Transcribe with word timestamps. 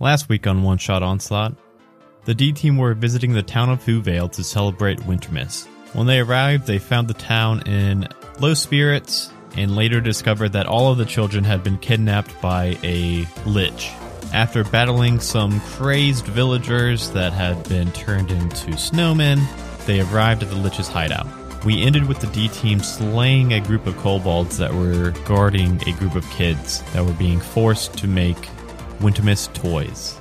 Last 0.00 0.28
week 0.28 0.46
on 0.46 0.62
One 0.62 0.78
Shot 0.78 1.02
Onslaught, 1.02 1.56
the 2.24 2.34
D 2.34 2.52
team 2.52 2.76
were 2.76 2.94
visiting 2.94 3.32
the 3.32 3.42
town 3.42 3.68
of 3.68 3.82
Whoville 3.84 4.30
to 4.30 4.44
celebrate 4.44 5.00
Wintermas. 5.00 5.66
When 5.92 6.06
they 6.06 6.20
arrived, 6.20 6.68
they 6.68 6.78
found 6.78 7.08
the 7.08 7.14
town 7.14 7.66
in 7.66 8.06
low 8.38 8.54
spirits 8.54 9.32
and 9.56 9.74
later 9.74 10.00
discovered 10.00 10.52
that 10.52 10.66
all 10.66 10.92
of 10.92 10.98
the 10.98 11.04
children 11.04 11.42
had 11.42 11.64
been 11.64 11.78
kidnapped 11.78 12.40
by 12.40 12.78
a 12.84 13.26
lich. 13.44 13.90
After 14.32 14.62
battling 14.62 15.18
some 15.18 15.60
crazed 15.62 16.26
villagers 16.26 17.10
that 17.10 17.32
had 17.32 17.68
been 17.68 17.90
turned 17.90 18.30
into 18.30 18.76
snowmen, 18.76 19.40
they 19.86 20.00
arrived 20.00 20.44
at 20.44 20.50
the 20.50 20.54
lich's 20.54 20.86
hideout. 20.86 21.26
We 21.64 21.82
ended 21.82 22.06
with 22.06 22.20
the 22.20 22.28
D 22.28 22.46
team 22.46 22.78
slaying 22.78 23.52
a 23.52 23.60
group 23.60 23.84
of 23.88 23.96
kobolds 23.96 24.58
that 24.58 24.72
were 24.72 25.10
guarding 25.24 25.82
a 25.88 25.92
group 25.94 26.14
of 26.14 26.30
kids 26.30 26.84
that 26.92 27.04
were 27.04 27.14
being 27.14 27.40
forced 27.40 27.98
to 27.98 28.06
make 28.06 28.48
Wintermas 28.98 29.52
toys. 29.54 30.18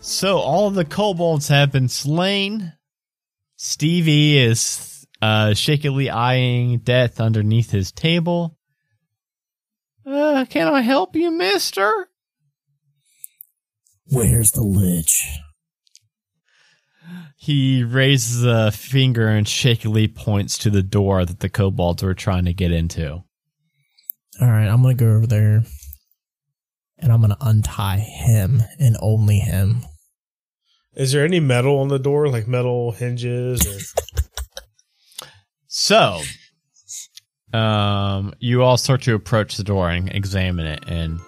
So 0.00 0.38
all 0.38 0.68
of 0.68 0.74
the 0.74 0.84
kobolds 0.84 1.48
have 1.48 1.72
been 1.72 1.88
slain. 1.88 2.72
Stevie 3.56 4.38
is 4.38 5.06
uh, 5.20 5.54
shakily 5.54 6.08
eyeing 6.08 6.78
death 6.78 7.20
underneath 7.20 7.70
his 7.70 7.92
table. 7.92 8.56
Uh, 10.06 10.44
can 10.48 10.66
I 10.68 10.80
help 10.80 11.14
you, 11.14 11.30
mister? 11.30 12.08
Where's 14.06 14.52
the 14.52 14.62
lich? 14.62 15.24
He 17.36 17.84
raises 17.84 18.44
a 18.44 18.70
finger 18.70 19.28
and 19.28 19.46
shakily 19.46 20.08
points 20.08 20.58
to 20.58 20.70
the 20.70 20.82
door 20.82 21.24
that 21.24 21.40
the 21.40 21.48
kobolds 21.48 22.02
were 22.02 22.14
trying 22.14 22.44
to 22.44 22.52
get 22.52 22.72
into. 22.72 23.22
All 24.40 24.50
right, 24.50 24.66
I'm 24.66 24.82
gonna 24.82 24.94
go 24.94 25.14
over 25.14 25.26
there, 25.26 25.64
and 27.00 27.12
I'm 27.12 27.20
gonna 27.20 27.36
untie 27.40 27.98
him 27.98 28.62
and 28.78 28.96
only 29.00 29.38
him. 29.38 29.82
Is 30.94 31.12
there 31.12 31.24
any 31.24 31.40
metal 31.40 31.78
on 31.78 31.88
the 31.88 31.98
door, 31.98 32.28
like 32.28 32.48
metal 32.48 32.92
hinges? 32.92 33.66
Or 33.66 35.28
So, 35.66 36.20
um, 37.52 38.34
you 38.38 38.62
all 38.62 38.76
start 38.76 39.02
to 39.02 39.14
approach 39.14 39.56
the 39.56 39.64
door 39.64 39.88
and 39.90 40.10
examine 40.12 40.66
it, 40.66 40.84
and 40.88 41.20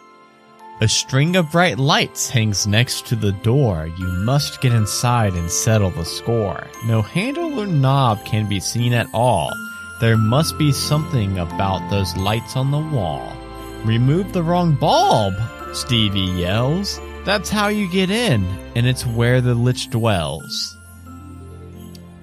a 0.81 0.89
string 0.89 1.37
of 1.37 1.53
bright 1.53 1.79
lights 1.79 2.29
hangs 2.29 2.67
next 2.67 3.07
to 3.07 3.15
the 3.15 3.31
door. 3.31 3.89
You 3.99 4.07
must 4.07 4.61
get 4.61 4.73
inside 4.73 5.35
and 5.35 5.49
settle 5.49 5.91
the 5.91 6.05
score. 6.05 6.67
No 6.87 7.03
handle 7.03 7.61
or 7.61 7.67
knob 7.67 8.25
can 8.25 8.49
be 8.49 8.59
seen 8.59 8.93
at 8.93 9.07
all. 9.15 9.53
There 10.01 10.17
must 10.17 10.59
be 10.59 10.73
something 10.73 11.39
about 11.39 11.89
those 11.89 12.17
lights 12.17 12.57
on 12.57 12.73
the 12.73 12.97
wall. 12.97 13.33
Remove 13.85 14.33
the 14.33 14.43
wrong 14.43 14.75
bulb, 14.75 15.35
Stevie 15.73 16.21
yells. 16.21 17.01
That's 17.25 17.49
how 17.49 17.69
you 17.69 17.89
get 17.89 18.11
in, 18.11 18.45
and 18.77 18.87
it's 18.87 19.07
where 19.07 19.41
the 19.41 19.55
lich 19.55 19.89
dwells. 19.91 20.77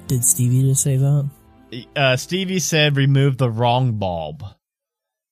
Did 0.07 0.23
Stevie 0.23 0.69
just 0.69 0.83
say 0.83 0.97
that? 0.97 1.29
Uh, 1.95 2.15
Stevie 2.17 2.59
said 2.59 2.95
remove 2.97 3.37
the 3.37 3.49
wrong 3.49 3.93
bulb, 3.93 4.43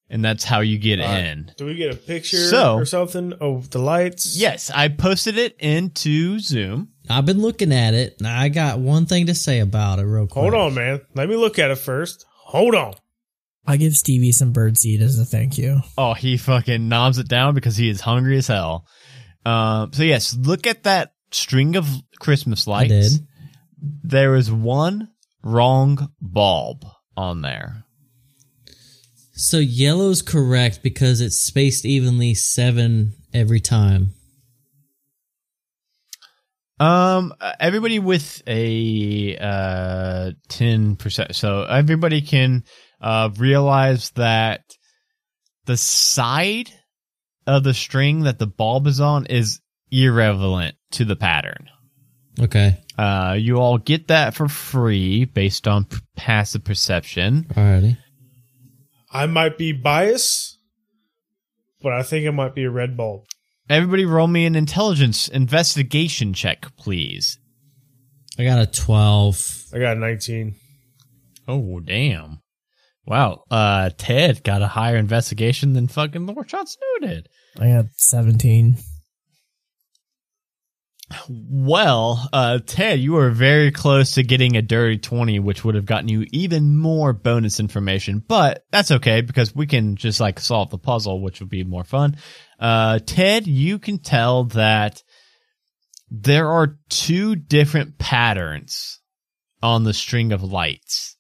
and 0.10 0.24
that's 0.24 0.44
how 0.44 0.62
you 0.62 0.78
get 0.78 1.00
Uh, 1.00 1.04
in. 1.04 1.52
do 1.58 1.66
we 1.66 1.76
get 1.76 1.94
a 1.94 1.98
picture 1.98 2.38
So- 2.50 2.76
or 2.76 2.86
something 2.86 3.34
of 3.34 3.70
the 3.72 3.80
lights? 3.80 4.36
Yes, 4.38 4.72
I 4.74 4.88
posted 4.88 5.38
it 5.38 5.56
into 5.60 6.40
Zoom. 6.40 6.90
I've 7.10 7.26
been 7.26 7.42
looking 7.42 7.72
at 7.74 7.94
it. 7.94 8.16
and 8.20 8.28
I 8.28 8.50
got 8.50 8.80
one 8.80 9.06
thing 9.06 9.28
to 9.28 9.36
say 9.36 9.60
about 9.60 10.00
it, 10.00 10.04
real 10.06 10.28
quick. 10.28 10.42
Hold 10.42 10.54
on, 10.54 10.74
man. 10.74 11.02
Let 11.16 11.30
me 11.30 11.36
look 11.36 11.58
at 11.60 11.72
it 11.72 11.78
first. 11.78 12.26
Hold 12.46 12.74
on. 12.76 12.94
I 13.68 13.76
give 13.76 13.96
Stevie 13.96 14.32
some 14.32 14.54
birdseed 14.54 15.02
as 15.02 15.20
a 15.20 15.26
thank 15.26 15.58
you. 15.58 15.82
Oh, 15.98 16.14
he 16.14 16.38
fucking 16.38 16.88
knobs 16.88 17.18
it 17.18 17.28
down 17.28 17.54
because 17.54 17.76
he 17.76 17.90
is 17.90 18.00
hungry 18.00 18.38
as 18.38 18.48
hell. 18.48 18.88
Um, 19.46 19.92
so 19.92 20.04
yes, 20.04 20.36
look 20.36 20.66
at 20.66 20.84
that 20.84 21.12
string 21.32 21.76
of 21.76 21.86
Christmas 22.20 22.66
lights. 22.66 23.20
There 23.80 24.36
is 24.36 24.50
one 24.50 25.10
wrong 25.44 26.12
bulb 26.22 26.86
on 27.18 27.42
there. 27.42 27.84
So 29.34 29.58
yellow's 29.58 30.22
correct 30.22 30.82
because 30.82 31.22
it's 31.22 31.38
spaced 31.38 31.86
evenly 31.86 32.34
seven 32.34 33.14
every 33.34 33.60
time. 33.60 34.14
Um, 36.80 37.34
uh, 37.42 37.54
everybody 37.60 38.00
with 38.00 38.42
a 38.48 39.38
uh 39.40 40.32
ten 40.48 40.96
percent. 40.96 41.36
So 41.36 41.64
everybody 41.64 42.22
can 42.22 42.64
uh 43.02 43.30
realize 43.38 44.12
that 44.12 44.64
the 45.66 45.78
side 45.78 46.72
of 47.46 47.64
the 47.64 47.74
string 47.74 48.22
that 48.24 48.40
the 48.40 48.48
bulb 48.48 48.88
is 48.88 49.00
on 49.00 49.26
is 49.26 49.60
irrelevant 49.92 50.76
to 50.92 51.06
the 51.06 51.16
pattern. 51.16 51.70
Okay. 52.40 52.78
Uh, 52.98 53.36
you 53.38 53.58
all 53.58 53.78
get 53.78 54.08
that 54.08 54.36
for 54.36 54.48
free 54.48 55.26
based 55.26 55.68
on 55.68 55.88
passive 56.16 56.64
perception. 56.64 57.46
Alrighty. 57.52 57.98
I 59.12 59.26
might 59.26 59.58
be 59.58 59.72
biased, 59.72 60.60
but 61.82 61.94
I 61.94 62.04
think 62.04 62.26
it 62.26 62.32
might 62.32 62.54
be 62.54 62.66
a 62.66 62.70
red 62.70 62.98
bulb. 62.98 63.26
Everybody, 63.70 64.06
roll 64.06 64.28
me 64.28 64.46
an 64.46 64.56
intelligence 64.56 65.28
investigation 65.28 66.34
check, 66.34 66.66
please. 66.78 67.40
I 68.40 68.44
got 68.44 68.60
a 68.60 68.68
12. 68.68 69.66
I 69.74 69.80
got 69.80 69.98
a 69.98 70.00
19. 70.00 70.56
Oh, 71.48 71.80
damn. 71.80 72.42
Wow. 73.08 73.44
Uh, 73.50 73.90
Ted 73.98 74.44
got 74.44 74.62
a 74.62 74.68
higher 74.68 74.98
investigation 74.98 75.74
than 75.74 75.88
fucking 75.88 76.26
Lord 76.26 76.48
Jon 76.50 76.68
Snow 76.68 77.08
did. 77.08 77.30
I 77.58 77.70
got 77.70 77.86
17. 77.96 78.78
Well, 81.30 82.28
uh, 82.34 82.60
Ted, 82.66 83.00
you 83.00 83.14
were 83.14 83.30
very 83.30 83.72
close 83.72 84.16
to 84.16 84.24
getting 84.24 84.58
a 84.58 84.62
dirty 84.62 84.98
20, 84.98 85.40
which 85.40 85.64
would 85.64 85.76
have 85.76 85.86
gotten 85.86 86.10
you 86.10 86.26
even 86.34 86.76
more 86.76 87.14
bonus 87.14 87.62
information, 87.62 88.22
but 88.28 88.66
that's 88.72 88.92
okay 88.92 89.22
because 89.22 89.56
we 89.56 89.68
can 89.68 89.96
just 89.96 90.20
like 90.20 90.38
solve 90.38 90.70
the 90.70 90.78
puzzle, 90.78 91.22
which 91.22 91.40
would 91.40 91.50
be 91.50 91.64
more 91.64 91.86
fun. 91.86 92.18
Uh, 92.60 93.00
Ted, 93.06 93.48
you 93.48 93.80
can 93.80 94.00
tell 94.00 94.46
that 94.46 95.02
there 96.10 96.50
are 96.50 96.78
two 96.90 97.36
different 97.36 97.98
patterns 97.98 99.00
on 99.64 99.86
the 99.86 99.94
string 99.94 100.34
of 100.34 100.44
lights. 100.44 101.17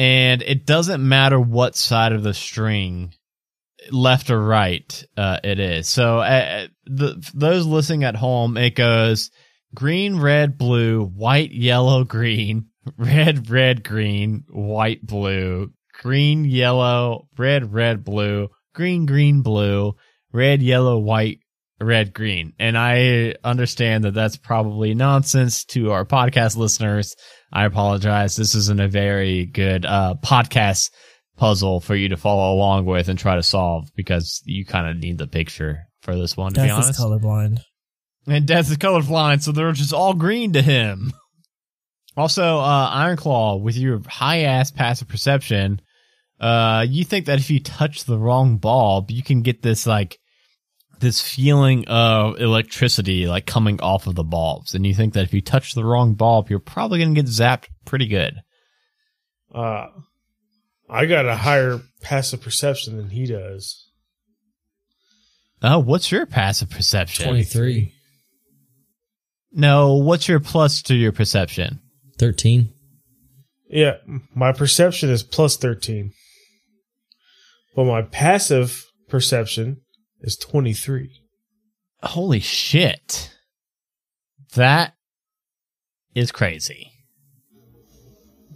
And 0.00 0.40
it 0.40 0.64
doesn't 0.64 1.06
matter 1.06 1.38
what 1.38 1.76
side 1.76 2.12
of 2.12 2.22
the 2.22 2.32
string 2.32 3.12
left 3.90 4.30
or 4.30 4.42
right 4.42 5.04
uh, 5.14 5.40
it 5.44 5.60
is. 5.60 5.90
So 5.90 6.20
uh, 6.20 6.68
the 6.86 7.22
those 7.34 7.66
listening 7.66 8.04
at 8.04 8.16
home, 8.16 8.56
it 8.56 8.74
goes 8.74 9.30
green, 9.74 10.18
red, 10.18 10.56
blue, 10.56 11.04
white, 11.04 11.52
yellow, 11.52 12.04
green, 12.16 12.68
red, 12.96 13.50
red, 13.50 13.84
green, 13.84 14.44
white, 14.48 15.04
blue, 15.04 15.70
green, 16.00 16.46
yellow, 16.46 17.28
red, 17.36 17.70
red, 17.70 18.02
blue, 18.02 18.48
green, 18.74 19.04
green, 19.04 19.42
blue, 19.42 19.96
red, 20.32 20.62
yellow, 20.62 20.98
white, 20.98 21.40
red, 21.80 22.12
green. 22.12 22.52
And 22.58 22.76
I 22.76 23.34
understand 23.42 24.04
that 24.04 24.14
that's 24.14 24.36
probably 24.36 24.94
nonsense 24.94 25.64
to 25.66 25.92
our 25.92 26.04
podcast 26.04 26.56
listeners. 26.56 27.14
I 27.52 27.64
apologize. 27.64 28.36
This 28.36 28.54
isn't 28.54 28.80
a 28.80 28.88
very 28.88 29.46
good 29.46 29.84
uh, 29.84 30.14
podcast 30.22 30.90
puzzle 31.36 31.80
for 31.80 31.96
you 31.96 32.10
to 32.10 32.16
follow 32.16 32.54
along 32.54 32.84
with 32.84 33.08
and 33.08 33.18
try 33.18 33.36
to 33.36 33.42
solve 33.42 33.88
because 33.96 34.42
you 34.44 34.64
kind 34.66 34.88
of 34.88 34.96
need 34.96 35.18
the 35.18 35.26
picture 35.26 35.84
for 36.02 36.14
this 36.14 36.36
one, 36.36 36.52
to 36.52 36.60
be 36.60 36.68
Death 36.68 36.78
is 36.78 36.84
honest. 36.86 37.00
colorblind. 37.00 37.60
And 38.26 38.46
Death 38.46 38.70
is 38.70 38.76
colorblind, 38.76 39.42
so 39.42 39.52
they're 39.52 39.72
just 39.72 39.92
all 39.92 40.14
green 40.14 40.52
to 40.52 40.62
him. 40.62 41.12
Also, 42.16 42.58
uh, 42.58 42.90
Ironclaw, 42.90 43.62
with 43.62 43.76
your 43.76 44.02
high 44.06 44.40
ass 44.40 44.72
passive 44.72 45.06
perception, 45.08 45.80
uh, 46.40 46.84
you 46.86 47.04
think 47.04 47.26
that 47.26 47.38
if 47.38 47.50
you 47.50 47.60
touch 47.60 48.04
the 48.04 48.18
wrong 48.18 48.58
bulb, 48.58 49.12
you 49.12 49.22
can 49.22 49.42
get 49.42 49.62
this 49.62 49.86
like 49.86 50.18
this 51.00 51.20
feeling 51.20 51.86
of 51.88 52.40
electricity 52.40 53.26
like 53.26 53.46
coming 53.46 53.80
off 53.80 54.06
of 54.06 54.14
the 54.14 54.24
bulbs, 54.24 54.74
and 54.74 54.86
you 54.86 54.94
think 54.94 55.14
that 55.14 55.24
if 55.24 55.34
you 55.34 55.40
touch 55.40 55.74
the 55.74 55.84
wrong 55.84 56.14
bulb, 56.14 56.50
you're 56.50 56.58
probably 56.58 57.00
gonna 57.00 57.14
get 57.14 57.26
zapped 57.26 57.66
pretty 57.84 58.06
good. 58.06 58.40
Uh, 59.54 59.86
I 60.88 61.06
got 61.06 61.26
a 61.26 61.36
higher 61.36 61.80
passive 62.02 62.42
perception 62.42 62.96
than 62.96 63.10
he 63.10 63.26
does. 63.26 63.88
Oh, 65.62 65.78
what's 65.78 66.10
your 66.10 66.26
passive 66.26 66.70
perception? 66.70 67.26
23. 67.26 67.92
No, 69.52 69.96
what's 69.96 70.28
your 70.28 70.40
plus 70.40 70.82
to 70.82 70.94
your 70.94 71.12
perception? 71.12 71.80
13. 72.18 72.72
Yeah, 73.68 73.96
my 74.34 74.52
perception 74.52 75.10
is 75.10 75.22
plus 75.22 75.56
13. 75.56 76.12
But 77.76 77.84
my 77.84 78.02
passive 78.02 78.84
perception 79.08 79.82
is 80.20 80.36
23. 80.36 81.20
Holy 82.02 82.40
shit. 82.40 83.34
That 84.54 84.94
is 86.14 86.32
crazy. 86.32 86.92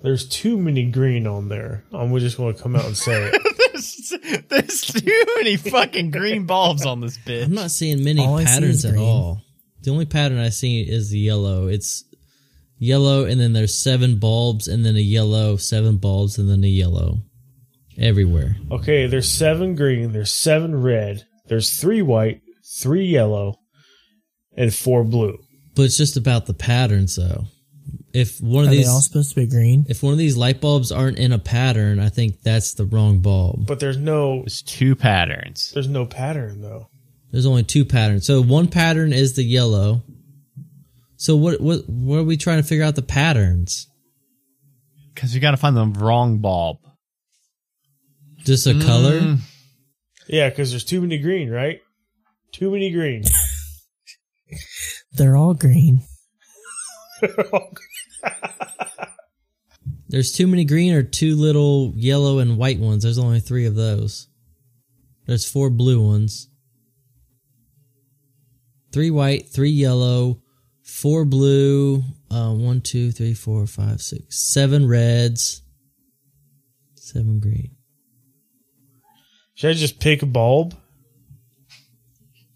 There's 0.02 0.28
too 0.28 0.58
many 0.58 0.90
green 0.90 1.26
on 1.26 1.48
there. 1.48 1.84
I'm 1.92 2.16
just 2.18 2.36
going 2.36 2.54
to 2.54 2.62
come 2.62 2.76
out 2.76 2.84
and 2.84 2.96
say 2.96 3.30
it. 3.32 3.72
there's, 3.72 4.12
there's 4.48 4.80
too 4.82 5.24
many 5.36 5.56
fucking 5.56 6.10
green 6.10 6.44
bulbs 6.46 6.84
on 6.84 7.00
this 7.00 7.16
bitch. 7.18 7.46
I'm 7.46 7.54
not 7.54 7.70
seeing 7.70 8.04
many 8.04 8.20
All 8.20 8.36
I 8.36 8.44
see 8.44 8.46
patterns 8.46 8.84
at 8.84 8.96
all. 8.96 9.40
The 9.82 9.90
only 9.90 10.04
pattern 10.04 10.38
I 10.38 10.50
see 10.50 10.82
is 10.82 11.10
the 11.10 11.18
yellow. 11.18 11.68
It's 11.68 12.04
yellow, 12.78 13.24
and 13.24 13.40
then 13.40 13.52
there's 13.52 13.76
seven 13.76 14.18
bulbs, 14.18 14.68
and 14.68 14.84
then 14.84 14.96
a 14.96 15.00
yellow, 15.00 15.56
seven 15.56 15.96
bulbs, 15.96 16.38
and 16.38 16.50
then 16.50 16.64
a 16.64 16.68
yellow. 16.68 17.22
Everywhere. 17.96 18.56
Okay, 18.70 19.06
there's 19.06 19.30
seven 19.30 19.74
green, 19.76 20.12
there's 20.12 20.32
seven 20.32 20.82
red, 20.82 21.26
there's 21.46 21.70
three 21.78 22.02
white, 22.02 22.40
three 22.80 23.06
yellow, 23.06 23.56
and 24.56 24.74
four 24.74 25.04
blue. 25.04 25.38
But 25.74 25.82
it's 25.84 25.96
just 25.96 26.16
about 26.16 26.46
the 26.46 26.54
patterns, 26.54 27.16
though. 27.16 27.44
If 28.12 28.40
one 28.40 28.64
of 28.64 28.68
Are 28.68 28.70
they 28.70 28.78
these, 28.78 28.88
all 28.88 29.00
supposed 29.00 29.30
to 29.30 29.34
be 29.40 29.46
green? 29.46 29.86
if 29.88 30.02
one 30.02 30.12
of 30.12 30.18
these 30.18 30.36
light 30.36 30.60
bulbs 30.60 30.92
aren't 30.92 31.18
in 31.18 31.32
a 31.32 31.38
pattern, 31.38 31.98
I 31.98 32.08
think 32.10 32.42
that's 32.42 32.74
the 32.74 32.84
wrong 32.84 33.18
bulb. 33.18 33.66
But 33.66 33.80
there's 33.80 33.96
no 33.96 34.42
There's 34.42 34.62
two 34.62 34.94
patterns. 34.94 35.72
there's 35.74 35.88
no 35.88 36.06
pattern 36.06 36.60
though. 36.62 36.88
There's 37.32 37.46
only 37.46 37.64
two 37.64 37.84
patterns. 37.84 38.24
So 38.24 38.40
one 38.40 38.68
pattern 38.68 39.12
is 39.12 39.34
the 39.34 39.42
yellow. 39.42 40.04
So 41.16 41.34
what 41.34 41.60
what 41.60 41.88
what 41.88 42.18
are 42.20 42.24
we 42.24 42.36
trying 42.36 42.62
to 42.62 42.68
figure 42.68 42.84
out 42.84 42.94
the 42.94 43.02
patterns? 43.02 43.88
Because 45.12 45.34
you 45.34 45.40
got 45.40 45.50
to 45.50 45.56
find 45.56 45.76
the 45.76 45.86
wrong 45.86 46.38
bulb. 46.38 46.78
Just 48.44 48.66
a 48.68 48.78
color? 48.80 49.20
Mm. 49.20 49.38
Yeah, 50.26 50.48
because 50.48 50.70
there's 50.70 50.84
too 50.84 51.00
many 51.00 51.18
green, 51.18 51.50
right? 51.50 51.80
Too 52.52 52.70
many 52.70 52.90
green. 52.90 53.24
They're 55.12 55.36
all 55.36 55.54
green. 55.54 56.02
There's 60.08 60.32
too 60.32 60.46
many 60.46 60.64
green 60.64 60.94
or 60.94 61.02
too 61.02 61.34
little 61.34 61.92
yellow 61.96 62.38
and 62.38 62.56
white 62.56 62.78
ones. 62.78 63.02
There's 63.02 63.18
only 63.18 63.40
three 63.40 63.66
of 63.66 63.74
those. 63.74 64.28
There's 65.26 65.50
four 65.50 65.70
blue 65.70 66.00
ones. 66.00 66.48
Three 68.92 69.10
white, 69.10 69.48
three 69.48 69.70
yellow, 69.70 70.40
four 70.82 71.24
blue, 71.24 72.04
uh, 72.30 72.52
one, 72.52 72.80
two, 72.80 73.10
three, 73.10 73.34
four, 73.34 73.66
five, 73.66 74.00
six, 74.00 74.52
seven 74.52 74.86
reds, 74.86 75.62
seven 76.94 77.40
green. 77.40 77.73
Should 79.54 79.70
I 79.70 79.72
just 79.74 80.00
pick 80.00 80.22
a 80.22 80.26
bulb? 80.26 80.74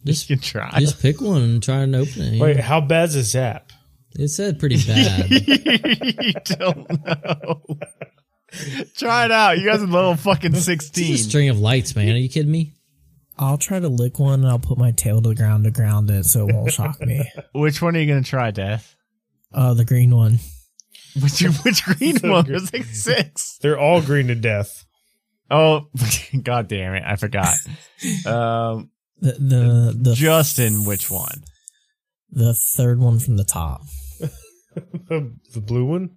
Just 0.05 0.31
you 0.31 0.37
can 0.37 0.43
try. 0.43 0.79
just 0.81 1.01
pick 1.03 1.21
one 1.21 1.43
and 1.43 1.63
try 1.63 1.79
and 1.79 1.95
open 1.95 2.23
it. 2.23 2.41
Wait, 2.41 2.59
how 2.61 2.81
bad's 2.81 3.15
a 3.15 3.23
zap? 3.23 3.73
It 4.19 4.29
said 4.29 4.59
pretty 4.59 4.77
bad. 4.87 5.31
you 5.31 6.33
don't 6.45 7.07
know. 7.07 7.63
Try 8.97 9.27
it 9.27 9.31
out. 9.31 9.59
You 9.59 9.67
guys 9.67 9.83
are 9.83 9.87
level 9.87 10.17
fucking 10.17 10.55
It's 10.55 10.65
16. 10.65 11.15
a 11.15 11.19
string 11.19 11.49
of 11.51 11.59
lights, 11.61 11.95
man. 11.95 12.15
Are 12.15 12.19
you 12.19 12.29
kidding 12.29 12.51
me? 12.51 12.73
I'll 13.39 13.59
try 13.59 13.79
to 13.79 13.89
lick 13.89 14.19
one 14.19 14.41
and 14.41 14.49
I'll 14.49 14.59
put 14.59 14.79
my 14.79 14.91
tail 14.93 15.21
to 15.23 15.29
the 15.29 15.35
ground 15.35 15.65
to 15.65 15.71
ground 15.71 16.11
it 16.11 16.25
so 16.25 16.49
it 16.49 16.55
won't 16.55 16.73
shock 16.73 17.01
me. 17.01 17.31
Which 17.53 17.81
one 17.83 17.95
are 17.95 18.01
you 18.01 18.07
going 18.07 18.23
to 18.25 18.29
try, 18.29 18.51
Death? 18.51 18.97
Uh, 19.53 19.75
the 19.75 19.85
green 19.85 20.15
one. 20.15 20.39
Which, 21.23 21.41
which 21.65 21.85
green 21.85 22.17
So 22.19 22.31
one? 22.31 22.45
good. 22.45 22.55
There's 22.55 22.73
like 22.73 22.85
six. 22.87 23.59
They're 23.61 23.79
all 23.79 24.01
green 24.03 24.29
to 24.29 24.35
death. 24.35 24.85
Oh, 25.51 25.87
god 26.43 26.69
damn 26.69 26.95
it. 26.95 27.03
I 27.07 27.17
forgot. 27.17 27.55
Um, 28.27 28.91
The 29.21 29.33
the 29.33 29.97
the 30.01 30.15
Justin, 30.15 30.85
which 30.85 31.11
one? 31.11 31.43
the 32.31 32.55
third 32.77 33.01
one 33.01 33.19
from 33.19 33.37
the 33.37 33.45
top. 33.45 33.83
The, 35.09 35.35
the 35.55 35.61
blue 35.61 35.85
one? 35.85 36.11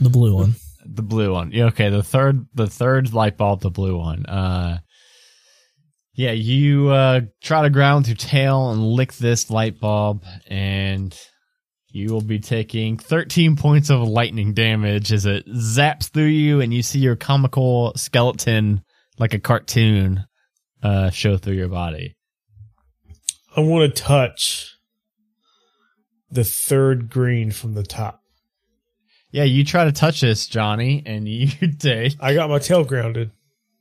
The 0.00 0.08
blue 0.08 0.34
one. 0.34 0.54
The 0.86 1.02
blue 1.02 1.32
one. 1.34 1.50
Yeah, 1.52 1.66
okay. 1.66 1.90
The 1.90 2.02
third, 2.02 2.46
the 2.54 2.66
third 2.68 3.12
light 3.12 3.36
bulb, 3.36 3.60
the 3.60 3.68
blue 3.70 3.98
one. 3.98 4.24
Uh, 4.24 4.78
yeah, 6.14 6.32
you 6.32 6.88
uh, 6.88 7.20
try 7.42 7.62
to 7.62 7.68
ground 7.70 8.02
with 8.02 8.08
your 8.08 8.16
tail 8.16 8.70
and 8.70 8.82
lick 8.82 9.12
this 9.14 9.50
light 9.50 9.78
bulb, 9.80 10.24
and 10.46 11.14
you 11.92 12.12
will 12.12 12.20
be 12.20 12.38
taking 12.38 12.96
13 12.98 13.56
points 13.56 13.90
of 13.90 14.00
lightning 14.06 14.54
damage 14.54 15.12
as 15.12 15.26
it 15.26 15.46
zaps 15.46 16.10
through 16.10 16.24
you, 16.24 16.60
and 16.60 16.72
you 16.72 16.82
see 16.82 17.00
your 17.00 17.16
comical 17.16 17.92
skeleton, 17.96 18.82
like 19.18 19.34
a 19.34 19.38
cartoon, 19.38 20.24
uh, 20.82 21.10
show 21.10 21.36
through 21.36 21.54
your 21.54 21.68
body. 21.68 22.16
I 23.56 23.60
want 23.60 23.94
to 23.94 24.02
touch 24.02 24.76
the 26.30 26.44
third 26.44 27.10
green 27.10 27.50
from 27.50 27.74
the 27.74 27.82
top. 27.82 28.22
Yeah, 29.32 29.44
you 29.44 29.64
try 29.64 29.84
to 29.84 29.92
touch 29.92 30.20
this, 30.20 30.46
Johnny, 30.46 31.02
and 31.04 31.28
you 31.28 31.48
take 31.78 32.14
I 32.20 32.34
got 32.34 32.50
my 32.50 32.58
tail 32.58 32.84
grounded. 32.84 33.32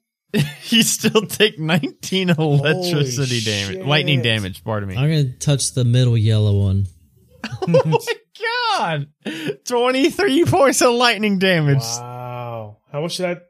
you 0.34 0.84
still 0.84 1.26
take 1.26 1.58
19 1.58 2.30
electricity 2.30 3.42
damage, 3.42 3.78
shit. 3.78 3.86
lightning 3.86 4.22
damage. 4.22 4.64
Pardon 4.64 4.90
me. 4.90 4.96
I'm 4.96 5.10
gonna 5.10 5.34
touch 5.38 5.74
the 5.74 5.84
middle 5.84 6.18
yellow 6.18 6.60
one. 6.60 6.86
oh 7.68 7.68
my 7.86 9.06
god! 9.26 9.58
23 9.66 10.46
points 10.46 10.82
of 10.82 10.94
lightning 10.94 11.40
damage. 11.40 11.80
Wow. 11.80 12.78
How 12.92 13.02
much 13.02 13.18
did 13.18 13.26
I 13.26 13.42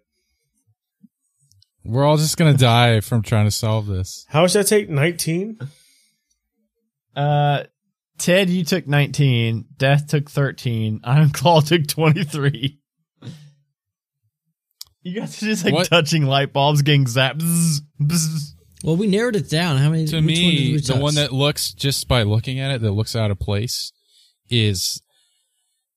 We're 1.83 2.05
all 2.05 2.17
just 2.17 2.37
gonna 2.37 2.53
die 2.57 2.99
from 3.01 3.21
trying 3.21 3.45
to 3.45 3.51
solve 3.51 3.87
this. 3.87 4.25
how 4.29 4.41
much 4.41 4.53
did 4.53 4.59
I 4.59 4.63
take? 4.63 4.89
Nineteen? 4.89 5.59
Uh, 7.15 7.63
Ted, 8.17 8.49
you 8.49 8.63
took 8.65 8.85
19. 8.87 9.65
Death 9.77 10.07
took 10.07 10.29
13. 10.29 11.01
Iron 11.05 11.29
Claw 11.31 11.61
took 11.61 11.87
23. 11.87 12.77
You 15.01 15.19
guys 15.19 15.41
are 15.41 15.45
just 15.45 15.63
like 15.65 15.73
What? 15.73 15.87
touching 15.87 16.25
light 16.25 16.51
bulbs, 16.53 16.81
getting 16.81 17.05
zapped. 17.05 17.39
Bzz, 17.39 17.79
bzz. 18.01 18.53
Well, 18.83 18.95
we 18.95 19.07
narrowed 19.07 19.35
it 19.35 19.49
down. 19.49 19.77
How 19.77 19.89
many? 19.89 20.05
To 20.05 20.15
which 20.17 20.23
one 20.23 20.25
me, 20.25 20.77
the 20.77 20.95
one 20.95 21.15
that 21.15 21.33
looks 21.33 21.73
just 21.73 22.07
by 22.07 22.23
looking 22.23 22.59
at 22.59 22.71
it 22.71 22.81
that 22.81 22.91
looks 22.91 23.15
out 23.15 23.31
of 23.31 23.39
place 23.39 23.91
is 24.49 25.01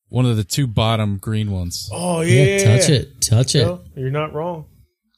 one 0.09 0.27
of 0.27 0.37
the 0.37 0.45
two 0.45 0.67
bottom 0.67 1.19
green 1.19 1.51
ones. 1.51 1.89
Oh 1.93 2.21
yeah, 2.23 2.45
yeah. 2.45 2.65
touch 2.65 2.91
it, 2.91 3.21
touch 3.21 3.55
it. 3.55 3.65
No, 3.65 3.81
you're 3.97 4.11
not 4.11 4.35
wrong. 4.35 4.67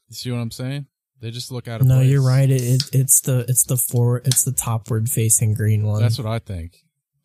You 0.08 0.14
see 0.14 0.30
what 0.30 0.38
I'm 0.38 0.50
saying? 0.50 0.86
They 1.20 1.30
just 1.30 1.50
look 1.50 1.66
out 1.66 1.80
of 1.80 1.86
place. 1.86 1.88
No, 1.88 1.96
place. 1.96 2.10
you're 2.10 2.26
right. 2.26 2.50
It, 2.50 2.62
it 2.62 2.82
it's 2.92 3.20
the 3.22 3.46
it's 3.48 3.64
the 3.64 3.78
forward 3.78 4.26
it's 4.26 4.44
the 4.44 4.52
topward 4.52 5.08
facing 5.08 5.54
green 5.54 5.86
one. 5.86 6.02
That's 6.02 6.18
what 6.18 6.26
I 6.26 6.38
think 6.38 6.76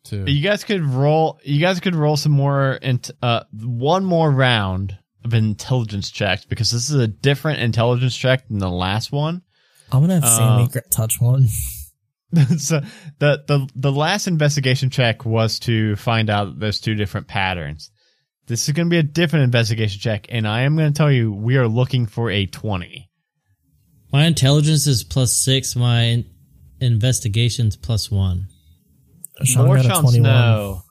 too. 0.04 0.24
You 0.26 0.42
guys 0.42 0.64
could 0.64 0.82
roll. 0.82 1.38
You 1.44 1.60
guys 1.60 1.80
could 1.80 1.94
roll 1.94 2.16
some 2.16 2.32
more. 2.32 2.78
Int- 2.82 3.10
uh, 3.22 3.44
one 3.52 4.04
more 4.04 4.30
round 4.30 4.96
of 5.24 5.34
intelligence 5.34 6.10
checks 6.10 6.46
because 6.46 6.70
this 6.70 6.88
is 6.88 6.96
a 6.96 7.06
different 7.06 7.60
intelligence 7.60 8.16
check 8.16 8.48
than 8.48 8.58
the 8.58 8.70
last 8.70 9.12
one. 9.12 9.42
I'm 9.92 10.00
gonna 10.00 10.20
have 10.20 10.28
Sammy 10.28 10.68
Uh, 10.74 10.80
touch 10.90 11.20
one. 11.20 11.48
so 12.58 12.80
the 13.18 13.42
the 13.48 13.68
the 13.74 13.90
last 13.92 14.28
investigation 14.28 14.88
check 14.90 15.24
was 15.24 15.58
to 15.60 15.96
find 15.96 16.30
out 16.30 16.44
that 16.44 16.60
there's 16.60 16.80
two 16.80 16.94
different 16.94 17.26
patterns. 17.26 17.90
This 18.46 18.68
is 18.68 18.74
going 18.74 18.86
to 18.86 18.90
be 18.90 18.98
a 18.98 19.02
different 19.04 19.44
investigation 19.44 20.00
check, 20.00 20.26
and 20.28 20.46
I 20.46 20.62
am 20.62 20.76
going 20.76 20.92
to 20.92 20.96
tell 20.96 21.10
you 21.10 21.32
we 21.32 21.56
are 21.56 21.68
looking 21.68 22.06
for 22.06 22.30
a 22.30 22.46
twenty. 22.46 23.08
My 24.12 24.26
intelligence 24.26 24.86
is 24.86 25.02
plus 25.04 25.32
six. 25.36 25.74
My 25.74 26.24
investigation's 26.80 27.76
plus 27.76 28.10
one. 28.10 28.46
Sean 29.44 29.66
Lord 29.66 29.82
got 29.82 30.02
Sean 30.02 30.06
Snow. 30.08 30.82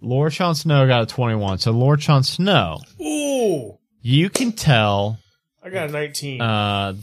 Lord 0.00 0.32
Sean 0.32 0.54
Snow 0.54 0.86
got 0.86 1.02
a 1.02 1.06
twenty-one. 1.06 1.58
So 1.58 1.72
Lord 1.72 2.02
Sean 2.02 2.22
Snow, 2.22 2.78
Ooh. 3.00 3.78
you 4.00 4.30
can 4.30 4.52
tell 4.52 5.18
I 5.62 5.70
got 5.70 5.88
a 5.88 5.92
nineteen. 5.92 6.40
uh 6.40 6.94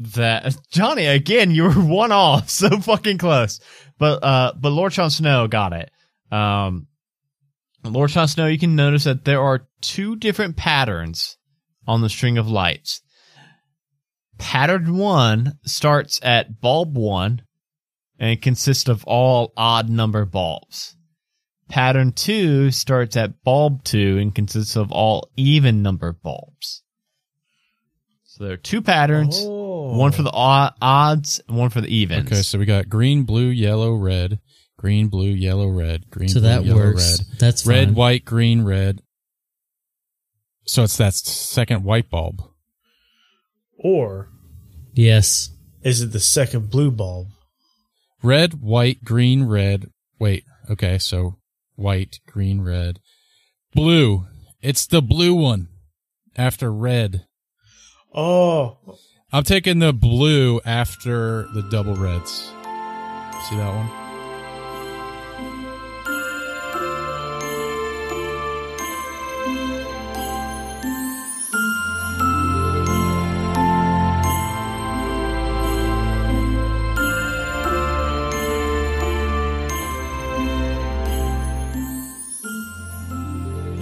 that 0.00 0.56
Johnny 0.70 1.06
again 1.06 1.50
you 1.50 1.64
were 1.64 1.70
one 1.74 2.12
off 2.12 2.48
so 2.48 2.68
fucking 2.80 3.18
close. 3.18 3.60
But 3.98 4.24
uh 4.24 4.52
but 4.58 4.70
Lord 4.70 4.92
Sean 4.92 5.10
Snow 5.10 5.46
got 5.46 5.72
it. 5.72 5.90
Um 6.32 6.86
Lord 7.84 8.10
Sean 8.10 8.28
Snow 8.28 8.46
you 8.46 8.58
can 8.58 8.76
notice 8.76 9.04
that 9.04 9.24
there 9.24 9.40
are 9.40 9.68
two 9.80 10.16
different 10.16 10.56
patterns 10.56 11.36
on 11.86 12.00
the 12.00 12.08
string 12.08 12.38
of 12.38 12.48
lights. 12.48 13.02
Pattern 14.38 14.96
1 14.96 15.58
starts 15.66 16.18
at 16.22 16.62
bulb 16.62 16.96
1 16.96 17.42
and 18.18 18.40
consists 18.40 18.88
of 18.88 19.04
all 19.04 19.52
odd 19.56 19.90
number 19.90 20.24
bulbs. 20.24 20.96
Pattern 21.68 22.12
2 22.12 22.70
starts 22.70 23.16
at 23.16 23.42
bulb 23.44 23.84
2 23.84 24.18
and 24.18 24.34
consists 24.34 24.76
of 24.76 24.90
all 24.92 25.30
even 25.36 25.82
number 25.82 26.12
bulbs. 26.12 26.82
So 28.24 28.44
there 28.44 28.54
are 28.54 28.58
two 28.58 28.80
patterns. 28.80 29.38
Oh. 29.42 29.59
One 29.96 30.12
for 30.12 30.22
the 30.22 30.30
odds 30.32 31.40
and 31.48 31.56
one 31.56 31.70
for 31.70 31.80
the 31.80 31.88
evens. 31.94 32.26
Okay, 32.30 32.42
so 32.42 32.58
we 32.58 32.64
got 32.66 32.88
green, 32.88 33.24
blue, 33.24 33.48
yellow, 33.48 33.94
red. 33.94 34.38
Green, 34.78 35.08
blue, 35.08 35.28
yellow, 35.30 35.68
red. 35.68 36.08
Green, 36.10 36.28
So 36.30 36.40
blue, 36.40 36.48
that 36.48 36.64
yellow, 36.64 36.78
works. 36.80 37.18
red. 37.28 37.38
That's 37.38 37.66
Red, 37.66 37.88
fine. 37.88 37.94
white, 37.94 38.24
green, 38.24 38.62
red. 38.62 39.02
So 40.64 40.84
it's 40.84 40.96
that 40.98 41.14
second 41.14 41.84
white 41.84 42.08
bulb. 42.10 42.42
Or 43.78 44.28
Yes. 44.94 45.50
is 45.82 46.00
it 46.02 46.12
the 46.12 46.20
second 46.20 46.70
blue 46.70 46.90
bulb? 46.90 47.28
Red, 48.22 48.60
white, 48.62 49.02
green, 49.04 49.44
red. 49.44 49.90
Wait, 50.18 50.44
okay, 50.70 50.98
so 50.98 51.36
white, 51.76 52.20
green, 52.26 52.60
red. 52.60 53.00
Blue. 53.74 54.26
It's 54.62 54.86
the 54.86 55.00
blue 55.00 55.34
one 55.34 55.68
after 56.36 56.70
red. 56.72 57.26
Oh, 58.14 58.78
I'm 59.32 59.44
taking 59.44 59.78
the 59.78 59.92
blue 59.92 60.60
after 60.64 61.44
the 61.54 61.62
double 61.62 61.94
reds. 61.94 62.52
See 63.48 63.56
that 63.56 63.72
one? 63.72 63.99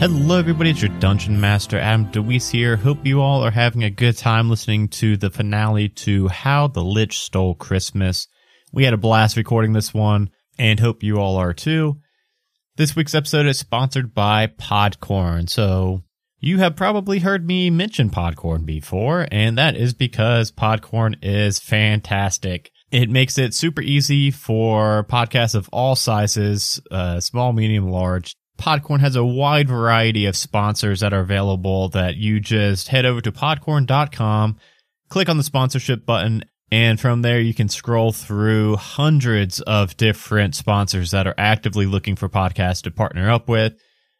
Hello, 0.01 0.39
everybody. 0.39 0.71
It's 0.71 0.81
your 0.81 0.97
Dungeon 1.01 1.41
Master, 1.41 1.77
Adam 1.77 2.09
DeWeese 2.13 2.51
here. 2.51 2.77
Hope 2.77 3.05
you 3.05 3.21
all 3.21 3.43
are 3.43 3.51
having 3.51 3.83
a 3.83 3.91
good 3.91 4.17
time 4.17 4.49
listening 4.49 4.87
to 4.91 5.17
the 5.17 5.29
finale 5.29 5.89
to 5.89 6.29
How 6.29 6.69
the 6.69 6.85
Lich 6.85 7.19
Stole 7.19 7.57
Christmas. 7.57 8.29
We 8.73 8.85
had 8.85 8.95
a 8.95 8.97
blast 8.97 9.37
recording 9.37 9.73
this 9.73 9.93
one, 9.93 10.31
and 10.57 10.79
hope 10.79 11.03
you 11.03 11.19
all 11.19 11.35
are 11.35 11.53
too. 11.53 11.97
This 12.77 12.95
week's 12.95 13.17
episode 13.17 13.47
is 13.47 13.59
sponsored 13.59 14.15
by 14.15 14.47
Podcorn. 14.47 15.51
So, 15.51 16.05
you 16.39 16.59
have 16.59 16.77
probably 16.77 17.19
heard 17.19 17.45
me 17.45 17.69
mention 17.69 18.09
Podcorn 18.09 18.65
before, 18.65 19.27
and 19.33 19.59
that 19.59 19.75
is 19.75 19.95
because 19.95 20.53
Podcorn 20.53 21.17
is 21.23 21.59
fantastic. 21.59 22.71
It 22.93 23.11
makes 23.11 23.37
it 23.37 23.53
super 23.53 23.83
easy 23.83 24.31
for 24.31 25.05
podcasts 25.11 25.57
of 25.57 25.69
all 25.73 25.97
sizes, 25.97 26.81
uh, 26.93 27.19
small, 27.19 27.53
medium, 27.53 27.91
large, 27.91 28.37
Podcorn 28.59 29.01
has 29.01 29.17
a 29.17 29.25
wide 29.25 29.69
variety 29.69 30.27
of 30.27 30.37
sponsors 30.37 31.01
that 31.01 31.13
are 31.13 31.21
available 31.21 31.89
that 31.91 32.17
you 32.17 32.41
just 32.41 32.89
head 32.89 33.07
over 33.07 33.21
to 33.21 33.33
podcorn.com, 33.33 34.57
click 35.09 35.29
on 35.29 35.37
the 35.37 35.43
sponsorship 35.43 36.05
button, 36.05 36.45
and 36.71 37.01
from 37.01 37.23
there 37.23 37.41
you 37.41 37.55
can 37.55 37.69
scroll 37.69 38.13
through 38.13 38.77
hundreds 38.77 39.61
of 39.61 39.97
different 39.97 40.55
sponsors 40.55 41.13
that 41.13 41.27
are 41.27 41.35
actively 41.39 41.87
looking 41.87 42.17
for 42.17 42.29
podcasts 42.29 42.83
to 42.83 42.91
partner 42.91 43.31
up 43.31 43.49
with. 43.49 43.75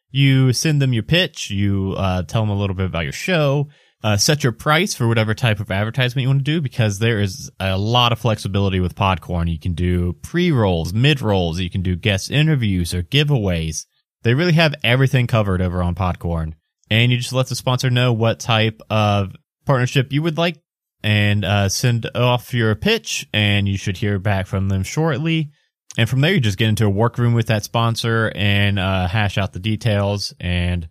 You 0.09 0.53
send 0.53 0.81
them 0.81 0.93
your 0.93 1.03
pitch, 1.03 1.51
you 1.51 1.93
uh, 1.97 2.23
tell 2.23 2.41
them 2.41 2.49
a 2.49 2.57
little 2.57 2.75
bit 2.75 2.87
about 2.87 3.03
your 3.03 3.11
show, 3.11 3.67
uh, 4.03 4.17
set 4.17 4.43
your 4.43 4.53
price 4.53 4.95
for 4.95 5.07
whatever 5.07 5.33
type 5.33 5.59
of 5.59 5.69
advertisement 5.69 6.23
you 6.23 6.29
want 6.29 6.39
to 6.39 6.43
do 6.43 6.61
because 6.61 6.99
there 6.99 7.19
is 7.19 7.51
a 7.59 7.77
lot 7.77 8.13
of 8.13 8.19
flexibility 8.19 8.79
with 8.79 8.95
Podcorn. 8.95 9.51
You 9.51 9.59
can 9.59 9.73
do 9.73 10.13
pre 10.23 10.51
rolls, 10.51 10.93
mid 10.93 11.21
rolls, 11.21 11.59
you 11.59 11.69
can 11.69 11.81
do 11.81 11.95
guest 11.95 12.31
interviews 12.31 12.93
or 12.93 13.03
giveaways. 13.03 13.85
They 14.23 14.33
really 14.33 14.53
have 14.53 14.75
everything 14.83 15.27
covered 15.27 15.61
over 15.61 15.81
on 15.81 15.95
Podcorn. 15.95 16.53
And 16.91 17.11
you 17.11 17.17
just 17.17 17.33
let 17.33 17.47
the 17.47 17.55
sponsor 17.55 17.89
know 17.89 18.13
what 18.13 18.39
type 18.39 18.81
of 18.89 19.35
partnership 19.65 20.11
you 20.11 20.21
would 20.23 20.37
like 20.37 20.57
and 21.03 21.45
uh, 21.45 21.69
send 21.69 22.09
off 22.15 22.53
your 22.53 22.75
pitch, 22.75 23.27
and 23.31 23.69
you 23.69 23.77
should 23.77 23.97
hear 23.97 24.19
back 24.19 24.47
from 24.47 24.67
them 24.67 24.83
shortly. 24.83 25.51
And 25.97 26.09
from 26.09 26.21
there, 26.21 26.33
you 26.33 26.39
just 26.39 26.57
get 26.57 26.69
into 26.69 26.85
a 26.85 26.89
workroom 26.89 27.33
with 27.33 27.47
that 27.47 27.63
sponsor 27.63 28.31
and 28.35 28.77
uh, 28.79 29.07
hash 29.07 29.37
out 29.37 29.53
the 29.53 29.59
details. 29.59 30.33
And 30.39 30.89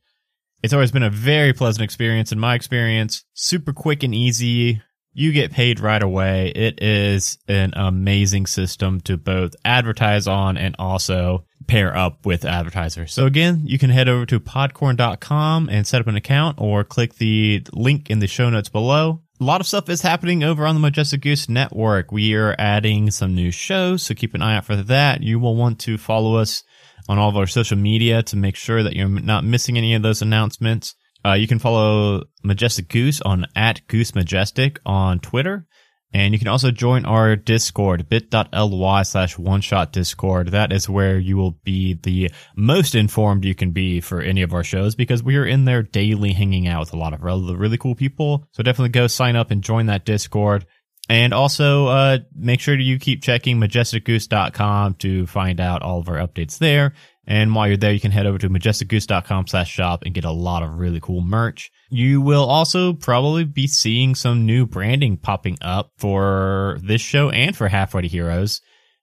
it's 0.62 0.72
always 0.72 0.92
been 0.92 1.02
a 1.02 1.10
very 1.10 1.52
pleasant 1.52 1.84
experience 1.84 2.32
in 2.32 2.38
my 2.38 2.54
experience. 2.54 3.24
Super 3.34 3.72
quick 3.72 4.02
and 4.02 4.14
easy. 4.14 4.82
You 5.18 5.32
get 5.32 5.50
paid 5.50 5.80
right 5.80 6.00
away. 6.00 6.52
It 6.54 6.80
is 6.80 7.38
an 7.48 7.72
amazing 7.74 8.46
system 8.46 9.00
to 9.00 9.16
both 9.16 9.56
advertise 9.64 10.28
on 10.28 10.56
and 10.56 10.76
also 10.78 11.44
pair 11.66 11.96
up 11.96 12.24
with 12.24 12.44
advertisers. 12.44 13.14
So 13.14 13.26
again, 13.26 13.62
you 13.64 13.80
can 13.80 13.90
head 13.90 14.08
over 14.08 14.24
to 14.26 14.38
podcorn.com 14.38 15.70
and 15.70 15.84
set 15.84 16.00
up 16.00 16.06
an 16.06 16.14
account 16.14 16.60
or 16.60 16.84
click 16.84 17.16
the 17.16 17.66
link 17.72 18.10
in 18.10 18.20
the 18.20 18.28
show 18.28 18.48
notes 18.48 18.68
below. 18.68 19.20
A 19.40 19.44
lot 19.44 19.60
of 19.60 19.66
stuff 19.66 19.88
is 19.88 20.02
happening 20.02 20.44
over 20.44 20.64
on 20.64 20.76
the 20.76 20.80
Majestic 20.80 21.22
Goose 21.22 21.48
Network. 21.48 22.12
We 22.12 22.36
are 22.36 22.54
adding 22.56 23.10
some 23.10 23.34
new 23.34 23.50
shows, 23.50 24.04
so 24.04 24.14
keep 24.14 24.34
an 24.34 24.42
eye 24.42 24.58
out 24.58 24.66
for 24.66 24.76
that. 24.76 25.24
You 25.24 25.40
will 25.40 25.56
want 25.56 25.80
to 25.80 25.98
follow 25.98 26.36
us 26.36 26.62
on 27.08 27.18
all 27.18 27.28
of 27.28 27.36
our 27.36 27.48
social 27.48 27.76
media 27.76 28.22
to 28.22 28.36
make 28.36 28.54
sure 28.54 28.84
that 28.84 28.94
you're 28.94 29.08
not 29.08 29.42
missing 29.42 29.76
any 29.76 29.94
of 29.94 30.02
those 30.02 30.22
announcements. 30.22 30.94
Uh, 31.24 31.34
you 31.34 31.46
can 31.46 31.58
follow 31.58 32.24
Majestic 32.42 32.88
Goose 32.88 33.20
on 33.20 33.46
at 33.56 33.86
Goose 33.88 34.14
Majestic 34.14 34.80
on 34.86 35.18
Twitter. 35.18 35.66
And 36.12 36.32
you 36.32 36.38
can 36.38 36.48
also 36.48 36.70
join 36.70 37.04
our 37.04 37.36
Discord, 37.36 38.08
bit.ly 38.08 39.02
slash 39.02 39.36
one 39.36 39.60
shot 39.60 39.92
Discord. 39.92 40.48
That 40.52 40.72
is 40.72 40.88
where 40.88 41.18
you 41.18 41.36
will 41.36 41.58
be 41.64 41.98
the 42.02 42.30
most 42.56 42.94
informed 42.94 43.44
you 43.44 43.54
can 43.54 43.72
be 43.72 44.00
for 44.00 44.22
any 44.22 44.40
of 44.40 44.54
our 44.54 44.64
shows 44.64 44.94
because 44.94 45.22
we 45.22 45.36
are 45.36 45.44
in 45.44 45.66
there 45.66 45.82
daily 45.82 46.32
hanging 46.32 46.66
out 46.66 46.80
with 46.80 46.94
a 46.94 46.96
lot 46.96 47.12
of 47.12 47.22
really, 47.22 47.76
cool 47.76 47.94
people. 47.94 48.46
So 48.52 48.62
definitely 48.62 48.88
go 48.90 49.06
sign 49.06 49.36
up 49.36 49.50
and 49.50 49.62
join 49.62 49.86
that 49.86 50.06
Discord. 50.06 50.64
And 51.10 51.34
also, 51.34 51.86
uh, 51.86 52.18
make 52.34 52.60
sure 52.60 52.78
you 52.78 52.98
keep 52.98 53.22
checking 53.22 53.58
majesticgoose.com 53.58 54.94
to 54.94 55.26
find 55.26 55.60
out 55.60 55.82
all 55.82 56.00
of 56.00 56.08
our 56.08 56.16
updates 56.16 56.58
there. 56.58 56.94
And 57.30 57.54
while 57.54 57.68
you're 57.68 57.76
there, 57.76 57.92
you 57.92 58.00
can 58.00 58.10
head 58.10 58.24
over 58.24 58.38
to 58.38 58.48
majesticgoose.com 58.48 59.48
slash 59.48 59.70
shop 59.70 60.02
and 60.02 60.14
get 60.14 60.24
a 60.24 60.30
lot 60.30 60.62
of 60.62 60.78
really 60.78 60.98
cool 60.98 61.20
merch. 61.20 61.70
You 61.90 62.22
will 62.22 62.46
also 62.46 62.94
probably 62.94 63.44
be 63.44 63.66
seeing 63.66 64.14
some 64.14 64.46
new 64.46 64.64
branding 64.64 65.18
popping 65.18 65.58
up 65.60 65.90
for 65.98 66.78
this 66.82 67.02
show 67.02 67.28
and 67.28 67.54
for 67.54 67.68
Halfway 67.68 68.00
to 68.02 68.08
Heroes 68.08 68.62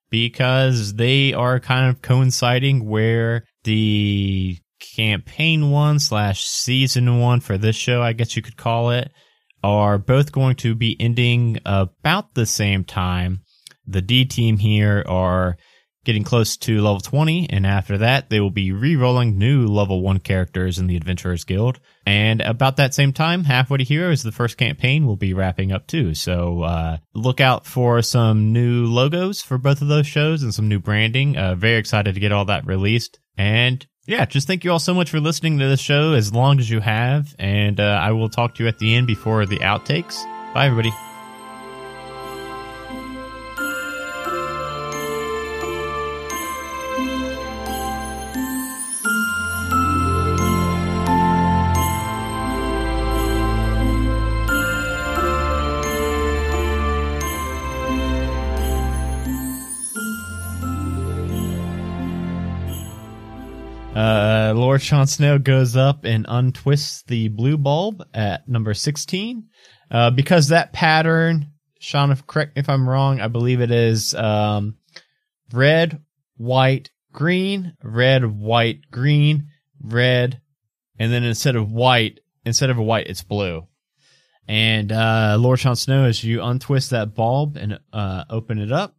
because 0.09 0.95
they 0.95 1.33
are 1.33 1.59
kind 1.59 1.87
of 1.87 2.01
coinciding 2.01 2.89
where 2.89 3.45
the 3.63 4.57
campaign 4.79 5.69
one 5.69 5.99
slash 5.99 6.45
season 6.45 7.19
one 7.19 7.41
for 7.41 7.59
this 7.59 7.75
show, 7.75 8.01
I 8.01 8.13
guess 8.13 8.35
you 8.35 8.41
could 8.41 8.57
call 8.57 8.89
it, 8.89 9.11
are 9.63 9.99
both 9.99 10.31
going 10.31 10.55
to 10.57 10.73
be 10.73 10.99
ending 10.99 11.59
about 11.63 12.33
the 12.33 12.47
same 12.47 12.83
time. 12.83 13.41
The 13.85 14.01
D 14.01 14.25
team 14.25 14.57
here 14.57 15.03
are 15.07 15.57
getting 16.05 16.23
close 16.23 16.55
to 16.57 16.81
level 16.81 16.99
20, 16.99 17.49
and 17.49 17.65
after 17.65 17.97
that, 17.97 18.29
they 18.29 18.39
will 18.39 18.51
be 18.51 18.71
re-rolling 18.71 19.37
new 19.37 19.65
level 19.67 20.01
1 20.01 20.19
characters 20.19 20.79
in 20.79 20.87
the 20.87 20.95
Adventurers 20.95 21.43
Guild. 21.43 21.79
And 22.05 22.41
about 22.41 22.77
that 22.77 22.93
same 22.93 23.11
time, 23.11 23.43
Halfway 23.43 23.79
to 23.79 23.83
Heroes, 23.83 24.23
the 24.23 24.31
first 24.31 24.57
campaign, 24.57 25.05
will 25.05 25.15
be 25.15 25.33
wrapping 25.33 25.71
up 25.71 25.87
too. 25.87 26.13
So 26.13 26.61
uh, 26.61 26.97
look 27.13 27.41
out 27.41 27.65
for 27.65 28.01
some 28.01 28.53
new 28.53 28.85
logos 28.85 29.41
for 29.41 29.57
both 29.57 29.81
of 29.81 29.87
those 29.87 30.07
shows 30.07 30.43
and 30.43 30.53
some 30.53 30.69
new 30.69 30.79
branding. 30.79 31.35
Uh, 31.35 31.55
very 31.55 31.77
excited 31.77 32.13
to 32.13 32.21
get 32.21 32.31
all 32.31 32.45
that 32.45 32.65
released. 32.65 33.19
And 33.37 33.85
yeah, 34.05 34.25
just 34.25 34.47
thank 34.47 34.63
you 34.63 34.71
all 34.71 34.79
so 34.79 34.93
much 34.93 35.09
for 35.09 35.19
listening 35.19 35.57
to 35.59 35.67
this 35.67 35.81
show 35.81 36.13
as 36.13 36.31
long 36.31 36.59
as 36.59 36.69
you 36.69 36.79
have. 36.79 37.35
And 37.39 37.79
uh, 37.79 37.99
I 38.01 38.11
will 38.11 38.29
talk 38.29 38.55
to 38.55 38.63
you 38.63 38.69
at 38.69 38.77
the 38.77 38.95
end 38.95 39.07
before 39.07 39.45
the 39.45 39.57
outtakes. 39.57 40.23
Bye, 40.53 40.67
everybody. 40.67 41.04
Lord 64.75 64.81
Sean 64.81 65.07
Snow 65.07 65.39
goes 65.39 65.77
up 65.77 66.03
and 66.03 66.25
untwists 66.27 67.05
the 67.05 67.29
blue 67.29 67.57
bulb 67.57 68.05
at 68.13 68.45
number 68.49 68.73
16. 68.73 69.45
Uh, 69.89 70.11
because 70.11 70.49
that 70.49 70.73
pattern, 70.73 71.51
Sean, 71.79 72.11
if, 72.11 72.27
correct 72.27 72.57
me 72.57 72.59
if 72.59 72.67
I'm 72.67 72.89
wrong, 72.89 73.21
I 73.21 73.29
believe 73.29 73.61
it 73.61 73.71
is, 73.71 74.13
um, 74.13 74.75
red, 75.53 76.03
white, 76.35 76.89
green, 77.13 77.77
red, 77.81 78.25
white, 78.25 78.81
green, 78.91 79.47
red, 79.81 80.41
and 80.99 81.09
then 81.09 81.23
instead 81.23 81.55
of 81.55 81.71
white, 81.71 82.19
instead 82.43 82.69
of 82.69 82.77
a 82.77 82.83
white, 82.83 83.07
it's 83.07 83.23
blue. 83.23 83.65
And, 84.45 84.91
uh, 84.91 85.37
Lord 85.39 85.61
Sean 85.61 85.77
Snow, 85.77 86.03
as 86.03 86.21
you 86.21 86.43
untwist 86.43 86.89
that 86.89 87.15
bulb 87.15 87.55
and, 87.55 87.79
uh, 87.93 88.25
open 88.29 88.59
it 88.59 88.73
up, 88.73 88.94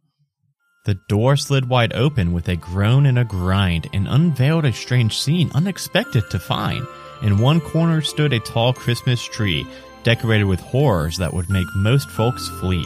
the 0.87 0.95
door 1.09 1.35
slid 1.35 1.67
wide 1.67 1.91
open 1.91 2.31
with 2.31 2.47
a 2.47 2.55
groan 2.55 3.05
and 3.07 3.19
a 3.19 3.25
grind 3.25 3.89
and 3.91 4.07
unveiled 4.07 4.63
a 4.63 4.71
strange 4.71 5.19
scene 5.19 5.51
unexpected 5.53 6.23
to 6.29 6.39
find. 6.39 6.87
In 7.21 7.39
one 7.39 7.59
corner 7.59 8.01
stood 8.01 8.31
a 8.31 8.39
tall 8.39 8.71
Christmas 8.71 9.21
tree, 9.21 9.67
decorated 10.03 10.45
with 10.45 10.61
horrors 10.61 11.17
that 11.17 11.33
would 11.33 11.49
make 11.49 11.67
most 11.75 12.09
folks 12.09 12.47
flee. 12.61 12.85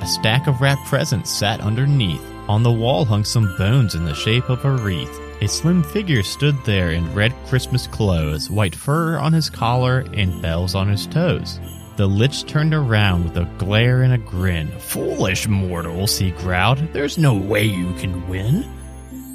A 0.00 0.06
stack 0.06 0.46
of 0.46 0.62
wrapped 0.62 0.86
presents 0.86 1.30
sat 1.30 1.60
underneath. 1.60 2.24
On 2.48 2.62
the 2.62 2.72
wall 2.72 3.04
hung 3.04 3.22
some 3.22 3.54
bones 3.58 3.94
in 3.94 4.06
the 4.06 4.14
shape 4.14 4.48
of 4.48 4.64
a 4.64 4.70
wreath. 4.70 5.20
A 5.42 5.46
slim 5.46 5.82
figure 5.82 6.22
stood 6.22 6.56
there 6.64 6.92
in 6.92 7.12
red 7.12 7.34
Christmas 7.48 7.86
clothes, 7.86 8.48
white 8.48 8.74
fur 8.74 9.18
on 9.18 9.34
his 9.34 9.50
collar, 9.50 10.06
and 10.14 10.40
bells 10.40 10.74
on 10.74 10.88
his 10.88 11.06
toes. 11.06 11.60
The 11.96 12.06
Lich 12.06 12.44
turned 12.44 12.74
around 12.74 13.24
with 13.24 13.38
a 13.38 13.50
glare 13.56 14.02
and 14.02 14.12
a 14.12 14.18
grin. 14.18 14.68
Foolish 14.78 15.48
mortals, 15.48 16.18
he 16.18 16.30
growled. 16.32 16.92
There's 16.92 17.16
no 17.16 17.34
way 17.34 17.64
you 17.64 17.94
can 17.94 18.28
win. 18.28 18.64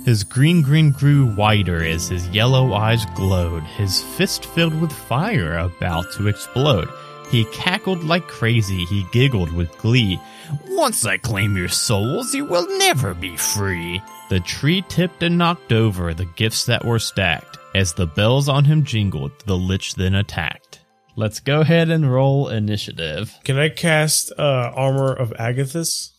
His 0.06 0.24
green 0.24 0.62
grin 0.62 0.92
grew 0.92 1.34
wider 1.36 1.84
as 1.84 2.10
his 2.10 2.28
yellow 2.30 2.74
eyes 2.74 3.04
glowed, 3.16 3.64
his 3.64 4.02
fist 4.02 4.46
filled 4.46 4.80
with 4.80 4.92
fire 4.92 5.58
about 5.58 6.12
to 6.14 6.28
explode. 6.28 6.88
He 7.32 7.46
cackled 7.46 8.04
like 8.04 8.28
crazy, 8.28 8.86
he 8.86 9.08
giggled 9.12 9.52
with 9.54 9.76
glee. 9.80 10.20
Once 10.68 11.06
I 11.06 11.18
claim 11.18 11.58
your 11.58 11.70
souls, 11.70 12.36
you 12.36 12.46
will 12.46 12.68
never 12.78 13.16
be 13.16 13.38
free. 13.38 14.02
The 14.30 14.40
tree 14.40 14.84
tipped 14.88 15.24
and 15.24 15.38
knocked 15.38 15.72
over 15.72 16.14
the 16.14 16.26
gifts 16.26 16.66
that 16.66 16.86
were 16.86 17.00
stacked. 17.00 17.58
As 17.74 17.94
the 17.94 18.06
bells 18.06 18.50
on 18.50 18.66
him 18.66 18.84
jingled, 18.84 19.32
the 19.46 19.58
lich 19.58 19.96
then 19.96 20.14
attacked. 20.14 20.81
Let's 21.16 21.40
go 21.40 21.62
ahead 21.62 21.90
and 21.90 22.12
roll 22.12 22.48
initiative. 22.48 23.38
Can 23.44 23.58
I 23.58 23.70
cast 23.70 24.32
uh, 24.38 24.72
Armor 24.76 25.14
of 25.14 25.32
Agathys? 25.32 26.12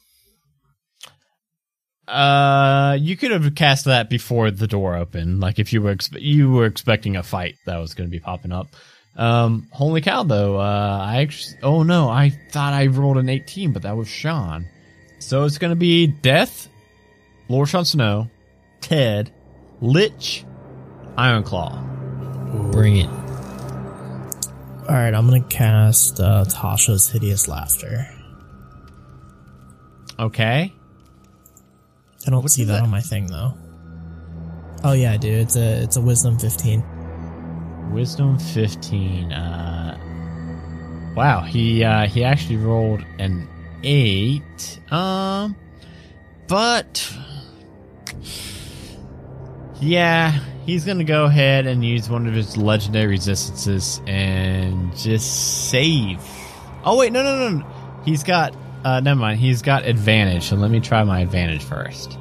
Uh, 2.06 2.98
you 3.00 3.16
could 3.16 3.30
have 3.30 3.54
cast 3.54 3.86
that 3.86 4.10
before 4.10 4.50
the 4.50 4.66
door 4.66 4.96
opened. 4.96 5.40
Like 5.40 5.58
if 5.58 5.72
you 5.72 5.80
were 5.80 5.94
expe- 5.94 6.20
you 6.20 6.50
were 6.50 6.66
expecting 6.66 7.16
a 7.16 7.22
fight 7.22 7.54
that 7.64 7.78
was 7.78 7.94
going 7.94 8.08
to 8.08 8.10
be 8.10 8.20
popping 8.20 8.52
up. 8.52 8.66
Um, 9.16 9.68
holy 9.70 10.00
cow, 10.00 10.22
though. 10.22 10.58
Uh, 10.58 10.98
I 11.02 11.22
actually. 11.22 11.58
Oh 11.62 11.82
no, 11.82 12.08
I 12.08 12.30
thought 12.50 12.72
I 12.72 12.86
rolled 12.86 13.18
an 13.18 13.28
18, 13.28 13.72
but 13.72 13.82
that 13.82 13.96
was 13.96 14.08
Sean. 14.08 14.66
So 15.18 15.44
it's 15.44 15.58
going 15.58 15.70
to 15.70 15.76
be 15.76 16.06
Death, 16.06 16.68
Lord 17.48 17.68
Sean 17.68 17.84
Snow, 17.84 18.28
Ted, 18.80 19.32
Lich, 19.80 20.44
Ironclaw. 21.16 22.72
Bring 22.72 22.96
it. 22.96 23.21
All 24.92 24.98
right, 24.98 25.14
I'm 25.14 25.26
gonna 25.26 25.40
cast 25.40 26.20
uh, 26.20 26.44
Tasha's 26.44 27.08
hideous 27.08 27.48
laughter. 27.48 28.06
Okay. 30.18 30.70
I 32.26 32.30
don't 32.30 32.46
see 32.50 32.64
that, 32.64 32.82
on 32.82 32.90
my 32.90 33.00
thing 33.00 33.26
though. 33.26 33.56
Oh 34.84 34.92
yeah, 34.92 35.12
I 35.12 35.16
do. 35.16 35.32
It's 35.32 35.56
a 35.56 35.82
it's 35.82 35.96
a 35.96 36.00
wisdom 36.02 36.38
15. 36.38 37.90
Wisdom 37.90 38.38
15. 38.38 39.32
Uh, 39.32 41.14
wow, 41.16 41.40
he 41.40 41.82
uh, 41.82 42.06
he 42.06 42.22
actually 42.22 42.58
rolled 42.58 43.02
an 43.18 43.48
eight. 43.82 44.78
Um, 44.92 45.56
but 46.48 47.10
yeah, 49.80 50.38
he's 50.66 50.84
gonna 50.84 51.04
go 51.04 51.24
ahead 51.24 51.66
and 51.66 51.84
use 51.84 52.08
one 52.08 52.26
of 52.26 52.34
his 52.34 52.56
legendary 52.56 53.08
resistances 53.08 54.00
and 54.06 54.96
just 54.96 55.68
save. 55.70 56.20
Oh 56.84 56.98
wait, 56.98 57.12
no, 57.12 57.22
no, 57.22 57.48
no. 57.48 57.66
He's 58.04 58.22
got. 58.22 58.56
Uh, 58.84 59.00
never 59.00 59.20
mind. 59.20 59.38
He's 59.38 59.62
got 59.62 59.84
advantage. 59.84 60.44
So 60.44 60.56
let 60.56 60.70
me 60.70 60.80
try 60.80 61.04
my 61.04 61.20
advantage 61.20 61.62
first. 61.62 62.18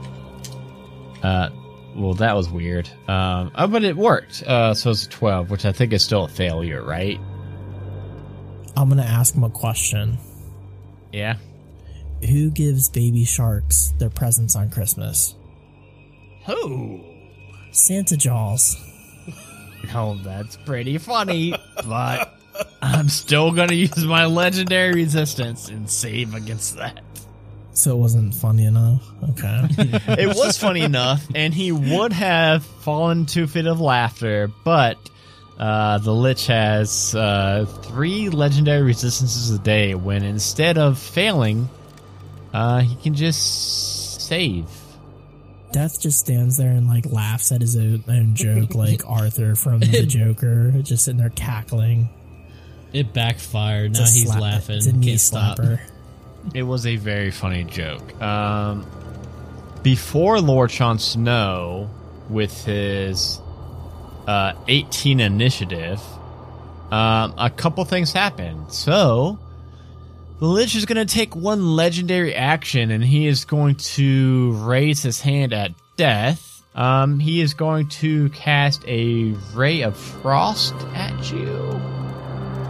Uh, 1.23 1.49
well, 1.95 2.13
that 2.15 2.35
was 2.35 2.49
weird. 2.49 2.87
Um, 3.07 3.51
oh, 3.55 3.67
but 3.67 3.83
it 3.83 3.97
worked. 3.97 4.43
Uh, 4.43 4.73
so 4.73 4.91
it's 4.91 5.05
a 5.05 5.09
12, 5.09 5.49
which 5.49 5.65
I 5.65 5.71
think 5.71 5.91
is 5.91 6.03
still 6.03 6.25
a 6.25 6.29
failure, 6.29 6.83
right? 6.83 7.19
I'm 8.77 8.89
gonna 8.89 9.03
ask 9.03 9.35
him 9.35 9.43
a 9.43 9.49
question. 9.49 10.17
Yeah. 11.11 11.37
Who 12.29 12.51
gives 12.51 12.89
baby 12.89 13.25
sharks 13.25 13.93
their 13.97 14.09
presents 14.09 14.55
on 14.55 14.69
Christmas? 14.69 15.35
Who? 16.45 17.03
Santa 17.71 18.17
Jaws. 18.17 18.77
Oh, 19.95 20.15
that's 20.23 20.57
pretty 20.57 20.99
funny, 20.99 21.55
but 21.85 22.37
I'm 22.83 23.09
still 23.09 23.51
gonna 23.51 23.73
use 23.73 24.05
my 24.05 24.25
legendary 24.25 24.93
resistance 24.93 25.69
and 25.69 25.89
save 25.89 26.35
against 26.35 26.77
that. 26.77 27.01
So 27.73 27.97
it 27.97 27.99
wasn't 27.99 28.35
funny 28.35 28.65
enough. 28.65 29.01
Okay. 29.31 29.63
It 30.21 30.27
was 30.27 30.57
funny 30.57 30.81
enough, 30.81 31.25
and 31.33 31.51
he 31.53 31.71
would 31.71 32.13
have 32.13 32.63
fallen 32.63 33.25
to 33.27 33.43
a 33.43 33.47
fit 33.47 33.65
of 33.65 33.81
laughter, 33.81 34.49
but 34.63 34.97
uh, 35.59 35.97
the 35.97 36.13
Lich 36.13 36.45
has 36.47 37.15
uh, 37.15 37.65
three 37.83 38.29
legendary 38.29 38.83
resistances 38.83 39.49
a 39.49 39.59
day 39.59 39.95
when 39.95 40.23
instead 40.23 40.77
of 40.77 40.99
failing, 40.99 41.67
uh, 42.53 42.81
he 42.81 42.95
can 42.97 43.15
just 43.15 44.21
save. 44.21 44.67
Death 45.71 45.99
just 46.01 46.19
stands 46.19 46.57
there 46.57 46.71
and 46.71 46.87
like 46.87 47.05
laughs 47.05 47.51
at 47.51 47.61
his 47.61 47.77
own, 47.77 48.03
own 48.07 48.35
joke, 48.35 48.75
like 48.75 49.01
Arthur 49.07 49.55
from 49.55 49.79
the 49.79 50.05
Joker, 50.05 50.71
just 50.81 51.05
sitting 51.05 51.19
there 51.19 51.29
cackling. 51.29 52.09
It 52.93 53.13
backfired. 53.13 53.91
It's 53.91 53.99
Now 53.99 54.05
he's 54.05 54.23
slap- 54.27 54.41
laughing. 54.41 54.75
It's 54.77 54.85
a 54.87 54.91
knee 54.93 55.07
Can't 55.07 55.19
stop. 55.21 55.57
slapper. 55.57 55.79
It 56.55 56.63
was 56.63 56.87
a 56.87 56.95
very 56.95 57.29
funny 57.29 57.63
joke. 57.65 58.19
Um, 58.19 58.83
before 59.83 60.41
Lord 60.41 60.71
Sean 60.71 60.97
Snow, 60.97 61.87
with 62.29 62.65
his 62.65 63.39
uh, 64.25 64.53
18 64.67 65.19
initiative, 65.19 66.01
um, 66.89 67.35
a 67.37 67.51
couple 67.55 67.85
things 67.85 68.11
happened. 68.11 68.73
So, 68.73 69.37
the 69.37 69.50
Lich 70.41 70.75
is 70.75 70.85
going 70.85 71.05
to 71.05 71.13
take 71.13 71.35
one 71.35 71.75
legendary 71.75 72.33
action, 72.33 72.89
and 72.89 73.03
he 73.03 73.27
is 73.27 73.45
going 73.45 73.75
to 73.75 74.53
raise 74.53 75.03
his 75.03 75.21
hand 75.21 75.53
at 75.53 75.71
Death. 75.97 76.63
Um, 76.73 77.19
he 77.19 77.41
is 77.41 77.53
going 77.53 77.89
to 77.89 78.29
cast 78.29 78.83
a 78.87 79.35
Ray 79.53 79.83
of 79.83 79.95
Frost 79.95 80.73
at 80.95 81.31
you. 81.31 81.47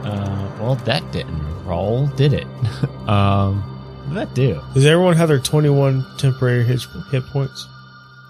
Uh, 0.04 0.52
well, 0.60 0.76
that 0.84 1.10
didn't 1.14 1.64
roll, 1.64 2.08
did 2.08 2.34
it? 2.34 2.46
um, 3.08 3.62
what 4.10 4.10
did 4.10 4.18
that 4.18 4.36
do? 4.36 4.62
Does 4.74 4.86
everyone 4.86 5.16
have 5.16 5.30
their 5.30 5.40
21 5.40 6.06
temporary 6.18 6.66
hit, 6.66 6.82
hit 7.10 7.24
points? 7.28 7.66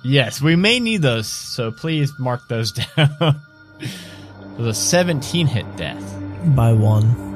Yes, 0.04 0.40
we 0.40 0.56
may 0.56 0.80
need 0.80 1.02
those, 1.02 1.28
so 1.28 1.72
please 1.72 2.14
mark 2.20 2.48
those 2.48 2.72
down. 2.96 3.42
There's 4.58 4.68
a 4.68 4.74
17 4.74 5.48
hit 5.48 5.66
death. 5.78 6.20
By 6.56 6.74
one. 6.74 7.31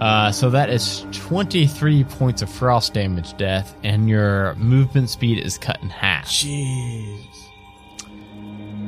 Uh, 0.00 0.30
so 0.30 0.50
that 0.50 0.70
is 0.70 1.04
23 1.12 2.04
points 2.04 2.42
of 2.42 2.50
frost 2.50 2.94
damage 2.94 3.36
death, 3.36 3.74
and 3.82 4.08
your 4.08 4.54
movement 4.54 5.10
speed 5.10 5.38
is 5.38 5.58
cut 5.58 5.80
in 5.82 5.88
half. 5.88 6.26
Jeez. 6.28 7.18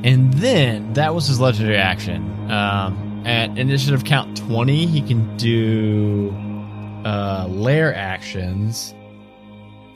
And 0.02 0.32
then 0.34 0.92
that 0.94 1.14
was 1.14 1.26
his 1.26 1.40
legendary 1.40 1.76
action. 1.76 2.50
Um, 2.50 3.22
at 3.26 3.58
initiative 3.58 4.04
count 4.04 4.36
20, 4.36 4.86
he 4.86 5.02
can 5.02 5.36
do 5.36 6.32
uh, 7.04 7.46
lair 7.48 7.94
actions. 7.94 8.94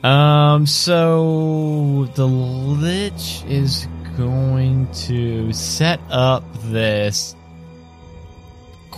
Um, 0.03 0.67
so 0.67 2.07
the 2.13 2.27
Lich 2.27 3.43
is 3.45 3.87
going 4.17 4.87
to 4.93 5.51
set 5.53 5.99
up 6.09 6.43
this 6.65 7.35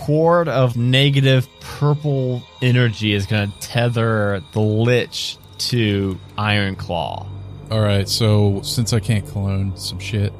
cord 0.04 0.48
of 0.48 0.76
negative 0.76 1.48
purple 1.60 2.42
energy 2.62 3.12
is 3.12 3.26
going 3.26 3.52
to 3.52 3.58
tether 3.60 4.42
the 4.52 4.60
Lich 4.60 5.36
to 5.58 6.18
Iron 6.36 6.76
Claw. 6.76 7.26
All 7.70 7.80
right, 7.80 8.08
so 8.08 8.62
since 8.62 8.92
I 8.92 9.00
can't 9.00 9.26
clone 9.26 9.76
some 9.76 9.98
shit, 9.98 10.32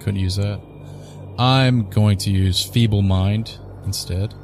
couldn't 0.00 0.20
use 0.20 0.36
that. 0.36 0.60
I'm 1.38 1.88
going 1.90 2.18
to 2.18 2.30
use 2.30 2.62
Feeble 2.64 3.02
Mind 3.02 3.58
instead. 3.84 4.34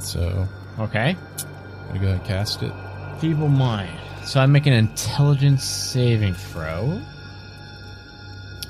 So 0.00 0.48
Okay. 0.78 1.16
I'm 1.16 1.86
gonna 1.88 1.98
go 2.00 2.06
ahead 2.06 2.18
and 2.18 2.24
cast 2.24 2.62
it. 2.62 2.72
Feeble 3.20 3.48
mind. 3.48 3.98
So 4.24 4.40
I 4.40 4.46
make 4.46 4.66
an 4.66 4.72
intelligence 4.72 5.64
saving 5.64 6.34
throw. 6.34 7.00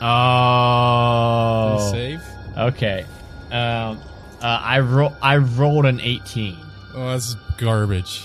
Oh. 0.01 1.91
Save. 1.91 2.23
Okay. 2.57 3.07
Um, 3.51 4.01
uh, 4.41 4.61
I 4.63 4.81
roll. 4.81 5.13
I 5.23 5.37
rolled 5.39 5.87
an 5.87 6.01
eighteen. 6.01 6.57
Oh, 6.95 7.11
that's 7.11 7.35
garbage. 7.59 8.25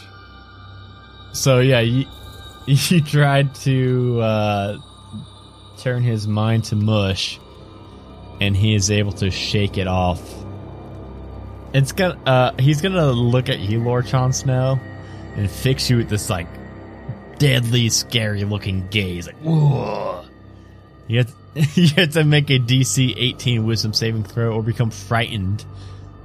So 1.34 1.60
yeah, 1.60 1.80
you 1.80 2.06
you 2.66 3.02
tried 3.02 3.56
to 3.56 4.20
uh, 4.22 4.78
turn 5.78 6.04
his 6.04 6.28
mind 6.28 6.66
to 6.66 6.76
mush, 6.76 7.40
and 8.40 8.56
he 8.56 8.76
is 8.76 8.92
able 8.92 9.14
to 9.14 9.32
shake 9.32 9.78
it 9.78 9.88
off. 9.88 10.22
It's 11.74 11.92
gonna. 11.92 12.20
Uh, 12.26 12.54
he's 12.60 12.82
gonna 12.82 13.12
look 13.12 13.50
at 13.50 13.60
you, 13.60 13.82
Lord 13.82 14.06
Jon 14.08 14.34
Snow, 14.34 14.80
and 15.36 15.50
fix 15.50 15.90
you 15.90 15.98
with 15.98 16.10
this 16.10 16.30
like 16.30 16.48
deadly, 17.42 17.90
scary 17.90 18.44
looking 18.44 18.88
gaze. 18.90 19.26
Like, 19.26 19.38
whoa. 19.38 20.26
You 21.08 21.20
have, 21.20 21.34
you 21.76 21.88
have 21.98 22.12
to 22.12 22.24
make 22.24 22.50
a 22.50 22.60
DC 22.60 23.14
18 23.18 23.66
Wisdom 23.66 23.94
saving 23.94 24.24
throw 24.24 24.54
or 24.54 24.64
become 24.64 24.90
frightened, 24.90 25.66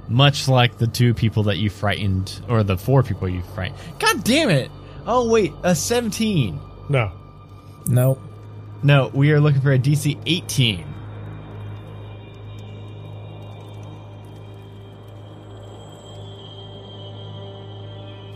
much 0.07 0.47
like 0.47 0.77
the 0.77 0.87
two 0.87 1.13
people 1.13 1.43
that 1.43 1.57
you 1.57 1.69
frightened, 1.69 2.41
or 2.47 2.63
the 2.63 2.77
four 2.77 3.03
people 3.03 3.27
you 3.27 3.41
frightened. 3.53 3.79
God 3.99 4.23
damn 4.23 4.49
it! 4.49 4.71
Oh 5.05 5.29
wait, 5.29 5.53
a 5.63 5.75
17. 5.75 6.59
No. 6.89 7.11
No. 7.87 8.19
No, 8.83 9.09
we 9.13 9.31
are 9.31 9.39
looking 9.41 9.61
for 9.61 9.73
a 9.73 9.79
DC 9.79 10.21
18. 10.25 10.85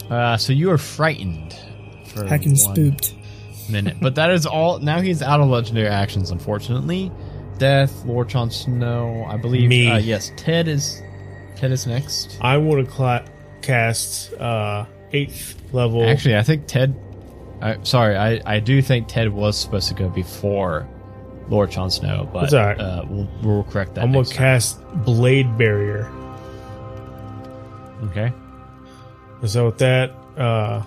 Uh, 0.10 0.36
so 0.36 0.52
you 0.52 0.70
are 0.72 0.78
frightened 0.78 1.54
for 2.08 2.26
Heckin' 2.26 2.48
one 2.66 2.76
spooked. 2.76 3.16
Minute, 3.72 3.98
but 4.02 4.16
that 4.16 4.32
is 4.32 4.46
all. 4.46 4.80
Now 4.80 5.02
he's 5.02 5.22
out 5.22 5.40
of 5.40 5.48
legendary 5.48 5.88
actions, 5.88 6.32
unfortunately. 6.32 7.12
Death, 7.58 8.06
Lord 8.06 8.30
Chon 8.30 8.50
Snow, 8.50 9.26
I 9.28 9.38
believe. 9.38 9.70
Me. 9.70 9.90
Uh, 9.90 9.98
yes, 9.98 10.32
Ted 10.36 10.68
is. 10.68 11.02
Ted 11.56 11.72
is 11.72 11.86
next. 11.86 12.38
I 12.42 12.58
want 12.58 12.90
to 12.90 13.26
cast 13.62 14.34
uh, 14.34 14.86
eighth 15.12 15.62
level. 15.74 16.04
Actually, 16.04 16.38
I 16.38 16.44
think 16.44 16.68
Ted. 16.68 16.96
I, 17.62 17.78
sorry, 17.84 18.18
I, 18.18 18.42
I 18.46 18.60
do 18.60 18.82
think 18.82 19.08
Ted 19.08 19.32
was 19.32 19.56
supposed 19.58 19.88
to 19.90 19.94
go 19.94 20.10
before 20.10 20.88
Lord 21.50 21.70
Chon 21.70 21.92
Snow, 21.92 22.28
but 22.34 22.52
right. 22.52 22.80
uh, 22.80 23.06
we'll, 23.08 23.30
we'll 23.44 23.64
correct 23.66 23.96
that. 23.96 24.04
I'm 24.04 24.12
gonna 24.12 24.26
time. 24.26 24.38
cast 24.38 24.84
Blade 25.06 25.58
Barrier. 25.58 26.12
Okay. 28.06 28.34
So 29.46 29.68
with 29.68 29.78
that, 29.80 30.12
uh, 30.38 30.84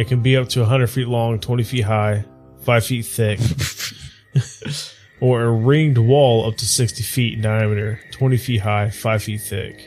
it 0.00 0.08
can 0.08 0.22
be 0.22 0.34
up 0.34 0.48
to 0.48 0.60
100 0.60 0.86
feet 0.88 1.08
long, 1.08 1.38
20 1.38 1.62
feet 1.62 1.82
high, 1.82 2.24
5 2.60 2.86
feet 2.86 3.04
thick, 3.04 3.38
or 5.20 5.42
a 5.42 5.52
ringed 5.52 5.98
wall 5.98 6.48
up 6.48 6.56
to 6.56 6.64
60 6.64 7.02
feet 7.02 7.34
in 7.34 7.42
diameter, 7.42 8.00
20 8.10 8.38
feet 8.38 8.62
high, 8.62 8.88
5 8.88 9.22
feet 9.22 9.42
thick. 9.42 9.86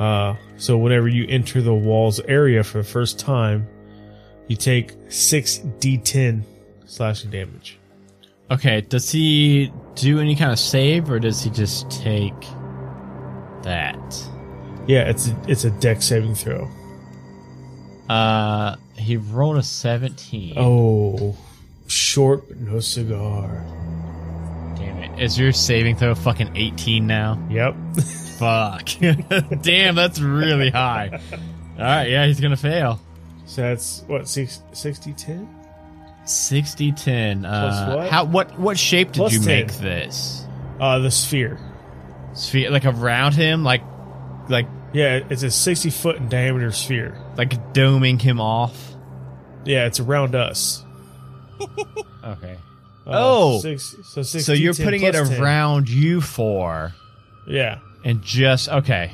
Uh, 0.00 0.34
so 0.56 0.76
whenever 0.76 1.06
you 1.06 1.24
enter 1.28 1.62
the 1.62 1.72
wall's 1.72 2.18
area 2.22 2.64
for 2.64 2.78
the 2.78 2.84
first 2.84 3.20
time, 3.20 3.68
you 4.48 4.56
take 4.56 4.94
6 5.08 5.58
d10 5.78 6.42
slashing 6.86 7.30
damage. 7.30 7.78
Okay. 8.50 8.80
Does 8.80 9.08
he 9.08 9.72
do 9.94 10.18
any 10.18 10.34
kind 10.34 10.50
of 10.50 10.58
save, 10.58 11.08
or 11.08 11.20
does 11.20 11.40
he 11.42 11.50
just 11.50 11.88
take 11.92 12.40
that? 13.62 14.28
Yeah, 14.88 15.08
it's 15.08 15.28
a, 15.28 15.40
it's 15.46 15.62
a 15.62 15.70
dex 15.70 16.06
saving 16.06 16.34
throw. 16.34 16.68
Uh, 18.08 18.74
he 18.98 19.16
rolled 19.16 19.56
a 19.56 19.62
seventeen. 19.62 20.54
Oh, 20.56 21.36
short 21.86 22.48
but 22.48 22.58
no 22.58 22.80
cigar. 22.80 23.64
damn 24.76 24.98
it! 24.98 25.20
Is 25.22 25.38
your 25.38 25.52
saving 25.52 25.96
throw 25.96 26.14
fucking 26.14 26.56
eighteen 26.56 27.06
now? 27.06 27.38
Yep. 27.50 27.74
Fuck. 28.38 28.88
damn, 29.62 29.94
that's 29.94 30.20
really 30.20 30.70
high. 30.70 31.20
All 31.78 31.84
right, 31.84 32.08
yeah, 32.08 32.26
he's 32.26 32.40
gonna 32.40 32.56
fail. 32.56 33.00
So 33.46 33.62
that's 33.62 34.02
what, 34.06 34.28
six, 34.28 34.60
60 34.72 35.14
10? 35.14 35.48
60 36.26 36.92
10. 36.92 37.44
Uh, 37.46 37.50
Plus 37.50 37.96
what? 37.96 38.10
How 38.10 38.24
what 38.24 38.58
what 38.58 38.78
shape 38.78 39.08
did 39.12 39.16
Plus 39.20 39.32
you 39.32 39.38
10. 39.38 39.46
make 39.46 39.72
this? 39.78 40.44
Uh, 40.78 40.98
the 40.98 41.10
sphere. 41.10 41.58
Sphere 42.34 42.70
like 42.70 42.84
around 42.84 43.34
him 43.34 43.64
like 43.64 43.82
like 44.48 44.66
Yeah, 44.92 45.20
it's 45.28 45.42
a 45.42 45.50
60 45.50 45.90
foot 45.90 46.16
in 46.16 46.28
diameter 46.28 46.72
sphere. 46.72 47.18
like 47.36 47.74
doming 47.74 48.20
him 48.20 48.40
off. 48.40 48.76
Yeah, 49.64 49.86
it's 49.86 50.00
around 50.00 50.34
us. 50.34 50.84
Okay. 52.24 52.56
Uh, 53.06 53.10
Oh! 53.10 53.60
six, 53.60 53.94
so, 54.04 54.22
60, 54.22 54.40
So 54.40 54.52
you're 54.52 54.74
putting 54.74 55.02
it 55.02 55.14
plus 55.14 55.28
10. 55.30 55.40
around 55.40 55.88
you 55.88 56.20
four 56.20 56.92
Yeah. 57.46 57.78
and 58.04 58.20
just 58.22 58.68
okay. 58.68 59.12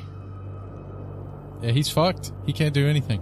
Yeah, 1.61 1.71
he's 1.71 1.89
fucked. 1.89 2.31
He 2.45 2.51
can't 2.51 2.73
do 2.73 2.87
anything. 2.87 3.21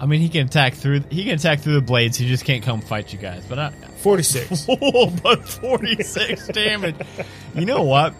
I 0.00 0.06
mean, 0.06 0.20
he 0.20 0.28
can 0.28 0.46
attack 0.46 0.74
through 0.74 1.00
he 1.10 1.24
can 1.24 1.34
attack 1.34 1.60
through 1.60 1.74
the 1.74 1.80
blades. 1.82 2.16
He 2.16 2.28
just 2.28 2.44
can't 2.44 2.62
come 2.62 2.80
fight 2.80 3.12
you 3.12 3.18
guys. 3.18 3.44
But 3.48 3.58
I, 3.58 3.70
46. 4.02 4.66
Oh, 4.80 5.10
but 5.22 5.48
46 5.48 6.46
damage. 6.48 6.94
You 7.56 7.64
know 7.64 7.82
what? 7.82 8.14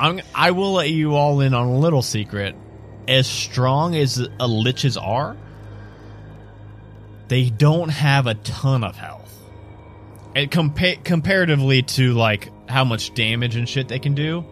I'm, 0.00 0.20
I 0.34 0.52
will 0.52 0.72
let 0.72 0.90
you 0.90 1.14
all 1.14 1.40
in 1.40 1.52
on 1.52 1.66
a 1.66 1.78
little 1.78 2.02
secret. 2.02 2.56
As 3.06 3.26
strong 3.26 3.94
as 3.94 4.18
a 4.18 4.28
liches 4.48 5.00
are, 5.00 5.36
they 7.28 7.50
don't 7.50 7.90
have 7.90 8.26
a 8.26 8.34
ton 8.34 8.82
of 8.82 8.96
health. 8.96 9.18
And 10.34 10.50
compa- 10.50 11.04
comparatively 11.04 11.82
to 11.82 12.14
like 12.14 12.50
how 12.68 12.84
much 12.84 13.14
damage 13.14 13.56
and 13.56 13.68
shit 13.68 13.88
they 13.88 13.98
can 13.98 14.14
do, 14.14 14.44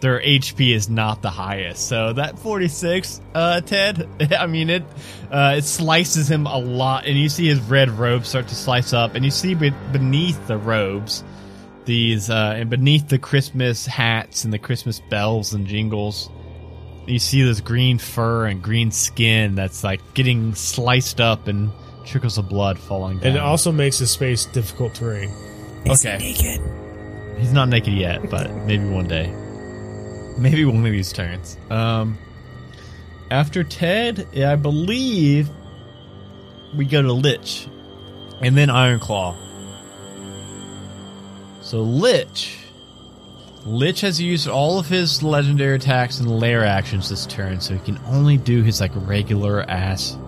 their 0.00 0.20
HP 0.20 0.74
is 0.74 0.88
not 0.88 1.22
the 1.22 1.30
highest. 1.30 1.88
So 1.88 2.12
that 2.14 2.38
46, 2.38 3.20
uh, 3.34 3.60
Ted, 3.62 4.08
I 4.38 4.46
mean 4.46 4.70
it, 4.70 4.82
uh, 5.30 5.54
it 5.58 5.64
slices 5.64 6.30
him 6.30 6.46
a 6.46 6.58
lot, 6.58 7.06
and 7.06 7.18
you 7.18 7.28
see 7.28 7.46
his 7.46 7.60
red 7.60 7.90
robes 7.90 8.28
start 8.28 8.48
to 8.48 8.54
slice 8.54 8.92
up, 8.92 9.14
and 9.14 9.24
you 9.24 9.30
see 9.30 9.54
be- 9.54 9.72
beneath 9.92 10.46
the 10.46 10.56
robes, 10.56 11.22
these, 11.84 12.30
uh, 12.30 12.54
and 12.56 12.70
beneath 12.70 13.08
the 13.08 13.18
Christmas 13.18 13.86
hats 13.86 14.44
and 14.44 14.52
the 14.52 14.58
Christmas 14.58 15.00
bells 15.10 15.52
and 15.54 15.66
jingles, 15.66 16.30
you 17.06 17.18
see 17.18 17.42
this 17.42 17.60
green 17.60 17.98
fur 17.98 18.46
and 18.46 18.62
green 18.62 18.90
skin 18.90 19.54
that's 19.54 19.82
like 19.82 20.00
getting 20.14 20.54
sliced 20.54 21.20
up 21.20 21.48
and 21.48 21.70
trickles 22.04 22.38
of 22.38 22.48
blood 22.48 22.78
falling 22.78 23.18
down. 23.18 23.26
and 23.28 23.36
it 23.36 23.40
also 23.40 23.72
makes 23.72 23.98
the 23.98 24.06
space 24.06 24.44
difficult 24.46 24.94
terrain. 24.94 25.30
Is 25.86 26.04
Okay. 26.04 26.18
he 26.22 26.32
naked? 26.32 26.60
He's 27.38 27.52
not 27.52 27.68
naked 27.68 27.94
yet, 27.94 28.28
but 28.30 28.50
maybe 28.66 28.84
one 28.86 29.08
day. 29.08 29.26
Maybe 30.38 30.64
one 30.64 30.84
of 30.86 30.92
these 30.92 31.12
turns. 31.12 31.56
Um, 31.70 32.18
after 33.30 33.64
Ted, 33.64 34.26
I 34.38 34.56
believe 34.56 35.48
we 36.76 36.84
go 36.84 37.02
to 37.02 37.12
Lich, 37.12 37.66
and 38.40 38.56
then 38.56 38.68
Ironclaw. 38.68 39.34
So 41.70 41.82
Lich, 41.82 42.58
Lich 43.64 44.00
has 44.00 44.20
used 44.20 44.48
all 44.48 44.80
of 44.80 44.88
his 44.88 45.22
legendary 45.22 45.76
attacks 45.76 46.18
and 46.18 46.28
lair 46.28 46.64
actions 46.64 47.08
this 47.08 47.26
turn, 47.26 47.60
so 47.60 47.74
he 47.74 47.78
can 47.78 47.96
only 48.06 48.36
do 48.38 48.64
his 48.64 48.80
like 48.80 48.90
regular 48.96 49.62
ass 49.70 50.18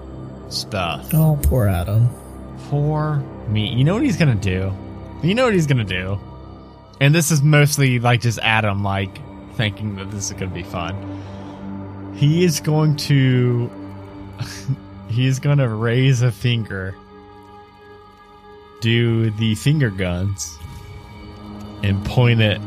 stuff 0.50 1.12
Oh, 1.12 1.36
poor 1.42 1.66
Adam. 1.66 2.08
for 2.70 3.16
me. 3.48 3.74
You 3.74 3.82
know 3.82 3.94
what 3.94 4.04
he's 4.04 4.16
gonna 4.16 4.36
do? 4.36 4.72
You 5.24 5.34
know 5.34 5.42
what 5.46 5.52
he's 5.52 5.66
gonna 5.66 5.82
do? 5.82 6.20
And 7.00 7.12
this 7.12 7.32
is 7.32 7.42
mostly 7.42 7.98
like 7.98 8.20
just 8.20 8.38
Adam 8.38 8.84
like 8.84 9.18
thinking 9.56 9.96
that 9.96 10.12
this 10.12 10.26
is 10.26 10.34
gonna 10.34 10.54
be 10.54 10.62
fun. 10.62 12.14
He 12.14 12.44
is 12.44 12.60
going 12.60 12.94
to 13.08 13.68
he's 15.08 15.40
gonna 15.40 15.68
raise 15.68 16.22
a 16.22 16.30
finger, 16.30 16.94
do 18.80 19.30
the 19.32 19.56
finger 19.56 19.90
guns, 19.90 20.56
and 21.82 22.04
point 22.04 22.40
it 22.40 22.58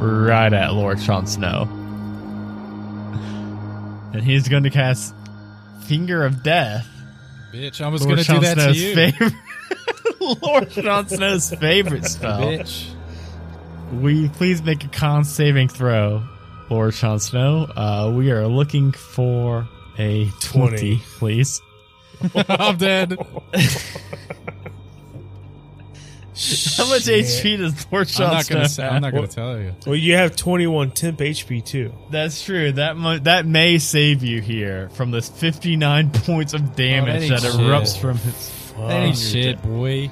right 0.00 0.52
at 0.52 0.74
Lord 0.74 0.98
Jon 0.98 1.26
Snow. 1.26 1.68
And 4.12 4.22
he's 4.22 4.48
going 4.48 4.62
to 4.64 4.70
cast 4.70 5.14
Finger 5.86 6.24
of 6.24 6.42
Death 6.42 6.86
Bitch, 7.52 7.80
I 7.80 7.88
was 7.88 8.04
gonna 8.04 8.22
do 8.22 8.40
that 8.40 8.56
to 8.56 8.60
Snow's 8.62 8.82
you. 8.82 8.94
favorite. 8.94 9.32
Lord 10.42 10.70
Jon 10.70 11.08
Snow's 11.08 11.54
favorite 11.54 12.04
spell. 12.04 12.40
Bitch. 12.40 12.90
We 14.00 14.28
please 14.28 14.62
make 14.62 14.84
a 14.84 14.88
con 14.88 15.24
saving 15.24 15.68
throw, 15.68 16.22
Lord 16.68 16.92
Jon 16.92 17.18
Snow. 17.18 17.64
Uh, 17.74 18.12
we 18.14 18.30
are 18.32 18.46
looking 18.46 18.92
for 18.92 19.66
a 19.98 20.28
20, 20.40 21.00
20. 21.00 21.02
please. 21.18 21.62
I'm 22.48 22.76
dead. 22.76 23.16
How 26.76 26.86
much 26.88 27.02
HP 27.06 27.58
does 27.58 27.86
Lord 27.90 28.08
I'm 28.20 28.30
not 28.32 28.48
gonna. 28.48 28.68
Say, 28.68 28.86
I'm 28.86 29.02
not 29.02 29.12
gonna 29.12 29.26
tell 29.26 29.58
you. 29.58 29.74
Well, 29.84 29.96
you 29.96 30.14
have 30.14 30.36
21 30.36 30.92
temp 30.92 31.18
HP 31.18 31.64
too. 31.64 31.92
That's 32.10 32.42
true. 32.44 32.70
That 32.72 32.96
mu- 32.96 33.18
that 33.20 33.44
may 33.44 33.78
save 33.78 34.22
you 34.22 34.40
here 34.40 34.88
from 34.90 35.10
this 35.10 35.28
59 35.28 36.10
points 36.14 36.54
of 36.54 36.76
damage 36.76 37.22
ain't 37.22 37.30
that 37.30 37.40
shit. 37.42 37.52
erupts 37.60 38.00
from 38.00 38.18
his. 38.18 38.72
That 38.76 38.90
ain't 38.92 39.16
Oh, 39.16 39.18
shit, 39.18 39.62
boy. 39.62 40.10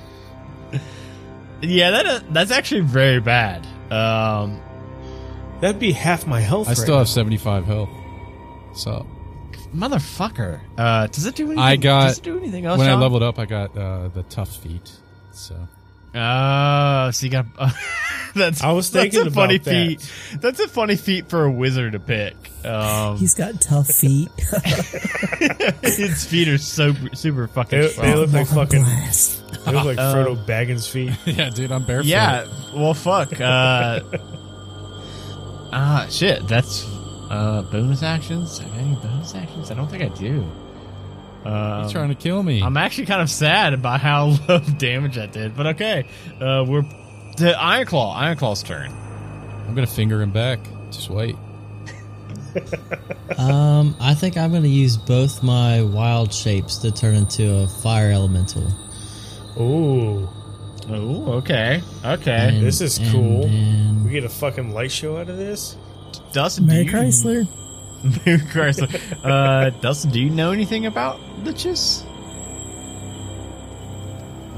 Yeah, 1.62 1.91
that 1.93 2.07
uh, 2.07 2.21
that's 2.31 2.51
actually 2.51 2.83
very 2.83 3.21
bad. 3.21 3.65
Um, 3.93 4.61
That'd 5.61 5.79
be 5.81 5.93
half 5.93 6.27
my 6.27 6.41
health. 6.41 6.67
I 6.67 6.71
right 6.73 6.77
still 6.77 6.95
now. 6.95 6.99
have 6.99 7.09
75 7.09 7.65
health. 7.67 7.89
So 8.75 9.07
motherfucker. 9.75 10.61
Uh, 10.77 11.07
does 11.07 11.25
it 11.25 11.35
do 11.37 11.45
anything? 11.45 11.59
I 11.61 11.77
got- 11.77 12.09
Does 12.09 12.19
it 12.19 12.25
do 12.25 12.37
anything 12.37 12.67
else? 12.67 12.79
when 12.79 12.89
I 12.89 12.93
John? 12.93 13.01
leveled 13.01 13.23
up, 13.23 13.39
I 13.39 13.47
got 13.47 13.77
uh, 13.77 14.09
the 14.09 14.23
tough 14.25 14.57
feat. 14.57 14.91
So 15.33 15.57
Oh, 16.16 17.11
so 17.11 17.26
you 17.26 17.31
got. 17.33 17.46
that's. 18.35 18.62
I 18.62 18.72
was 18.72 18.88
thinking 18.88 19.24
that's 19.24 19.33
a 19.33 19.35
funny 19.35 19.59
that. 19.59 19.70
feat. 19.70 20.12
That's 20.40 20.61
a 20.61 20.68
funny 20.68 20.96
feat 20.96 21.29
for 21.29 21.44
a 21.44 21.50
wizard 21.50 21.92
to 21.92 22.00
pick. 22.00 22.35
Um, 22.64 23.18
He's 23.18 23.35
got 23.35 23.61
tough 23.61 23.88
feet. 23.88 24.31
his 25.83 26.24
feet 26.24 26.48
are 26.48 26.59
so 26.59 26.94
super 27.12 27.48
fucking 27.48 27.81
They, 27.81 27.88
they 27.88 28.14
look 28.14 28.33
like 28.33 28.46
fucking. 28.46 28.83
Blast. 28.83 29.42
They 29.64 29.72
look 29.72 29.85
like 29.85 29.98
Frodo 29.98 30.37
Baggins' 30.46 30.88
feet. 30.88 31.12
yeah, 31.26 31.50
dude, 31.50 31.70
I'm 31.70 31.85
barefoot. 31.85 32.07
yeah. 32.09 32.46
Well, 32.74 32.94
fuck. 32.94 33.38
Uh, 33.38 34.00
ah, 35.72 36.07
shit. 36.11 36.46
That's 36.48 36.87
uh 37.29 37.62
bonus 37.70 38.02
actions. 38.02 38.59
Have 38.59 38.74
any 38.79 38.94
bonus 38.96 39.35
actions? 39.35 39.70
I 39.70 39.74
don't 39.74 39.88
think 39.88 40.02
I 40.02 40.09
do. 40.09 40.50
Um, 41.47 41.83
He's 41.85 41.93
trying 41.93 42.09
to 42.09 42.15
kill 42.15 42.43
me. 42.43 42.63
I'm 42.63 42.77
actually 42.77 43.07
kind 43.07 43.21
of 43.23 43.31
sad 43.31 43.73
about 43.75 44.01
how 44.01 44.27
low 44.49 44.59
damage 44.61 45.17
I 45.19 45.27
did, 45.27 45.57
but 45.57 45.67
okay. 45.69 46.05
Uh, 46.41 46.65
we're 46.67 46.83
the 47.37 47.53
Ironclaw. 47.57 48.17
Ironclaw's 48.17 48.63
turn. 48.63 48.91
I'm 49.69 49.75
gonna 49.75 49.87
finger 49.87 50.21
him 50.23 50.31
back. 50.33 50.59
Just 50.91 51.11
wait. 51.11 51.37
Um, 53.39 53.95
I 54.01 54.15
think 54.15 54.37
I'm 54.39 54.51
gonna 54.53 54.67
use 54.69 54.97
both 54.97 55.43
my 55.43 55.83
wild 55.83 56.33
shapes 56.33 56.79
to 56.79 56.91
turn 56.91 57.15
into 57.15 57.53
a 57.55 57.67
fire 57.69 58.11
elemental. 58.11 58.67
Ooh, 59.61 60.29
Oh, 60.89 61.33
okay, 61.39 61.83
okay. 62.05 62.49
And- 62.55 62.65
This 62.65 62.81
is 62.81 62.99
and 62.99 63.11
cool. 63.11 63.43
then- 63.43 64.05
we 64.05 64.11
get 64.13 64.25
a 64.25 64.29
fucking 64.29 64.71
light 64.73 64.91
show 64.93 65.17
out 65.19 65.29
of 65.29 65.37
this. 65.37 65.77
Dustin, 66.33 66.67
Mary 66.67 66.85
do 66.85 66.91
you, 67.31 67.47
Chrysler. 68.11 68.27
Mary 68.27 68.38
Chrysler. 68.38 69.25
Uh, 69.25 69.71
Dustin, 69.81 70.11
do 70.11 70.21
you 70.21 70.31
know 70.31 70.53
anything 70.53 70.87
about 70.87 71.19
liches? 71.42 72.05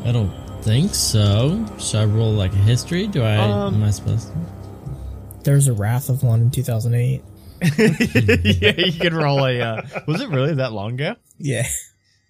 I 0.04 0.12
don't 0.12 0.32
think 0.62 0.94
so. 0.94 1.64
Should 1.78 2.00
I 2.00 2.04
roll 2.04 2.32
like 2.32 2.52
a 2.52 2.56
history? 2.56 3.06
Do 3.06 3.22
I? 3.22 3.36
Um, 3.36 3.74
am 3.74 3.82
I 3.84 3.90
supposed 3.90 4.28
to? 4.28 4.34
There's 5.44 5.68
a 5.68 5.72
Wrath 5.72 6.08
of 6.08 6.22
one 6.22 6.42
in 6.42 6.50
2008. 6.50 7.22
yeah, 7.78 8.72
you 8.76 9.00
could 9.00 9.14
roll 9.14 9.44
a. 9.44 9.60
Uh, 9.60 9.82
was 10.06 10.20
it 10.20 10.28
really 10.28 10.54
that 10.54 10.72
long 10.72 10.94
ago? 10.94 11.16
Yeah. 11.38 11.66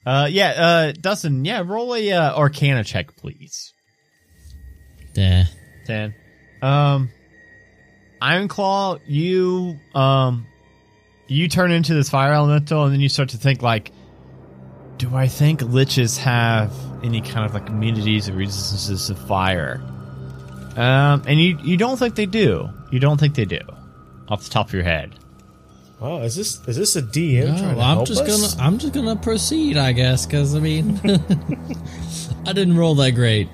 Uh, 0.06 0.26
yeah, 0.30 0.48
uh, 0.50 0.92
Dustin, 0.92 1.44
yeah, 1.44 1.62
roll 1.64 1.94
a 1.94 2.12
uh, 2.12 2.34
Arcana 2.34 2.82
check, 2.82 3.14
please. 3.16 3.74
Nah. 5.16 5.44
Ten. 5.84 6.14
Um, 6.62 7.10
Ironclaw, 8.22 9.00
you 9.06 9.78
um, 9.94 10.46
you 11.28 11.46
turn 11.48 11.70
into 11.70 11.94
this 11.94 12.08
fire 12.10 12.32
elemental, 12.32 12.84
and 12.84 12.92
then 12.92 13.00
you 13.00 13.08
start 13.08 13.28
to 13.30 13.36
think 13.36 13.62
like, 13.62 13.92
do 14.96 15.14
I 15.14 15.28
think 15.28 15.60
liches 15.60 16.18
have 16.18 16.72
any 17.04 17.20
kind 17.20 17.46
of 17.46 17.54
like 17.54 17.68
immunities 17.68 18.28
or 18.28 18.32
resistances 18.32 19.06
to 19.06 19.14
fire? 19.14 19.80
Um, 20.76 21.22
and 21.26 21.40
you 21.40 21.58
you 21.62 21.76
don't 21.76 21.96
think 21.98 22.14
they 22.16 22.26
do. 22.26 22.68
You 22.90 22.98
don't 22.98 23.18
think 23.18 23.34
they 23.34 23.44
do, 23.44 23.60
off 24.28 24.42
the 24.44 24.50
top 24.50 24.68
of 24.68 24.74
your 24.74 24.82
head. 24.84 25.14
Oh, 26.00 26.22
is 26.22 26.36
this 26.36 26.60
is 26.68 26.76
this 26.76 26.94
a 26.96 27.02
DM 27.02 27.46
No, 27.46 27.58
trying 27.58 27.74
to 27.74 27.80
I'm 27.82 27.96
help 27.96 28.06
just 28.06 28.22
us? 28.22 28.54
gonna 28.54 28.64
I'm 28.66 28.78
just 28.78 28.94
gonna 28.94 29.16
proceed, 29.16 29.76
I 29.76 29.92
guess, 29.92 30.26
because 30.26 30.54
I 30.54 30.60
mean, 30.60 31.00
I 32.46 32.52
didn't 32.52 32.76
roll 32.76 32.94
that 32.96 33.12
great. 33.12 33.48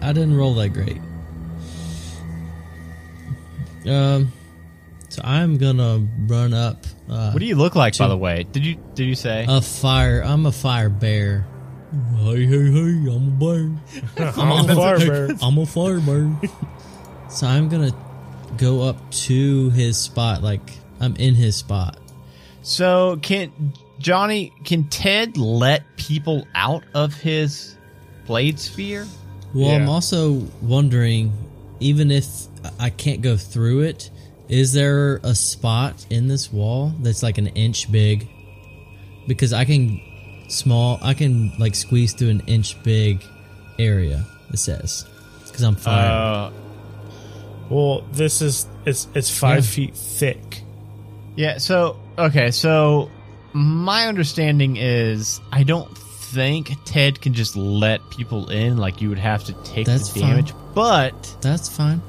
I 0.00 0.12
didn't 0.12 0.36
roll 0.36 0.54
that 0.54 0.70
great. 0.70 1.00
Um, 3.86 4.32
so 5.18 5.22
I'm 5.24 5.58
gonna 5.58 6.06
run 6.26 6.52
up. 6.54 6.84
Uh, 7.08 7.30
What 7.30 7.40
do 7.40 7.46
you 7.46 7.56
look 7.56 7.74
like, 7.74 7.96
by 7.98 8.08
the 8.08 8.16
way? 8.16 8.44
Did 8.52 8.64
you 8.64 8.76
did 8.94 9.04
you 9.04 9.14
say? 9.14 9.44
a 9.48 9.60
fire. 9.60 10.22
I'm 10.22 10.46
a 10.46 10.52
fire 10.52 10.88
bear. 10.88 11.46
Hey, 12.18 12.44
hey, 12.44 12.70
hey! 12.70 13.10
I'm 13.10 13.28
a 13.28 13.30
bear. 13.38 13.70
I'm 14.36 14.68
a 14.70 14.74
fire 14.74 14.98
bear. 15.26 15.28
I'm 15.42 15.58
a 15.58 15.66
fire 15.66 16.00
bear. 16.00 16.30
so 17.30 17.46
I'm 17.46 17.68
gonna 17.68 17.92
go 18.56 18.82
up 18.82 19.10
to 19.10 19.70
his 19.70 19.96
spot, 19.96 20.42
like 20.42 20.60
I'm 21.00 21.16
in 21.16 21.34
his 21.34 21.56
spot. 21.56 21.98
So 22.62 23.18
can 23.22 23.72
Johnny 23.98 24.52
can 24.64 24.84
Ted 24.88 25.36
let 25.36 25.82
people 25.96 26.46
out 26.54 26.84
of 26.94 27.14
his 27.14 27.76
blade 28.26 28.58
sphere? 28.58 29.06
Well, 29.54 29.70
I'm 29.70 29.88
also 29.88 30.46
wondering, 30.60 31.32
even 31.80 32.10
if 32.10 32.26
I 32.78 32.90
can't 32.90 33.22
go 33.22 33.38
through 33.38 33.80
it, 33.80 34.10
is 34.48 34.72
there 34.72 35.16
a 35.22 35.34
spot 35.34 36.06
in 36.10 36.28
this 36.28 36.52
wall 36.52 36.92
that's 37.00 37.22
like 37.22 37.38
an 37.38 37.48
inch 37.48 37.90
big? 37.90 38.28
Because 39.26 39.52
I 39.52 39.64
can 39.64 40.00
small, 40.48 40.98
I 41.02 41.14
can 41.14 41.52
like 41.58 41.74
squeeze 41.74 42.14
through 42.14 42.30
an 42.30 42.40
inch 42.46 42.82
big 42.82 43.22
area. 43.78 44.24
It 44.52 44.58
says 44.58 45.06
because 45.46 45.62
I'm 45.62 45.76
fire. 45.76 46.50
Uh, 46.50 46.50
Well, 47.68 48.02
this 48.12 48.40
is 48.40 48.66
it's 48.86 49.08
it's 49.14 49.30
five 49.30 49.64
Yeah. 49.64 49.70
feet 49.70 49.94
thick. 49.96 50.62
yeah. 51.36 51.58
So 51.58 51.98
okay. 52.18 52.50
So 52.50 53.10
my 53.52 54.06
understanding 54.06 54.76
is 54.78 55.40
I 55.52 55.62
don't 55.64 55.96
think 55.98 56.72
Ted 56.86 57.20
can 57.20 57.34
just 57.34 57.56
let 57.56 58.00
people 58.10 58.48
in. 58.48 58.78
Like 58.78 59.02
you 59.02 59.10
would 59.10 59.18
have 59.18 59.44
to 59.44 59.52
take 59.64 59.86
That's 59.86 60.12
the 60.12 60.20
fine. 60.20 60.30
damage. 60.30 60.54
But 60.74 61.36
that's 61.42 61.68
fine. 61.68 62.00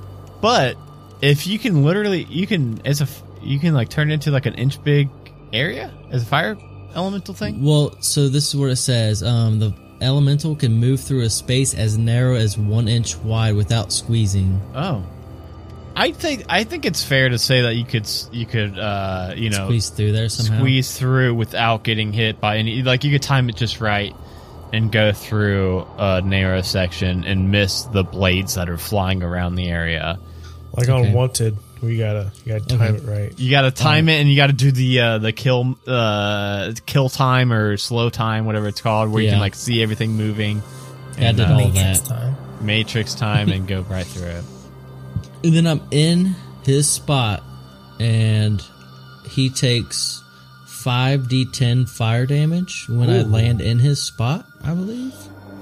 but 0.41 0.77
if 1.21 1.47
you 1.47 1.59
can 1.59 1.83
literally 1.83 2.23
you 2.23 2.47
can 2.47 2.81
as 2.85 3.01
a 3.01 3.07
you 3.41 3.59
can 3.59 3.73
like 3.73 3.89
turn 3.89 4.11
it 4.11 4.15
into 4.15 4.31
like 4.31 4.45
an 4.45 4.55
inch 4.55 4.83
big 4.83 5.09
area 5.53 5.93
as 6.11 6.23
a 6.23 6.25
fire 6.25 6.57
elemental 6.95 7.33
thing. 7.33 7.63
Well, 7.63 7.95
so 8.01 8.29
this 8.29 8.47
is 8.49 8.55
what 8.55 8.69
it 8.69 8.77
says. 8.77 9.23
Um, 9.23 9.59
the 9.59 9.73
elemental 10.01 10.55
can 10.55 10.73
move 10.73 11.01
through 11.01 11.21
a 11.21 11.29
space 11.29 11.73
as 11.73 11.97
narrow 11.97 12.35
as 12.35 12.57
one 12.57 12.87
inch 12.87 13.17
wide 13.17 13.55
without 13.55 13.91
squeezing. 13.91 14.61
Oh. 14.73 15.03
I 15.95 16.11
think 16.11 16.45
I 16.47 16.63
think 16.63 16.85
it's 16.85 17.03
fair 17.03 17.27
to 17.27 17.37
say 17.37 17.63
that 17.63 17.75
you 17.75 17.83
could 17.83 18.09
you 18.31 18.45
could 18.45 18.79
uh 18.79 19.33
you 19.35 19.49
know 19.49 19.65
Squeeze 19.65 19.89
through 19.89 20.13
there 20.13 20.29
somehow. 20.29 20.59
squeeze 20.59 20.97
through 20.97 21.35
without 21.35 21.83
getting 21.83 22.13
hit 22.13 22.39
by 22.39 22.57
any 22.57 22.83
like 22.83 23.03
you 23.03 23.11
could 23.11 23.21
time 23.21 23.49
it 23.49 23.57
just 23.57 23.81
right 23.81 24.15
and 24.71 24.91
go 24.91 25.11
through 25.11 25.85
a 25.97 26.21
narrow 26.21 26.61
section 26.61 27.25
and 27.25 27.51
miss 27.51 27.83
the 27.83 28.03
blades 28.03 28.55
that 28.55 28.69
are 28.69 28.77
flying 28.77 29.23
around 29.23 29.55
the 29.55 29.67
area. 29.67 30.19
Like 30.73 30.87
Okay. 30.89 31.07
on 31.09 31.13
Wanted, 31.13 31.57
we 31.81 31.97
gotta 31.97 32.31
you 32.45 32.53
gotta 32.59 32.77
time 32.77 32.95
it 32.95 33.03
right. 33.03 33.33
You 33.39 33.49
got 33.49 33.61
to 33.63 33.71
time 33.71 34.07
it 34.09 34.19
and 34.19 34.29
you 34.29 34.35
got 34.35 34.47
to 34.47 34.53
do 34.53 34.71
the 34.71 34.99
uh 34.99 35.17
the 35.17 35.31
kill 35.33 35.75
uh 35.87 36.73
kill 36.85 37.09
time 37.09 37.51
or 37.51 37.75
slow 37.77 38.09
time 38.09 38.45
whatever 38.45 38.67
it's 38.67 38.81
called 38.81 39.09
where 39.11 39.21
you 39.23 39.29
can 39.29 39.37
Yeah. 39.37 39.41
like 39.41 39.55
see 39.55 39.81
everything 39.81 40.11
moving. 40.11 40.61
Yeah, 41.17 41.23
I 41.25 41.27
and, 41.29 41.37
did 41.37 41.45
uh, 41.47 41.53
all 41.53 41.57
Matrix 41.69 41.99
that. 42.01 42.07
time. 42.07 42.37
Matrix 42.61 43.15
time 43.15 43.49
and 43.49 43.67
go 43.67 43.81
right 43.89 44.05
through 44.05 44.27
it. 44.27 44.43
And 45.43 45.53
then 45.53 45.67
I'm 45.67 45.81
in 45.91 46.35
his 46.63 46.87
spot, 46.89 47.41
and 47.99 48.61
he 49.29 49.49
takes 49.49 50.21
5d10 50.67 51.89
fire 51.89 52.25
damage 52.25 52.87
when 52.89 53.09
I 53.09 53.21
land 53.23 53.61
in 53.61 53.79
his 53.79 54.01
spot, 54.01 54.45
I 54.63 54.73
believe. 54.73 55.13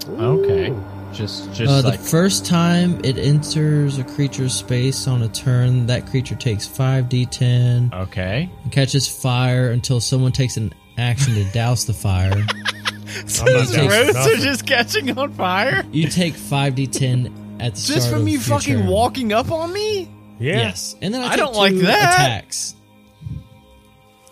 Okay. 0.09 0.73
Just 1.17 1.51
just 1.53 1.71
Uh, 1.71 1.81
like 1.89 1.99
the 1.99 2.05
first 2.05 2.45
time 2.45 3.01
it 3.03 3.17
enters 3.17 3.97
a 3.97 4.03
creature's 4.03 4.53
space 4.53 5.07
on 5.07 5.23
a 5.23 5.27
turn, 5.27 5.87
that 5.87 6.05
creature 6.05 6.35
takes 6.35 6.67
5d10 6.67 7.91
okay. 7.93 8.49
and 8.63 8.71
catches 8.71 9.07
fire 9.07 9.71
until 9.71 9.99
someone 9.99 10.31
takes 10.31 10.57
an 10.57 10.73
action 10.97 11.33
to 11.33 11.43
douse 11.45 11.85
the 11.85 11.93
fire. 11.93 12.31
I'm 12.35 12.43
not 12.45 13.67
These 13.67 13.71
down 13.71 13.89
for 13.89 13.95
roads 13.95 14.15
are 14.27 14.35
just 14.35 14.67
catching 14.67 15.17
on 15.17 15.31
fire. 15.33 15.83
You 15.91 16.07
take 16.07 16.35
5d10 16.35 17.61
at 17.61 17.73
the 17.73 17.81
start 17.81 17.95
Just 17.97 18.09
from 18.11 18.21
of 18.21 18.27
you 18.27 18.39
fucking 18.39 18.77
turn. 18.77 18.87
walking 18.87 19.33
up 19.33 19.51
on 19.51 19.73
me? 19.73 20.11
Yeah. 20.39 20.57
Yes, 20.57 20.95
and 21.01 21.11
then 21.13 21.21
I, 21.23 21.29
I 21.29 21.35
don't 21.35 21.55
like 21.55 21.73
that. 21.77 22.13
attacks. 22.13 22.75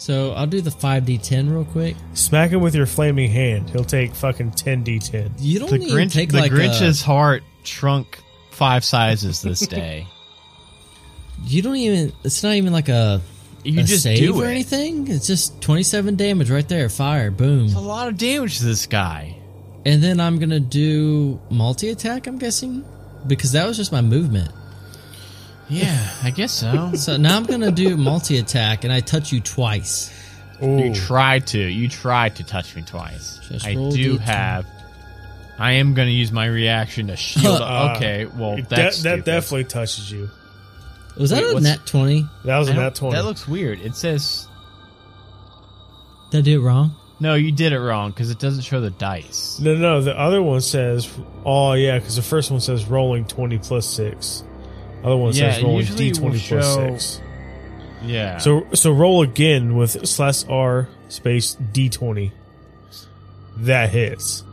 So 0.05 0.33
I'll 0.33 0.45
do 0.45 0.61
the 0.61 0.69
5d10 0.69 1.51
real 1.51 1.65
quick. 1.65 1.95
Smack 2.13 2.51
him 2.51 2.61
with 2.61 2.75
your 2.75 2.85
flaming 2.85 3.31
hand. 3.31 3.71
He'll 3.71 3.83
take 3.83 4.13
fucking 4.13 4.51
ten 4.51 4.83
d10. 4.85 5.31
You 5.39 5.57
don't 5.57 5.71
The 5.71 5.77
even 5.77 5.97
Grinch, 5.97 6.13
take 6.13 6.29
the 6.31 6.41
like 6.41 6.51
Grinch's 6.51 7.01
a, 7.01 7.05
heart 7.05 7.41
shrunk 7.63 8.19
five 8.51 8.85
sizes 8.85 9.41
this 9.41 9.61
day. 9.67 10.05
You 11.45 11.63
don't 11.63 11.77
even. 11.77 12.13
It's 12.23 12.43
not 12.43 12.53
even 12.53 12.71
like 12.71 12.87
a. 12.87 13.19
You 13.63 13.79
a 13.79 13.83
just 13.83 14.03
save 14.03 14.19
do 14.19 14.39
or 14.39 14.45
it. 14.45 14.51
anything. 14.51 15.07
It's 15.07 15.25
just 15.25 15.59
27 15.63 16.17
damage 16.17 16.51
right 16.51 16.69
there. 16.69 16.87
Fire, 16.87 17.31
boom. 17.31 17.65
It's 17.65 17.73
a 17.73 17.79
lot 17.79 18.07
of 18.07 18.15
damage 18.15 18.59
to 18.59 18.65
this 18.65 18.85
guy. 18.85 19.35
And 19.87 20.03
then 20.03 20.19
I'm 20.19 20.37
gonna 20.37 20.59
do 20.59 21.41
multi 21.49 21.89
attack. 21.89 22.27
I'm 22.27 22.37
guessing 22.37 22.85
because 23.25 23.53
that 23.53 23.65
was 23.65 23.75
just 23.75 23.91
my 23.91 24.01
movement. 24.01 24.51
Yeah, 25.69 26.09
I 26.23 26.29
guess 26.31 26.51
so. 26.51 26.91
So 26.95 27.17
now 27.17 27.35
I'm 27.37 27.43
gonna 27.45 27.71
do 27.71 27.97
multi 27.97 28.37
attack, 28.37 28.83
and 28.83 28.93
I 28.93 28.99
touch 28.99 29.31
you 29.31 29.41
twice. 29.41 30.11
Ooh. 30.63 30.77
you 30.77 30.93
tried 30.93 31.47
to. 31.47 31.59
You 31.59 31.89
tried 31.89 32.37
to 32.37 32.43
touch 32.43 32.75
me 32.75 32.81
twice. 32.83 33.39
Just 33.49 33.65
I 33.65 33.75
roll 33.75 33.91
do 33.91 34.17
D10. 34.17 34.19
have. 34.21 34.65
I 35.57 35.73
am 35.73 35.93
going 35.93 36.07
to 36.09 36.13
use 36.13 36.31
my 36.33 36.45
reaction 36.47 37.07
to 37.07 37.15
shield. 37.15 37.61
Uh, 37.61 37.93
okay, 37.95 38.25
well 38.25 38.55
that's 38.57 38.67
that, 38.67 38.77
that 38.77 38.93
stupid. 38.93 39.25
definitely 39.25 39.63
touches 39.65 40.11
you. 40.11 40.29
Was 41.17 41.29
that 41.29 41.43
Wait, 41.43 41.51
a 41.51 41.53
what's- 41.53 41.63
nat 41.63 41.85
20? 41.85 42.27
That 42.43 42.57
was 42.57 42.67
I 42.67 42.71
a 42.71 42.75
don't- 42.75 42.83
nat 42.83 42.95
twenty. 42.95 43.15
That 43.15 43.23
looks 43.25 43.47
weird. 43.47 43.79
It 43.79 43.95
says 43.95 44.47
Did 46.31 46.39
I 46.39 46.41
do 46.41 46.61
it 46.61 46.63
wrong? 46.63 46.95
no. 47.19 47.35
You 47.35 47.51
did 47.53 47.71
it 47.73 47.79
wrong 47.79 48.11
because 48.11 48.29
it 48.31 48.39
doesn't 48.39 48.63
show 48.63 48.81
the 48.81 48.89
dice. 48.91 49.57
no, 49.59 49.75
no. 49.75 50.01
The 50.01 50.17
other 50.19 50.41
one 50.43 50.59
says, 50.61 51.09
"Oh 51.45 51.73
yeah," 51.73 51.99
because 51.99 52.17
the 52.17 52.21
first 52.21 52.51
one 52.51 52.59
says 52.59 52.85
rolling 52.85 53.25
twenty 53.25 53.57
plus 53.57 53.87
six. 53.87 54.43
Other 55.05 55.17
one 55.17 55.33
Yeah, 55.33 55.53
says 55.53 55.63
rolling 55.63 55.77
usually 55.79 55.97
d 55.97 56.07
it 56.09 56.13
will 56.19 56.29
twenty 56.29 56.39
plus 56.47 56.75
show- 56.75 56.97
six. 56.97 57.21
Yeah. 58.03 58.37
So 58.39 58.67
so 58.73 58.91
roll 58.91 59.21
again 59.21 59.75
with 59.75 60.07
slash 60.07 60.43
r 60.49 60.87
space 61.09 61.55
d 61.73 61.89
twenty. 61.89 62.31
That 63.57 63.89
hits. 63.91 64.43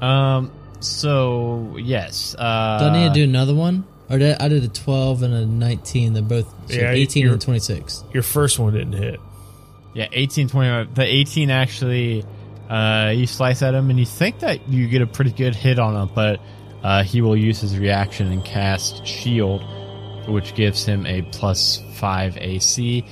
um. 0.00 0.50
So 0.80 1.76
yes. 1.78 2.34
Uh, 2.36 2.78
Do 2.80 2.84
I 2.86 2.92
need 3.02 3.08
to 3.08 3.14
do 3.14 3.24
another 3.24 3.54
one? 3.54 3.84
Or 4.10 4.18
did 4.18 4.36
I 4.40 4.48
did 4.48 4.64
a 4.64 4.68
12 4.68 5.22
and 5.22 5.32
a 5.32 5.46
19. 5.46 6.12
They're 6.12 6.22
both 6.22 6.46
so 6.68 6.74
Yeah, 6.76 6.90
18 6.90 7.22
you're- 7.22 7.32
and 7.32 7.40
26. 7.40 8.02
Your 8.12 8.22
first 8.24 8.58
one 8.58 8.72
didn't 8.74 8.94
hit. 8.94 9.20
Yeah, 9.94 10.08
18, 10.12 10.48
20. 10.48 10.88
The 10.94 11.02
18 11.04 11.50
actually, 11.50 12.24
uh, 12.68 13.12
you 13.14 13.26
slice 13.26 13.62
at 13.62 13.74
him 13.74 13.90
and 13.90 13.98
you 13.98 14.04
think 14.04 14.40
that 14.40 14.68
you 14.68 14.88
get 14.88 15.00
a 15.02 15.06
pretty 15.06 15.30
good 15.30 15.54
hit 15.54 15.78
on 15.78 15.94
him, 15.94 16.10
but 16.14 16.40
uh, 16.82 17.02
he 17.02 17.20
will 17.20 17.36
use 17.36 17.60
his 17.60 17.78
reaction 17.78 18.30
and 18.30 18.44
cast 18.44 19.06
Shield, 19.06 19.62
which 20.28 20.54
gives 20.54 20.84
him 20.84 21.06
a 21.06 21.22
plus 21.22 21.82
5 21.94 22.36
AC. 22.38 23.04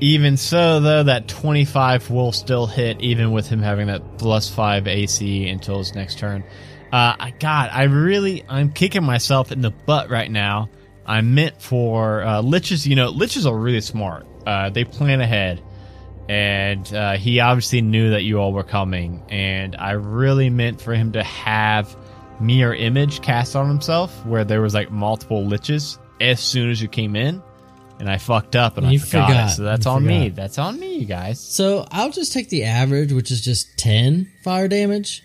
Even 0.00 0.36
so, 0.36 0.80
though, 0.80 1.02
that 1.04 1.26
25 1.28 2.10
will 2.10 2.32
still 2.32 2.66
hit, 2.66 3.00
even 3.00 3.32
with 3.32 3.48
him 3.48 3.60
having 3.60 3.86
that 3.86 4.18
plus 4.18 4.48
5 4.48 4.86
AC 4.86 5.48
until 5.48 5.78
his 5.78 5.94
next 5.94 6.18
turn. 6.18 6.42
Uh, 6.92 7.16
I- 7.18 7.34
God, 7.38 7.70
I 7.72 7.84
really, 7.84 8.44
I'm 8.48 8.72
kicking 8.72 9.04
myself 9.04 9.52
in 9.52 9.62
the 9.62 9.70
butt 9.70 10.10
right 10.10 10.30
now 10.30 10.68
I 11.06 11.20
meant 11.20 11.62
for 11.62 12.22
uh, 12.22 12.42
liches. 12.42 12.84
You 12.86 12.96
know, 12.96 13.12
liches 13.12 13.46
are 13.46 13.56
really 13.56 13.80
smart. 13.80 14.26
Uh, 14.44 14.70
they 14.70 14.84
plan 14.84 15.20
ahead, 15.20 15.62
and 16.28 16.92
uh, 16.92 17.16
he 17.16 17.38
obviously 17.40 17.80
knew 17.80 18.10
that 18.10 18.22
you 18.22 18.38
all 18.38 18.52
were 18.52 18.64
coming. 18.64 19.22
And 19.28 19.76
I 19.76 19.92
really 19.92 20.50
meant 20.50 20.80
for 20.80 20.94
him 20.94 21.12
to 21.12 21.22
have 21.22 21.96
mirror 22.40 22.74
image 22.74 23.20
cast 23.22 23.56
on 23.56 23.68
himself, 23.68 24.24
where 24.26 24.44
there 24.44 24.60
was 24.60 24.74
like 24.74 24.90
multiple 24.90 25.44
liches 25.44 25.98
as 26.20 26.40
soon 26.40 26.70
as 26.70 26.80
you 26.80 26.88
came 26.88 27.16
in. 27.16 27.42
And 27.98 28.10
I 28.10 28.18
fucked 28.18 28.56
up 28.56 28.76
and 28.76 28.86
I 28.86 28.90
You 28.90 28.98
forgot, 28.98 29.28
forgot. 29.28 29.50
it. 29.50 29.54
So 29.54 29.62
that's 29.62 29.86
You 29.86 29.92
on 29.92 30.04
me. 30.04 30.28
That's 30.28 30.58
on 30.58 30.78
me, 30.78 30.96
you 30.98 31.06
guys. 31.06 31.40
So 31.40 31.86
I'll 31.90 32.10
just 32.10 32.32
take 32.34 32.50
the 32.50 32.64
average, 32.64 33.10
which 33.12 33.30
is 33.30 33.40
just 33.40 33.78
10 33.78 34.30
fire 34.42 34.68
damage. 34.68 35.22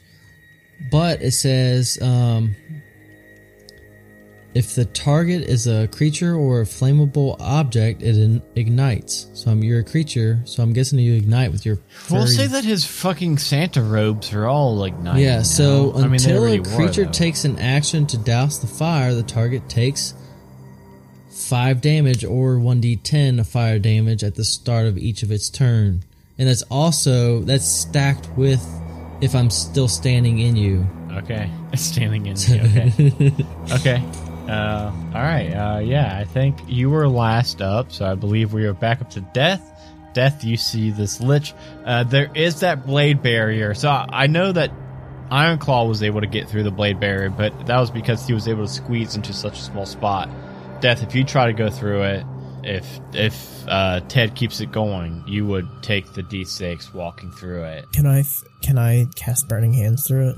But 0.89 1.21
it 1.21 1.31
says 1.31 1.99
um, 2.01 2.55
if 4.53 4.75
the 4.75 4.85
target 4.85 5.43
is 5.43 5.65
a 5.67 5.87
creature 5.87 6.35
or 6.35 6.61
a 6.61 6.65
flammable 6.65 7.37
object, 7.39 8.01
it 8.01 8.17
in- 8.17 8.41
ignites. 8.55 9.27
So 9.33 9.51
I'm, 9.51 9.63
you're 9.63 9.79
a 9.79 9.83
creature, 9.83 10.41
so 10.45 10.61
I'm 10.61 10.73
guessing 10.73 10.99
you 10.99 11.13
ignite 11.13 11.51
with 11.51 11.65
your. 11.65 11.79
We'll 12.09 12.27
say 12.27 12.47
that 12.47 12.65
his 12.65 12.85
fucking 12.85 13.37
Santa 13.37 13.81
robes 13.81 14.33
are 14.33 14.47
all 14.47 14.75
like 14.75 14.97
nice. 14.99 15.19
Yeah, 15.19 15.41
so 15.43 15.93
I 15.95 16.01
mean, 16.01 16.13
until 16.13 16.45
a 16.45 16.59
creature 16.59 17.05
takes 17.05 17.45
an 17.45 17.59
action 17.59 18.05
to 18.07 18.17
douse 18.17 18.59
the 18.59 18.67
fire, 18.67 19.13
the 19.13 19.23
target 19.23 19.69
takes 19.69 20.13
5 21.31 21.81
damage 21.81 22.25
or 22.25 22.55
1d10 22.55 23.39
of 23.39 23.47
fire 23.47 23.79
damage 23.79 24.23
at 24.23 24.35
the 24.35 24.43
start 24.43 24.85
of 24.85 24.97
each 24.97 25.23
of 25.23 25.31
its 25.31 25.49
turn. 25.49 26.03
And 26.37 26.49
that's 26.49 26.63
also 26.63 27.41
that's 27.41 27.67
stacked 27.67 28.29
with 28.35 28.65
if 29.21 29.35
I'm 29.35 29.49
still 29.49 29.87
standing 29.87 30.39
in 30.39 30.55
you. 30.55 30.87
Okay, 31.11 31.49
standing 31.75 32.25
in. 32.25 32.35
Okay, 32.35 33.45
okay. 33.73 34.03
Uh, 34.51 34.91
all 35.15 35.21
right. 35.21 35.49
Uh, 35.49 35.79
yeah, 35.79 36.17
I 36.17 36.25
think 36.25 36.59
you 36.67 36.89
were 36.89 37.07
last 37.07 37.61
up, 37.61 37.91
so 37.91 38.05
I 38.05 38.15
believe 38.15 38.51
we 38.51 38.65
are 38.65 38.73
back 38.73 39.01
up 39.01 39.09
to 39.11 39.21
death. 39.21 39.65
Death, 40.13 40.43
you 40.43 40.57
see 40.57 40.91
this 40.91 41.21
lich. 41.21 41.53
Uh, 41.85 42.03
there 42.03 42.29
is 42.35 42.59
that 42.59 42.85
blade 42.85 43.21
barrier, 43.21 43.73
so 43.73 43.89
I 43.89 44.07
I 44.11 44.27
know 44.27 44.51
that 44.51 44.71
Ironclaw 45.31 45.87
was 45.87 46.03
able 46.03 46.19
to 46.19 46.27
get 46.27 46.49
through 46.49 46.63
the 46.63 46.71
blade 46.71 46.99
barrier, 46.99 47.29
but 47.29 47.65
that 47.65 47.79
was 47.79 47.89
because 47.89 48.27
he 48.27 48.33
was 48.33 48.49
able 48.49 48.65
to 48.65 48.71
squeeze 48.71 49.15
into 49.15 49.31
such 49.31 49.57
a 49.57 49.61
small 49.61 49.85
spot. 49.85 50.29
Death, 50.81 51.01
if 51.01 51.15
you 51.15 51.23
try 51.23 51.47
to 51.47 51.53
go 51.53 51.69
through 51.69 52.01
it, 52.03 52.25
if 52.63 52.99
if 53.13 53.65
uh, 53.69 54.01
Ted 54.09 54.35
keeps 54.35 54.59
it 54.59 54.73
going, 54.73 55.23
you 55.27 55.45
would 55.45 55.67
take 55.81 56.11
the 56.13 56.23
d6 56.23 56.93
walking 56.93 57.31
through 57.31 57.63
it. 57.63 57.85
Can 57.93 58.05
I 58.05 58.23
can 58.61 58.77
I 58.77 59.05
cast 59.15 59.47
burning 59.47 59.71
hands 59.71 60.05
through 60.05 60.31
it? 60.31 60.35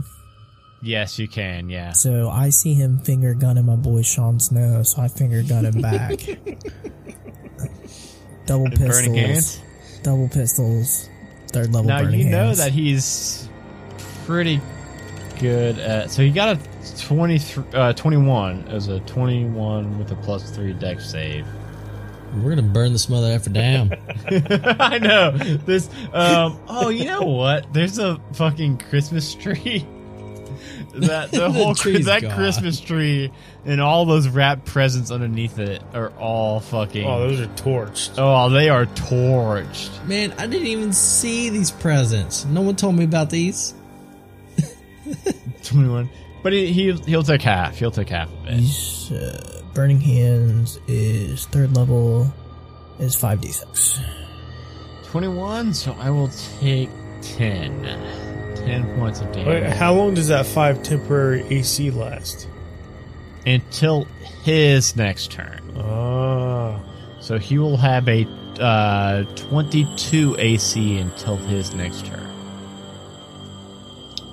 Yes, 0.84 1.18
you 1.18 1.30
can. 1.30 1.70
Yeah. 1.70 1.94
So 1.94 2.30
I 2.30 2.50
see 2.50 2.74
him 2.74 3.00
finger 3.00 3.34
gunning 3.34 3.66
my 3.66 3.78
boy 3.78 4.02
Jon 4.02 4.38
Snow, 4.38 4.84
so 4.84 5.02
I 5.02 5.08
finger 5.08 5.42
gun 5.42 5.66
him 5.66 5.82
back. 5.82 6.20
double 8.46 8.70
pistols. 8.70 9.62
Double 10.04 10.28
pistols. 10.28 11.10
Third 11.54 11.72
level 11.72 11.88
Now 11.88 12.04
burning 12.04 12.20
you 12.20 12.30
know 12.30 12.54
that 12.54 12.74
he's 12.74 13.48
pretty 14.26 14.60
good 15.40 15.80
at. 15.80 16.12
So 16.12 16.22
he 16.22 16.32
got 16.32 16.58
a 16.58 16.98
23, 17.00 17.64
uh, 17.74 17.94
21 17.94 18.68
as 18.68 18.90
a 18.90 19.00
21 19.02 19.98
with 19.98 20.12
a 20.12 20.16
plus 20.18 20.52
3 20.52 20.74
dex 20.74 21.10
save. 21.10 21.48
We're 22.36 22.50
gonna 22.50 22.64
burn 22.64 22.92
this 22.92 23.08
mother 23.08 23.32
effer 23.32 23.52
down. 23.52 23.94
I 24.80 24.98
know. 24.98 25.32
This 25.32 25.90
um 26.12 26.60
oh, 26.68 26.90
you 26.90 27.06
know 27.06 27.22
what? 27.22 27.72
There's 27.72 28.00
a 28.00 28.20
fucking 28.34 28.80
Christmas 28.80 29.34
tree. 29.34 29.88
That 31.00 31.32
the, 31.32 31.40
The 31.40 31.52
whole 31.52 31.74
tree's 31.74 32.06
that 32.06 32.22
gone. 32.22 32.36
Christmas 32.36 32.80
tree 32.80 33.32
and 33.66 33.82
all 33.82 34.06
those 34.06 34.28
wrapped 34.28 34.66
presents 34.66 35.10
underneath 35.10 35.58
it 35.58 35.82
are 35.94 36.12
all 36.20 36.60
fucking 36.60 37.04
Oh, 37.06 37.28
those 37.28 37.42
are 37.42 37.48
torched. 37.48 38.14
Oh, 38.20 38.50
they 38.52 38.70
are 38.70 38.86
torched. 38.86 40.06
Man, 40.06 40.34
I 40.38 40.46
didn't 40.46 40.68
even 40.68 40.94
see 40.94 41.50
these 41.50 41.72
presents. 41.72 42.46
No 42.46 42.62
one 42.62 42.76
told 42.76 42.96
me 42.96 43.06
about 43.06 43.32
these. 43.32 43.74
21. 45.64 46.10
But 46.44 46.54
he, 46.54 46.72
he 46.72 46.92
he'll 46.92 47.24
take 47.24 47.42
half. 47.42 47.78
He'll 47.78 47.90
take 47.92 48.10
half 48.10 48.32
of 48.32 48.48
it. 48.48 48.60
He's, 48.60 49.12
uh, 49.12 49.62
burning 49.74 50.00
hands 50.00 50.78
is 50.88 51.46
third 51.48 51.76
level 51.76 52.32
is 53.00 53.16
five 53.16 53.42
d 53.42 53.48
six. 53.48 54.00
21, 55.06 55.74
so 55.74 55.94
I 56.00 56.10
will 56.10 56.30
take 56.60 56.90
10. 57.22 57.84
10 58.66 58.98
points 58.98 59.22
of 59.22 59.32
damage. 59.32 59.48
Wait, 59.64 59.64
how 59.74 59.94
long 59.94 60.14
does 60.14 60.28
that 60.30 60.46
five 60.46 60.84
temporary 60.84 61.44
AC 61.50 61.92
last? 61.92 62.48
Until 63.46 64.06
his 64.44 64.96
next 64.96 65.32
turn. 65.32 65.60
Ah, 65.78 66.80
So 67.20 67.38
he 67.38 67.58
will 67.58 67.78
have 67.78 68.08
a 68.08 68.26
uh, 68.60 69.24
22 69.36 70.36
AC 70.40 70.98
until 70.98 71.38
his 71.38 71.74
next 71.74 72.06
turn. 72.06 72.30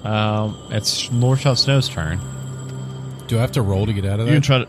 Um, 0.05 0.57
it's 0.71 1.11
Lord 1.13 1.41
Shot 1.41 1.59
Snow's 1.59 1.89
turn. 1.89 2.21
Do 3.27 3.39
I 3.39 3.41
have 3.43 3.53
to 3.53 3.63
roll 3.63 3.87
to 3.87 3.93
get 3.93 4.05
out 4.07 4.21
of 4.21 4.27
You 4.29 4.35
can 4.35 4.43
try 4.43 4.59
to. 4.59 4.69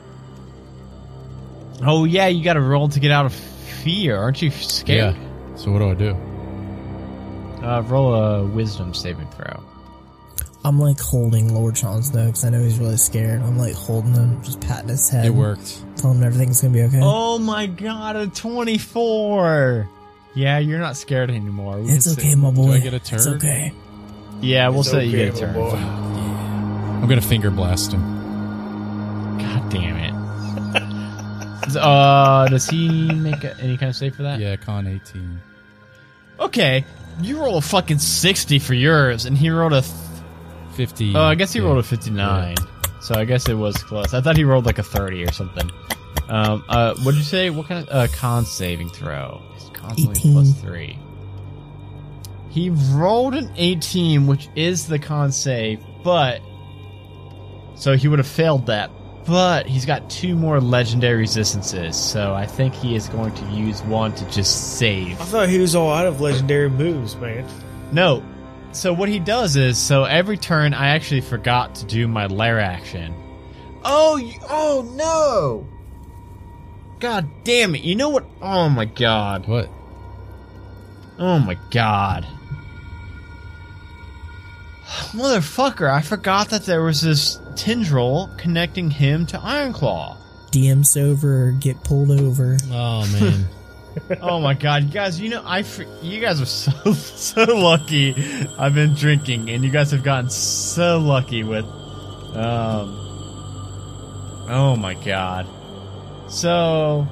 Oh 1.84 2.04
yeah, 2.06 2.28
you 2.28 2.44
got 2.44 2.54
to 2.54 2.62
roll 2.62 2.90
to 2.90 3.00
get 3.00 3.12
out 3.12 3.26
of 3.26 3.34
fear. 3.34 4.18
Aren't 4.18 4.42
you 4.42 4.52
scared? 4.52 5.16
Yeah. 5.16 5.56
So 5.56 5.72
what 5.72 5.80
do 5.80 5.90
I 5.90 5.94
do? 5.96 6.14
Uh, 7.64 7.82
roll 7.86 8.14
a 8.16 8.46
Wisdom 8.46 8.94
saving 8.94 9.28
throw. 9.32 9.64
I'm 10.64 10.80
like 10.80 11.00
holding 11.00 11.54
Lord 11.54 11.76
Jon 11.76 12.04
Snow 12.04 12.28
because 12.28 12.46
I 12.46 12.50
know 12.50 12.62
he's 12.62 12.78
really 12.78 12.98
scared. 12.98 13.42
I'm 13.42 13.58
like 13.58 13.74
holding 13.74 14.14
him, 14.14 14.44
just 14.44 14.62
patting 14.62 14.90
his 14.90 15.10
head. 15.10 15.26
It 15.26 15.32
worked. 15.32 15.84
Telling 15.98 16.18
him 16.20 16.24
everything's 16.24 16.62
gonna 16.62 16.74
be 16.74 16.84
okay. 16.84 17.00
Oh 17.02 17.40
my 17.40 17.66
god, 17.66 18.16
a 18.16 18.28
24! 18.28 19.90
Yeah, 20.36 20.60
you're 20.60 20.80
not 20.80 20.98
scared 20.98 21.30
anymore. 21.32 21.78
We 21.80 21.90
it's 21.92 22.06
can 22.06 22.16
say- 22.16 22.22
okay, 22.22 22.36
my 22.36 22.52
boy. 22.52 22.74
I 22.74 22.80
get 22.80 22.94
a 22.94 23.00
turn? 23.00 23.16
It's 23.18 23.26
turn? 23.26 23.38
okay. 23.38 23.74
Yeah, 24.40 24.70
we'll 24.70 24.82
It's 24.82 24.92
say 24.92 25.06
you 25.06 25.18
get 25.18 25.36
a 25.36 25.40
turn. 25.40 25.54
my 25.54 25.60
boy. 25.60 25.76
I'm 25.76 27.08
gonna 27.08 27.22
finger 27.22 27.50
blast 27.52 27.92
him. 27.92 28.02
God 29.40 29.70
damn 29.72 29.98
it. 29.98 30.12
uh, 31.78 32.48
does 32.50 32.70
he 32.70 33.12
make 33.14 33.44
a, 33.44 33.58
any 33.60 33.78
kind 33.78 33.90
of 33.90 33.96
save 33.96 34.16
for 34.16 34.24
that? 34.24 34.40
Yeah, 34.40 34.56
con 34.58 34.86
18. 34.88 35.42
Okay, 36.40 36.86
you 37.22 37.40
roll 37.40 37.58
a 37.58 37.62
fucking 37.62 38.00
60 38.00 38.60
for 38.60 38.74
yours, 38.74 39.26
and 39.26 39.38
he 39.38 39.50
rolled 39.50 39.74
a. 39.74 39.82
Th- 39.82 39.96
50. 40.72 41.16
oh, 41.16 41.22
I 41.22 41.36
guess 41.36 41.54
he 41.54 41.60
yeah. 41.60 41.66
rolled 41.66 41.80
a 41.80 41.84
59. 41.84 42.56
So 43.02 43.16
I 43.16 43.26
guess 43.26 43.50
it 43.50 43.56
was 43.56 43.76
close. 43.78 44.14
I 44.14 44.22
thought 44.22 44.38
he 44.38 44.44
rolled 44.44 44.66
like 44.66 44.80
a 44.80 44.84
30 44.84 45.24
or 45.26 45.32
something. 45.32 45.70
Um, 46.30 46.64
uh, 46.70 46.96
what 47.04 47.12
did 47.12 47.18
you 47.18 47.24
say? 47.24 47.50
What 47.50 47.68
kind 47.68 47.88
of 47.88 47.94
uh, 47.94 48.08
con 48.16 48.46
saving 48.46 48.90
throw? 48.90 49.42
It's 49.56 49.70
constantly 49.70 50.20
18. 50.20 50.34
plus 50.34 50.62
3. 50.62 51.00
He 52.50 52.70
rolled 52.70 53.34
an 53.34 53.52
18, 53.56 54.28
which 54.28 54.50
is 54.56 54.88
the 54.88 55.00
con 55.00 55.32
save, 55.32 55.84
but. 56.04 56.42
So 57.76 57.98
he 57.98 58.08
would 58.08 58.20
have 58.20 58.28
failed 58.28 58.68
that. 58.68 58.92
But 59.26 59.68
he's 59.68 59.86
got 59.86 60.10
two 60.10 60.36
more 60.36 60.60
legendary 60.60 61.20
resistances, 61.20 61.96
so 61.96 62.34
I 62.34 62.46
think 62.46 62.74
he 62.74 62.96
is 62.96 63.08
going 63.08 63.34
to 63.36 63.46
use 63.48 63.82
one 63.84 64.14
to 64.16 64.26
just 64.32 64.78
save. 64.78 65.20
I 65.22 65.26
thought 65.26 65.50
he 65.50 65.60
was 65.60 65.76
all 65.76 65.92
out 65.92 66.08
of 66.08 66.22
legendary 66.22 66.70
moves, 66.70 67.16
man. 67.16 67.46
No. 67.92 68.24
So 68.72 68.94
what 68.94 69.10
he 69.10 69.20
does 69.20 69.56
is, 69.58 69.78
so 69.78 70.06
every 70.06 70.38
turn 70.38 70.74
I 70.74 70.90
actually 70.90 71.22
forgot 71.22 71.76
to 71.76 71.86
do 71.86 72.08
my 72.08 72.28
lair 72.28 72.60
action. 72.60 73.14
Oh, 73.84 74.16
you, 74.18 74.34
oh 74.50 74.90
no! 74.96 75.68
God 77.00 77.28
damn 77.44 77.76
it! 77.76 77.82
You 77.82 77.96
know 77.96 78.10
what? 78.10 78.26
Oh 78.42 78.70
my 78.70 78.86
god! 78.86 79.48
What? 79.48 79.70
Oh 81.18 81.40
my 81.40 81.58
god! 81.72 82.28
Motherfucker! 85.12 85.92
I 85.92 86.02
forgot 86.02 86.50
that 86.50 86.66
there 86.66 86.84
was 86.84 87.02
this 87.02 87.41
tendril 87.56 88.30
connecting 88.38 88.90
him 88.90 89.26
to 89.28 89.38
Ironclaw. 89.38 90.18
DM's 90.52 90.98
over, 90.98 91.52
get 91.60 91.84
pulled 91.84 92.12
over. 92.12 92.58
Oh 92.72 93.08
man. 93.14 93.48
oh 94.22 94.40
my 94.40 94.54
god, 94.54 94.84
you 94.84 94.90
guys! 94.90 95.20
You 95.20 95.30
know, 95.30 95.42
I 95.46 95.64
you 96.02 96.20
guys 96.20 96.42
are 96.42 96.46
so 96.46 96.72
so 96.94 97.44
lucky. 97.44 98.14
I've 98.58 98.76
been 98.76 98.94
drinking, 98.94 99.50
and 99.50 99.64
you 99.64 99.72
guys 99.72 99.92
have 99.92 100.04
gotten 100.04 100.30
so 100.30 101.00
lucky 101.00 101.44
with, 101.44 101.66
um. 102.36 102.98
Oh 104.50 104.76
my 104.78 104.94
god! 104.94 105.48
So 106.30 107.08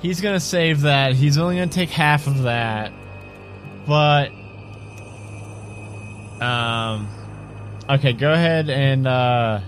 he's 0.00 0.20
gonna 0.20 0.40
save 0.40 0.82
that. 0.82 1.14
He's 1.14 1.38
only 1.38 1.56
gonna 1.56 1.68
take 1.68 1.90
half 1.90 2.26
of 2.26 2.42
that, 2.42 2.92
but 3.86 4.30
um. 6.44 7.08
Okay, 7.88 8.12
go 8.14 8.32
ahead 8.32 8.70
and 8.70 9.06
uh. 9.06 9.60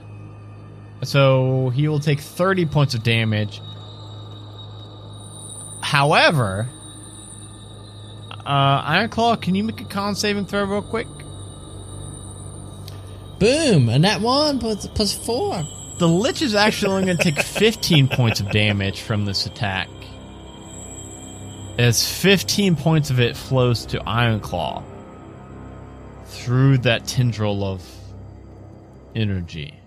So 1.03 1.69
he 1.71 1.89
will 1.89 2.01
take 2.01 2.21
thirty 2.21 2.65
points 2.65 2.95
of 2.95 3.03
damage. 3.03 3.61
However, 5.83 6.69
uh, 8.47 8.83
Ironclaw, 8.83 9.41
can 9.43 9.55
you 9.55 9.65
make 9.65 9.81
a 9.81 9.85
con 9.85 10.15
saving 10.15 10.47
throw 10.47 10.65
real 10.65 10.83
quick? 10.83 11.07
Boom! 13.39 13.91
And 13.91 14.05
that 14.05 14.21
one 14.23 14.59
plus 14.59 14.87
plus 14.87 15.15
four. 15.15 15.63
the 15.99 16.09
Lich 16.09 16.41
is 16.41 16.55
actually 16.55 16.93
only 16.93 17.05
going 17.07 17.19
to 17.19 17.23
take 17.23 17.43
15 17.43 18.09
points 18.13 18.41
of 18.41 18.51
damage 18.51 19.03
from 19.03 19.27
this 19.27 19.45
attack. 19.45 19.89
As 21.79 22.11
15 22.11 22.77
points 22.77 23.11
of 23.11 23.21
it 23.21 23.37
flows 23.37 23.85
to 23.87 23.99
Ironclaw 23.99 24.83
through 26.25 26.79
that 26.79 27.07
tendril 27.07 27.63
of 27.63 27.83
energy. 29.17 29.81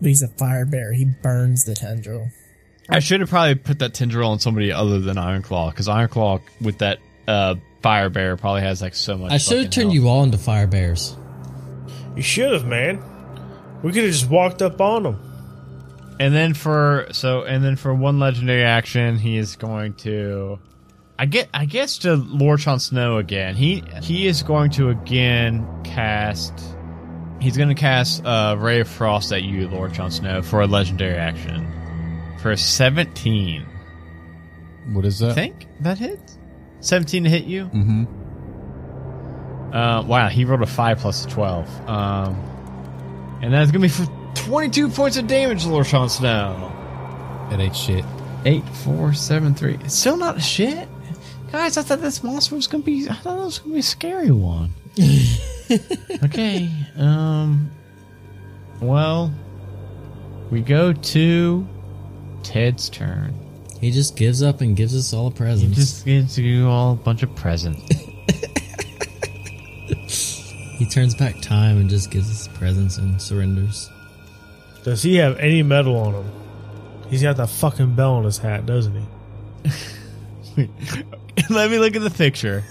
But 0.00 0.08
he's 0.08 0.22
a 0.22 0.28
fire 0.28 0.64
bear. 0.64 0.92
He 0.92 1.04
burns 1.04 1.64
the 1.64 1.74
tendril. 1.74 2.28
I 2.88 2.98
should 2.98 3.20
have 3.20 3.30
probably 3.30 3.54
put 3.54 3.78
that 3.78 3.94
tendril 3.94 4.30
on 4.30 4.40
somebody 4.40 4.72
other 4.72 4.98
than 4.98 5.16
Ironclaw 5.16 5.70
because 5.70 5.86
Ironclaw 5.86 6.40
with 6.60 6.78
that 6.78 6.98
uh, 7.28 7.54
fire 7.82 8.10
bear 8.10 8.36
probably 8.36 8.62
has 8.62 8.82
like 8.82 8.94
so 8.94 9.16
much. 9.16 9.30
I 9.30 9.38
should 9.38 9.58
have 9.58 9.70
turned 9.70 9.92
health. 9.92 9.94
you 9.94 10.08
all 10.08 10.24
into 10.24 10.38
fire 10.38 10.66
bears. 10.66 11.16
You 12.16 12.22
should 12.22 12.52
have, 12.52 12.66
man. 12.66 13.02
We 13.82 13.92
could 13.92 14.02
have 14.02 14.12
just 14.12 14.28
walked 14.28 14.62
up 14.62 14.80
on 14.80 15.06
him. 15.06 16.16
And 16.18 16.34
then 16.34 16.52
for 16.52 17.06
so 17.12 17.44
and 17.44 17.64
then 17.64 17.76
for 17.76 17.94
one 17.94 18.18
legendary 18.18 18.64
action, 18.64 19.18
he 19.18 19.38
is 19.38 19.56
going 19.56 19.94
to 19.94 20.58
I 21.18 21.26
get 21.26 21.48
I 21.54 21.64
guess 21.64 21.98
to 21.98 22.16
Lord 22.16 22.60
Jon 22.60 22.80
Snow 22.80 23.18
again. 23.18 23.54
He 23.54 23.84
he 24.02 24.26
is 24.26 24.42
going 24.42 24.70
to 24.72 24.90
again 24.90 25.66
cast 25.84 26.52
he's 27.40 27.56
gonna 27.56 27.74
cast 27.74 28.24
uh 28.24 28.56
Ray 28.58 28.80
of 28.80 28.88
Frost 28.88 29.32
at 29.32 29.42
you, 29.42 29.68
Lord 29.68 29.92
Jon 29.92 30.10
Snow, 30.10 30.42
for 30.42 30.60
a 30.60 30.66
legendary 30.66 31.16
action. 31.16 31.66
For 32.40 32.52
a 32.52 32.56
seventeen. 32.56 33.66
What 34.92 35.04
is 35.04 35.18
that? 35.18 35.26
I 35.26 35.28
that? 35.28 35.34
think 35.34 35.66
that 35.80 35.98
hits? 35.98 36.38
Seventeen 36.80 37.24
to 37.24 37.30
hit 37.30 37.44
you? 37.44 37.64
Mm-hmm. 37.66 39.74
Uh 39.74 40.02
wow, 40.02 40.28
he 40.28 40.44
rolled 40.44 40.62
a 40.62 40.66
five 40.66 40.98
plus 40.98 41.24
a 41.24 41.28
twelve. 41.28 41.68
Um 41.88 42.34
and 43.42 43.52
that's 43.52 43.70
gonna 43.70 43.82
be 43.82 43.88
for 43.88 44.06
twenty-two 44.34 44.88
points 44.88 45.16
of 45.16 45.26
damage, 45.26 45.64
Lord 45.64 45.86
Jon 45.86 46.08
Snow. 46.08 46.72
That 47.50 47.60
ain't 47.60 47.76
shit. 47.76 48.04
Eight, 48.44 48.66
four, 48.68 49.12
seven, 49.12 49.54
three. 49.54 49.74
It's 49.84 49.94
still 49.94 50.16
not 50.16 50.38
a 50.38 50.40
shit. 50.40 50.88
Guys, 51.52 51.76
I 51.76 51.82
thought 51.82 52.00
this 52.00 52.22
monster 52.22 52.54
was 52.54 52.66
gonna 52.66 52.84
be 52.84 53.08
I 53.08 53.14
thought 53.14 53.38
it 53.38 53.44
was 53.44 53.58
gonna 53.58 53.74
be 53.74 53.80
a 53.80 53.82
scary 53.82 54.30
one. 54.30 54.70
okay. 56.24 56.70
Um 56.96 57.70
well 58.80 59.32
we 60.50 60.60
go 60.62 60.92
to 60.92 61.68
Ted's 62.42 62.88
turn. 62.88 63.34
He 63.80 63.90
just 63.90 64.16
gives 64.16 64.42
up 64.42 64.60
and 64.60 64.76
gives 64.76 64.94
us 64.94 65.14
all 65.14 65.28
a 65.28 65.30
present. 65.30 65.70
He 65.70 65.74
just 65.74 66.04
gives 66.04 66.38
you 66.38 66.68
all 66.68 66.92
a 66.92 66.96
bunch 66.96 67.22
of 67.22 67.34
presents. 67.34 67.80
he 70.78 70.86
turns 70.86 71.14
back 71.14 71.40
time 71.40 71.78
and 71.78 71.88
just 71.88 72.10
gives 72.10 72.30
us 72.30 72.48
presents 72.58 72.98
and 72.98 73.20
surrenders. 73.20 73.88
Does 74.82 75.02
he 75.02 75.16
have 75.16 75.38
any 75.38 75.62
metal 75.62 75.96
on 75.96 76.14
him? 76.14 76.30
He's 77.08 77.22
got 77.22 77.36
that 77.38 77.48
fucking 77.48 77.94
bell 77.94 78.14
on 78.14 78.24
his 78.24 78.38
hat, 78.38 78.66
doesn't 78.66 78.94
he? 78.94 79.06
Let 81.50 81.70
me 81.70 81.78
look 81.78 81.96
at 81.96 82.02
the 82.02 82.10
picture. 82.10 82.64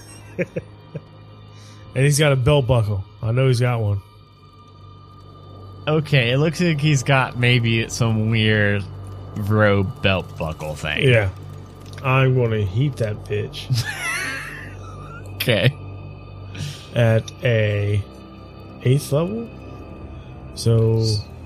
And 1.94 2.04
he's 2.04 2.18
got 2.18 2.32
a 2.32 2.36
belt 2.36 2.66
buckle. 2.66 3.04
I 3.22 3.32
know 3.32 3.48
he's 3.48 3.60
got 3.60 3.80
one. 3.80 4.00
Okay, 5.88 6.30
it 6.30 6.38
looks 6.38 6.60
like 6.60 6.80
he's 6.80 7.02
got 7.02 7.36
maybe 7.38 7.88
some 7.88 8.30
weird 8.30 8.84
robe 9.36 10.02
belt 10.02 10.38
buckle 10.38 10.74
thing. 10.74 11.08
Yeah. 11.08 11.30
I'm 12.04 12.34
going 12.34 12.50
to 12.52 12.64
heat 12.64 12.96
that 12.96 13.24
bitch 13.24 13.66
Okay. 15.34 15.74
at 16.94 17.30
a 17.42 18.02
eighth 18.82 19.12
level. 19.12 19.48
So 20.54 21.02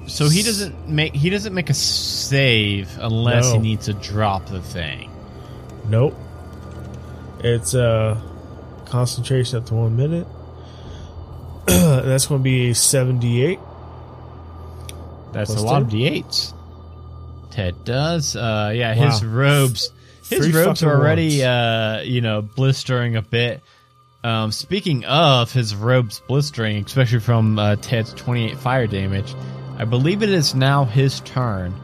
So 0.06 0.28
he 0.28 0.42
doesn't 0.42 0.88
make 0.88 1.14
he 1.14 1.30
doesn't 1.30 1.54
make 1.54 1.70
a 1.70 1.74
save 1.74 2.96
unless 3.00 3.50
he 3.52 3.58
needs 3.58 3.86
to 3.86 3.94
drop 3.94 4.46
the 4.46 4.60
thing. 4.60 5.10
nope. 5.88 6.14
It's 7.40 7.74
uh 7.74 8.20
concentration 8.86 9.58
up 9.58 9.66
to 9.66 9.74
one 9.74 9.96
minute. 9.96 10.26
That's 11.66 12.26
going 12.26 12.40
to 12.40 12.44
be 12.44 12.70
a 12.70 12.74
78. 12.74 13.58
That's 15.32 15.50
Plus 15.50 15.60
a 15.62 15.64
lot 15.64 15.78
two? 15.80 15.84
of 15.86 15.90
d8s. 15.92 16.52
Ted 17.50 17.84
does. 17.84 18.36
Uh, 18.36 18.72
yeah, 18.74 18.94
his 18.94 19.24
robes. 19.24 19.90
His 20.28 20.38
Three 20.46 20.52
robes 20.52 20.82
are 20.82 20.90
already, 20.90 21.44
uh, 21.44 22.00
you 22.00 22.20
know, 22.20 22.42
blistering 22.42 23.16
a 23.16 23.22
bit. 23.22 23.60
Um, 24.22 24.52
speaking 24.52 25.04
of 25.04 25.52
his 25.52 25.74
robes 25.76 26.20
blistering, 26.26 26.82
especially 26.84 27.20
from 27.20 27.58
uh, 27.58 27.76
Ted's 27.76 28.14
28 28.14 28.56
fire 28.56 28.86
damage, 28.86 29.34
I 29.76 29.84
believe 29.84 30.22
it 30.22 30.30
is 30.30 30.54
now 30.54 30.84
his 30.86 31.20
turn. 31.20 31.74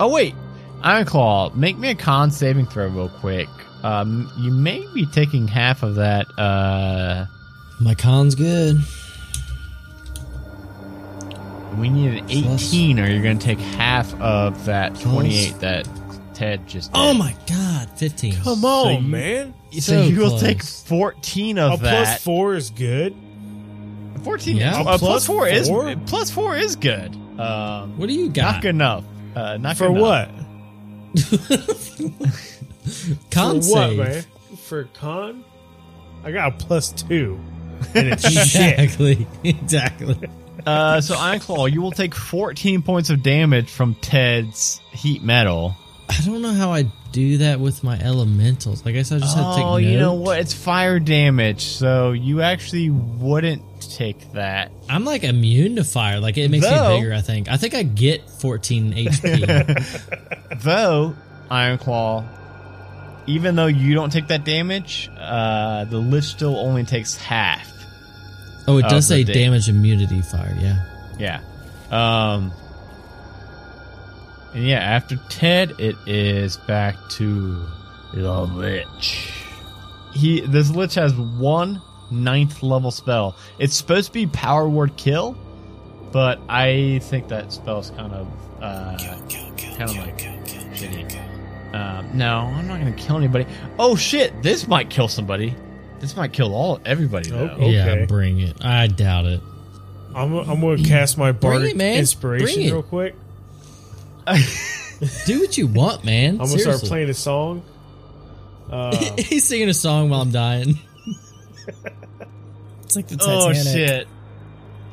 Oh 0.00 0.12
wait, 0.12 0.34
Ironclaw, 0.80 1.54
make 1.54 1.78
me 1.78 1.90
a 1.90 1.94
con 1.94 2.32
saving 2.32 2.66
throw 2.66 2.88
real 2.88 3.08
quick. 3.08 3.48
Um, 3.84 4.28
you 4.38 4.50
may 4.50 4.84
be 4.92 5.06
taking 5.06 5.46
half 5.46 5.82
of 5.84 5.94
that. 5.94 6.26
Uh, 6.36 7.26
My 7.80 7.94
con's 7.94 8.34
good. 8.34 8.78
We 11.78 11.88
need 11.88 12.14
an 12.14 12.26
Plus- 12.26 12.68
18, 12.72 12.98
or 13.00 13.08
you're 13.10 13.22
going 13.22 13.38
to 13.38 13.44
take 13.44 13.58
half 13.58 14.12
of 14.20 14.64
that 14.66 14.94
Plus- 14.94 15.14
28 15.14 15.60
that 15.60 15.88
Ted 16.34 16.66
just. 16.66 16.92
Did. 16.92 16.98
Oh 17.00 17.14
my 17.14 17.34
god, 17.46 17.88
15. 17.96 18.34
Come 18.42 18.64
on, 18.64 18.94
you- 19.04 19.08
man. 19.08 19.54
So, 19.72 19.80
So 19.80 20.02
you 20.02 20.18
will 20.20 20.28
close. 20.30 20.40
take 20.42 20.62
14 20.62 21.58
of 21.58 21.72
A 21.74 21.76
plus 21.78 22.08
that. 22.08 22.20
four 22.20 22.54
is 22.54 22.70
good. 22.70 23.14
14 24.22 24.56
Yeah. 24.56 24.70
is, 24.70 24.76
A 24.76 24.80
uh, 24.80 24.84
plus 24.98 25.00
plus 25.00 25.26
4 25.26 25.48
is 25.48 25.68
four? 25.68 25.94
plus 26.06 26.30
4 26.30 26.56
is 26.56 26.76
good. 26.76 27.14
Um, 27.38 27.98
What 27.98 28.08
do 28.08 28.14
you 28.14 28.28
got? 28.30 28.52
not 28.54 28.62
good 28.62 28.68
enough. 28.70 29.04
Uh, 29.34 29.56
not 29.58 29.76
For 29.76 29.88
good 29.88 30.00
what? 30.00 30.30
Con 33.30 33.60
For 33.62 33.68
what, 33.70 33.88
save. 33.90 33.98
man? 33.98 34.24
For 34.64 34.84
con? 34.94 35.44
I 36.24 36.30
got 36.30 36.52
a 36.54 36.56
plus 36.64 36.92
two. 36.92 37.38
And 37.94 38.08
it's 38.08 38.28
shit. 38.48 38.78
Exactly. 38.78 39.26
Uh, 40.66 41.00
so 41.00 41.14
Ironclaw, 41.14 41.70
you 41.72 41.82
will 41.82 41.90
take 41.92 42.14
14 42.14 42.82
points 42.82 43.10
of 43.10 43.22
damage 43.22 43.70
from 43.70 43.94
Ted's 43.96 44.80
heat 44.92 45.22
metal. 45.22 45.76
I 46.08 46.20
don't 46.24 46.42
know 46.42 46.52
how 46.52 46.72
I 46.72 46.84
do 47.12 47.38
that 47.38 47.60
with 47.60 47.82
my 47.84 47.98
elementals. 47.98 48.86
I 48.86 48.92
guess 48.92 49.10
I 49.12 49.18
just 49.18 49.36
have 49.36 49.54
to 49.54 49.56
take 49.56 49.64
Oh, 49.64 49.76
you 49.76 49.98
know 49.98 50.14
what? 50.14 50.38
It's 50.38 50.52
fire 50.54 50.98
damage, 51.00 51.62
so 51.62 52.12
you 52.12 52.42
actually 52.42 52.90
wouldn't 52.90 53.62
take 53.80 54.32
that. 54.32 54.70
I'm 54.88 55.04
like 55.04 55.24
immune 55.24 55.76
to 55.76 55.84
fire. 55.84 56.20
Like 56.20 56.36
it 56.38 56.50
makes 56.50 56.66
Though- 56.66 56.94
me 56.96 57.00
bigger. 57.00 57.14
I 57.14 57.20
think. 57.20 57.48
I 57.50 57.56
think 57.56 57.74
I 57.74 57.82
get 57.82 58.28
14 58.28 58.92
HP. 58.94 60.60
Though, 60.62 61.14
Ironclaw, 61.50 62.26
even 63.26 63.54
though 63.56 63.66
you 63.66 63.94
don't 63.94 64.10
take 64.10 64.28
that 64.28 64.44
damage, 64.44 65.08
uh, 65.18 65.84
the 65.86 65.98
Lich 65.98 66.24
still 66.24 66.56
only 66.56 66.84
takes 66.84 67.16
half. 67.16 67.70
Oh, 68.68 68.78
it 68.78 68.88
does 68.88 69.06
say 69.06 69.24
da- 69.24 69.32
damage 69.32 69.68
immunity 69.68 70.22
fire. 70.22 70.56
Yeah. 70.60 70.84
Yeah. 71.18 71.40
Um 71.90 72.52
and 74.54 74.66
yeah, 74.66 74.78
after 74.78 75.16
Ted 75.30 75.72
it 75.78 75.96
is 76.06 76.56
back 76.68 76.96
to 77.10 77.66
the 78.12 78.42
Lich. 78.42 79.32
He 80.12 80.40
this 80.40 80.70
Lich 80.70 80.94
has 80.94 81.12
one 81.14 81.82
ninth 82.10 82.62
level 82.62 82.90
spell. 82.90 83.36
It's 83.58 83.76
supposed 83.76 84.08
to 84.08 84.12
be 84.12 84.26
power 84.26 84.68
word 84.68 84.96
kill, 84.96 85.36
but 86.12 86.40
I 86.48 87.00
think 87.02 87.28
that 87.28 87.52
spell's 87.52 87.90
kind 87.90 88.12
of 88.12 88.28
uh 88.62 88.96
kind 89.76 89.90
of 89.90 89.96
like 89.96 90.18
shitty. 90.74 91.74
Um, 91.74 92.16
no, 92.16 92.38
I'm 92.38 92.68
not 92.68 92.78
gonna 92.78 92.92
kill 92.92 93.16
anybody. 93.16 93.46
Oh 93.80 93.96
shit, 93.96 94.42
this 94.44 94.68
might 94.68 94.90
kill 94.90 95.08
somebody. 95.08 95.56
This 96.04 96.16
might 96.16 96.32
kill 96.32 96.54
all 96.54 96.80
everybody 96.84 97.30
though. 97.30 97.56
Oh, 97.58 97.68
Yeah. 97.68 97.88
Okay. 97.88 98.06
Bring 98.06 98.40
it. 98.40 98.64
I 98.64 98.86
doubt 98.86 99.26
it. 99.26 99.40
I'm, 100.14 100.34
I'm 100.34 100.60
going 100.60 100.82
to 100.82 100.88
cast 100.88 101.18
my 101.18 101.32
bardic 101.32 101.74
it, 101.74 101.80
inspiration 101.80 102.62
real 102.64 102.82
quick. 102.82 103.16
Do 105.26 105.40
what 105.40 105.58
you 105.58 105.66
want, 105.66 106.04
man. 106.04 106.40
I'm 106.40 106.46
going 106.46 106.50
to 106.50 106.58
start 106.58 106.80
playing 106.82 107.10
a 107.10 107.14
song. 107.14 107.62
Uh, 108.70 108.96
He's 109.18 109.44
singing 109.46 109.68
a 109.68 109.74
song 109.74 110.08
while 110.08 110.22
I'm 110.22 110.32
dying. 110.32 110.78
It's 112.82 112.96
like 112.96 113.08
the 113.08 113.16
Titanic. 113.16 113.56
Oh 113.56 113.72
shit. 113.72 114.08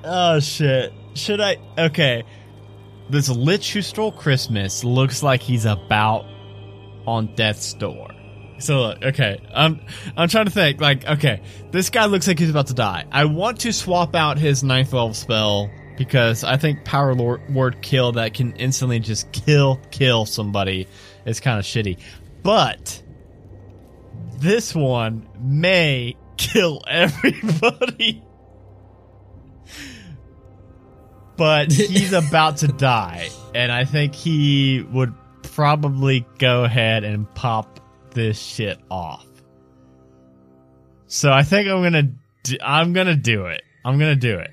Oh 0.03 0.39
shit. 0.39 0.93
Should 1.13 1.39
I 1.39 1.57
okay. 1.77 2.23
This 3.09 3.29
Lich 3.29 3.73
who 3.73 3.81
stole 3.81 4.11
Christmas 4.11 4.83
looks 4.83 5.23
like 5.23 5.41
he's 5.41 5.65
about 5.65 6.25
on 7.05 7.33
death's 7.35 7.73
door. 7.73 8.09
So 8.61 8.79
look, 8.79 9.03
okay, 9.03 9.41
I'm 9.53 9.81
I'm 10.15 10.29
trying 10.29 10.45
to 10.45 10.51
think. 10.51 10.79
Like, 10.79 11.05
okay, 11.05 11.41
this 11.71 11.89
guy 11.89 12.05
looks 12.05 12.27
like 12.27 12.39
he's 12.39 12.49
about 12.49 12.67
to 12.67 12.73
die. 12.73 13.05
I 13.11 13.25
want 13.25 13.61
to 13.61 13.73
swap 13.73 14.15
out 14.15 14.37
his 14.37 14.63
ninth 14.63 14.93
level 14.93 15.13
spell 15.13 15.69
because 15.97 16.43
I 16.43 16.57
think 16.57 16.85
power 16.85 17.13
lord, 17.13 17.41
word 17.53 17.81
kill 17.81 18.13
that 18.13 18.33
can 18.33 18.53
instantly 18.53 18.99
just 18.99 19.31
kill 19.31 19.79
kill 19.91 20.25
somebody 20.25 20.87
is 21.25 21.39
kind 21.39 21.59
of 21.59 21.65
shitty. 21.65 21.97
But 22.43 23.01
this 24.37 24.73
one 24.73 25.27
may 25.39 26.15
kill 26.37 26.81
everybody. 26.87 28.23
But 31.37 31.71
he's 31.71 32.13
about 32.29 32.57
to 32.57 32.67
die. 32.67 33.29
and 33.55 33.71
I 33.71 33.85
think 33.85 34.13
he 34.13 34.85
would 34.91 35.13
probably 35.43 36.25
go 36.37 36.63
ahead 36.63 37.03
and 37.03 37.31
pop 37.33 37.80
this 38.11 38.39
shit 38.39 38.79
off. 38.89 39.25
So 41.07 41.31
I 41.31 41.43
think 41.43 41.67
I'm 41.67 41.81
gonna 41.83 42.09
do, 42.43 42.57
I'm 42.63 42.93
gonna 42.93 43.15
do 43.15 43.47
it. 43.47 43.63
I'm 43.83 43.99
gonna 43.99 44.15
do 44.15 44.37
it. 44.37 44.51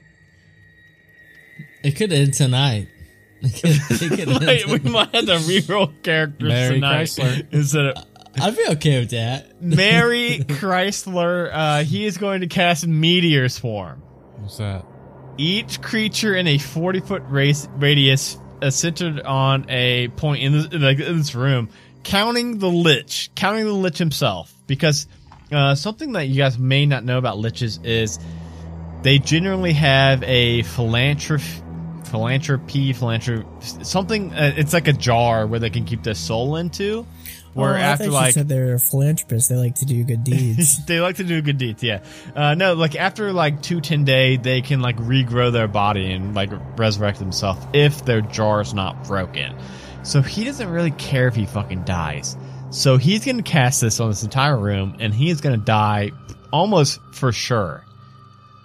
It 1.85 1.93
could 1.93 2.13
end 2.13 2.35
tonight. 2.35 2.89
It 3.41 3.55
could, 3.63 4.03
it 4.03 4.09
could 4.11 4.49
end 4.49 4.71
we 4.73 4.79
tonight. 4.81 4.85
might 4.91 5.15
have 5.15 5.27
to 5.27 5.37
reroll 5.37 6.03
characters 6.03 6.49
Mary 6.49 6.75
tonight 6.75 7.07
Chrysler. 7.07 7.47
instead 7.53 7.87
of 7.87 8.05
I'd 8.41 8.57
be 8.57 8.67
okay 8.71 8.99
with 9.01 9.11
that. 9.11 9.63
Mary 9.63 10.41
Chrysler. 10.41 11.51
Uh, 11.53 11.85
he 11.85 12.05
is 12.05 12.19
going 12.19 12.41
to 12.41 12.47
cast 12.47 12.87
Meteor 12.87 13.49
Swarm. 13.49 14.03
What's 14.39 14.59
that? 14.59 14.85
Each 15.37 15.81
creature 15.81 16.35
in 16.35 16.47
a 16.49 16.59
40 16.59 17.01
foot 17.01 17.23
race, 17.29 17.69
radius 17.77 18.39
uh, 18.61 18.71
centered 18.71 19.21
on 19.21 19.67
a 19.69 20.09
point 20.09 20.43
in 20.43 20.53
this, 20.53 20.73
like, 20.73 20.99
in 20.99 21.19
this 21.19 21.35
room, 21.35 21.71
counting 22.05 22.59
the 22.59 22.69
Lich, 22.69 23.31
counting 23.35 23.65
the 23.65 23.73
Lich 23.73 23.99
himself. 23.99 24.53
Because 24.67 25.07
uh, 25.53 25.75
something 25.75 26.13
that 26.13 26.25
you 26.29 26.37
guys 26.37 26.59
may 26.59 26.87
not 26.87 27.05
know 27.05 27.19
about 27.19 27.39
Liches 27.39 27.85
is 27.85 28.19
they 29.03 29.19
generally 29.19 29.73
have 29.73 30.23
a 30.25 30.63
philanthropy, 30.63 31.45
philanthropy, 32.05 32.93
philanthropy, 32.93 33.47
something. 33.83 34.33
Uh, 34.33 34.55
it's 34.57 34.73
like 34.73 34.89
a 34.89 34.93
jar 34.93 35.47
where 35.47 35.61
they 35.61 35.71
can 35.71 35.85
keep 35.85 36.03
their 36.03 36.15
soul 36.15 36.57
into. 36.57 37.07
Where 37.55 37.75
Oh, 37.75 37.79
after 37.79 38.11
like 38.11 38.35
said 38.35 38.49
they're 38.49 38.79
philanthropists. 38.79 39.49
They 39.49 39.57
like 39.57 39.77
to 39.77 39.87
do 39.87 40.05
good 40.05 40.23
deeds. 40.25 40.85
they 40.87 41.01
like 41.01 41.17
to 41.17 41.25
do 41.25 41.41
good 41.43 41.59
deeds, 41.59 41.83
yeah. 41.83 42.05
Uh, 42.37 42.55
no, 42.55 42.75
like 42.75 42.95
after 42.95 43.33
like 43.33 43.63
two 43.63 43.81
ten 43.81 44.05
day, 44.05 44.37
they 44.37 44.61
can 44.61 44.81
like 44.81 44.97
regrow 44.97 45.51
their 45.51 45.67
body 45.67 46.13
and 46.13 46.35
like 46.35 46.51
resurrect 46.77 47.19
themselves 47.19 47.67
if 47.73 48.05
their 48.05 48.21
jar's 48.21 48.75
not 48.75 49.05
broken. 49.05 49.57
So 50.03 50.23
he 50.23 50.45
doesn't 50.45 50.69
really 50.69 50.93
care 50.93 51.29
if 51.29 51.35
he 51.35 51.47
fucking 51.47 51.85
dies. 51.85 52.37
So 52.71 52.97
he's 52.97 53.25
gonna 53.25 53.43
cast 53.43 53.81
this 53.81 54.01
on 54.01 54.09
this 54.09 54.23
entire 54.23 54.57
room, 54.57 54.97
and 55.01 55.15
he 55.15 55.31
is 55.31 55.41
gonna 55.41 55.57
die 55.57 56.13
almost 56.53 57.01
for 57.13 57.33
sure. 57.33 57.85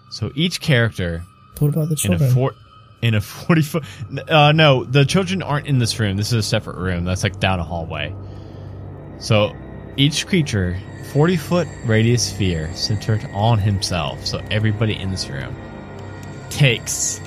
So 0.09 0.31
each 0.35 0.61
character 0.61 1.23
what 1.59 1.69
about 1.69 1.89
the 1.89 1.93
in 1.93 1.97
children? 1.97 2.29
a 2.29 2.33
four 2.33 2.53
in 3.01 3.15
a 3.15 3.21
forty 3.21 3.61
foot. 3.61 3.83
Uh, 4.29 4.51
no, 4.51 4.83
the 4.83 5.05
children 5.05 5.41
aren't 5.41 5.67
in 5.67 5.79
this 5.79 5.99
room. 5.99 6.17
This 6.17 6.27
is 6.27 6.33
a 6.33 6.43
separate 6.43 6.77
room. 6.77 7.05
That's 7.05 7.23
like 7.23 7.39
down 7.39 7.59
a 7.59 7.63
hallway. 7.63 8.15
So 9.19 9.53
each 9.97 10.27
creature, 10.27 10.77
forty 11.11 11.37
foot 11.37 11.67
radius 11.85 12.29
sphere 12.29 12.73
centered 12.75 13.25
on 13.33 13.59
himself. 13.59 14.25
So 14.25 14.41
everybody 14.51 14.95
in 14.95 15.11
this 15.11 15.29
room 15.29 15.55
takes. 16.49 17.19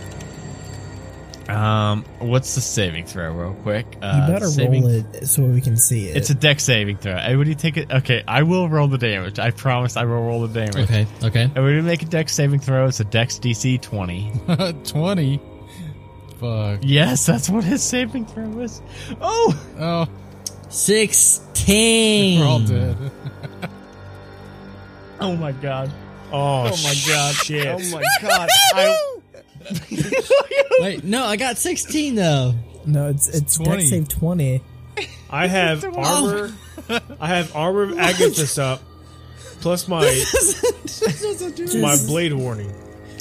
Um, 1.49 2.05
what's 2.19 2.55
the 2.57 2.61
saving 2.61 3.07
throw, 3.07 3.33
real 3.33 3.55
quick? 3.63 3.87
Uh, 4.03 4.21
you 4.27 4.33
better 4.33 4.47
saving- 4.49 4.83
roll 4.83 4.91
it 5.15 5.27
so 5.27 5.45
we 5.45 5.61
can 5.61 5.77
see 5.77 6.09
it. 6.09 6.17
It's 6.17 6.31
a 6.31 6.35
dex 6.35 6.65
saving 6.65 6.97
throw. 6.97 7.13
Everybody 7.17 7.55
take 7.55 7.77
it. 7.77 7.91
Okay, 7.91 8.25
I 8.27 8.43
will 8.43 8.69
roll 8.69 8.89
the 8.89 8.99
damage. 8.99 9.39
I 9.39 9.51
promise 9.53 9.97
I 9.97 10.05
will 10.05 10.23
roll 10.23 10.47
the 10.47 10.53
damage. 10.67 10.77
Okay, 10.91 11.07
okay. 11.23 11.43
Everybody 11.55 11.83
make 11.83 12.03
a 12.03 12.07
dex 12.07 12.33
saving 12.35 12.61
throw. 12.61 12.87
It's 12.87 13.01
a 13.01 13.05
dex 13.05 13.39
DC 13.39 13.81
twenty. 13.81 14.33
20. 14.85 15.41
Fuck. 16.41 16.81
Yes, 16.83 17.25
that's 17.25 17.49
what 17.49 17.65
his 17.65 17.83
saving 17.83 18.27
throw 18.27 18.61
is. 18.61 18.83
Oh, 19.21 19.59
Oh, 19.79 20.07
16. 20.69 22.41
we're 22.41 22.47
all 22.47 22.59
dead. 22.61 22.97
oh 25.21 25.37
my 25.37 25.53
god. 25.53 25.91
Oh, 26.33 26.65
Oh 26.67 26.77
my 26.83 26.95
god. 27.07 27.35
shit. 27.37 27.67
Oh 27.67 27.79
my 27.97 28.03
god. 28.21 28.49
I, 28.75 28.99
Wait, 30.81 31.05
no, 31.05 31.25
I 31.25 31.37
got 31.37 31.57
16 31.59 32.15
though. 32.15 32.55
no, 32.87 33.09
it's 33.09 33.29
it's 33.29 33.57
dex 33.59 33.67
20. 33.69 33.85
save 33.87 34.09
twenty. 34.09 34.63
I 35.31 35.47
have 35.47 35.85
armor. 35.97 36.53
I 37.21 37.27
have 37.29 37.55
armor 37.57 37.83
of 37.85 37.91
Agathys 37.91 38.59
up, 38.59 38.81
plus 39.61 39.89
my 39.89 40.01
my 41.81 41.97
blade 42.07 42.33
warning. 42.33 42.73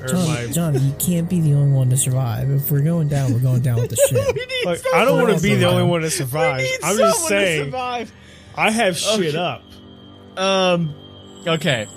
Or 0.01 0.07
John, 0.07 0.27
my, 0.27 0.47
John, 0.47 0.73
you 0.85 0.93
can't 0.99 1.29
be 1.29 1.39
the 1.39 1.53
only 1.53 1.71
one 1.71 1.89
to 1.89 1.97
survive. 1.97 2.49
If 2.51 2.69
we're 2.69 2.81
going 2.81 3.07
down, 3.07 3.33
we're 3.33 3.39
going 3.39 3.61
down 3.61 3.77
with 3.77 3.89
the 3.89 3.95
ship. 4.09 4.65
like, 4.65 4.81
I 4.93 5.05
don't 5.05 5.21
want 5.21 5.35
to 5.37 5.41
be 5.43 5.55
the 5.55 5.65
only 5.65 5.79
survive. 5.79 5.89
one 5.89 6.01
that 6.01 6.05
We 6.07 6.09
survives. 6.11 6.63
need 6.63 6.79
I'm 6.83 6.97
just 6.97 7.15
someone 7.15 7.31
to 7.31 7.45
saying, 7.45 7.63
survive. 7.65 8.11
I 8.55 8.71
have 8.71 8.97
shit 8.97 9.35
Okay. 9.35 9.37
up. 9.37 9.63
Um, 10.37 10.93
okay. 11.47 11.87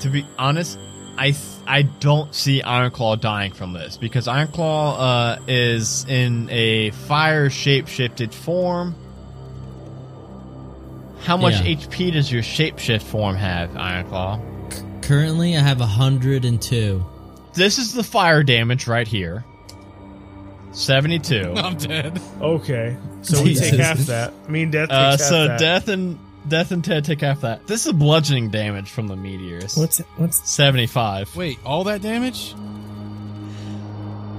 To 0.00 0.08
be 0.08 0.24
honest, 0.38 0.78
I 1.18 1.32
th- 1.32 1.42
I 1.66 1.82
don't 1.82 2.32
see 2.34 2.62
Ironclaw 2.62 3.20
dying 3.20 3.52
from 3.52 3.72
this 3.72 3.96
because 3.96 4.26
Ironclaw 4.28 4.96
uh, 4.98 5.38
is 5.48 6.04
in 6.08 6.48
a 6.50 6.90
fire 6.92 7.50
shape-shifted 7.50 8.32
form. 8.32 8.94
How 11.22 11.36
much 11.36 11.54
Yeah. 11.60 11.74
HP 11.76 12.12
does 12.12 12.30
your 12.30 12.42
shapeshift 12.42 13.02
form 13.02 13.36
have, 13.36 13.70
Ironclaw? 13.70 15.02
Currently, 15.02 15.56
I 15.56 15.60
have 15.60 15.80
102. 15.80 17.04
This 17.54 17.78
is 17.78 17.92
the 17.92 18.04
fire 18.04 18.42
damage 18.44 18.86
right 18.86 19.08
here. 19.08 19.44
72. 20.72 21.52
I'm 21.56 21.76
dead. 21.76 22.20
Okay, 22.40 22.96
so 23.22 23.42
we 23.42 23.54
take 23.56 23.74
half 23.80 23.98
that. 24.00 24.48
Me 24.48 24.62
and 24.62 24.72
Death 24.72 24.88
takes 24.90 24.96
Uh, 24.96 25.10
half 25.10 25.20
so 25.20 25.46
that. 25.48 25.58
death 25.58 25.88
and 25.88 26.18
death 26.48 26.70
and 26.72 26.84
Ted 26.84 27.04
take 27.04 27.20
half 27.20 27.40
that. 27.42 27.66
This 27.66 27.86
is 27.86 27.92
bludgeoning 27.92 28.50
damage 28.50 28.90
from 28.90 29.06
the 29.08 29.16
meteors. 29.16 29.76
What's 29.76 29.98
what's 30.16 30.48
seventy-five? 30.50 31.34
Wait, 31.36 31.58
all 31.64 31.84
that 31.84 32.02
damage? 32.02 32.54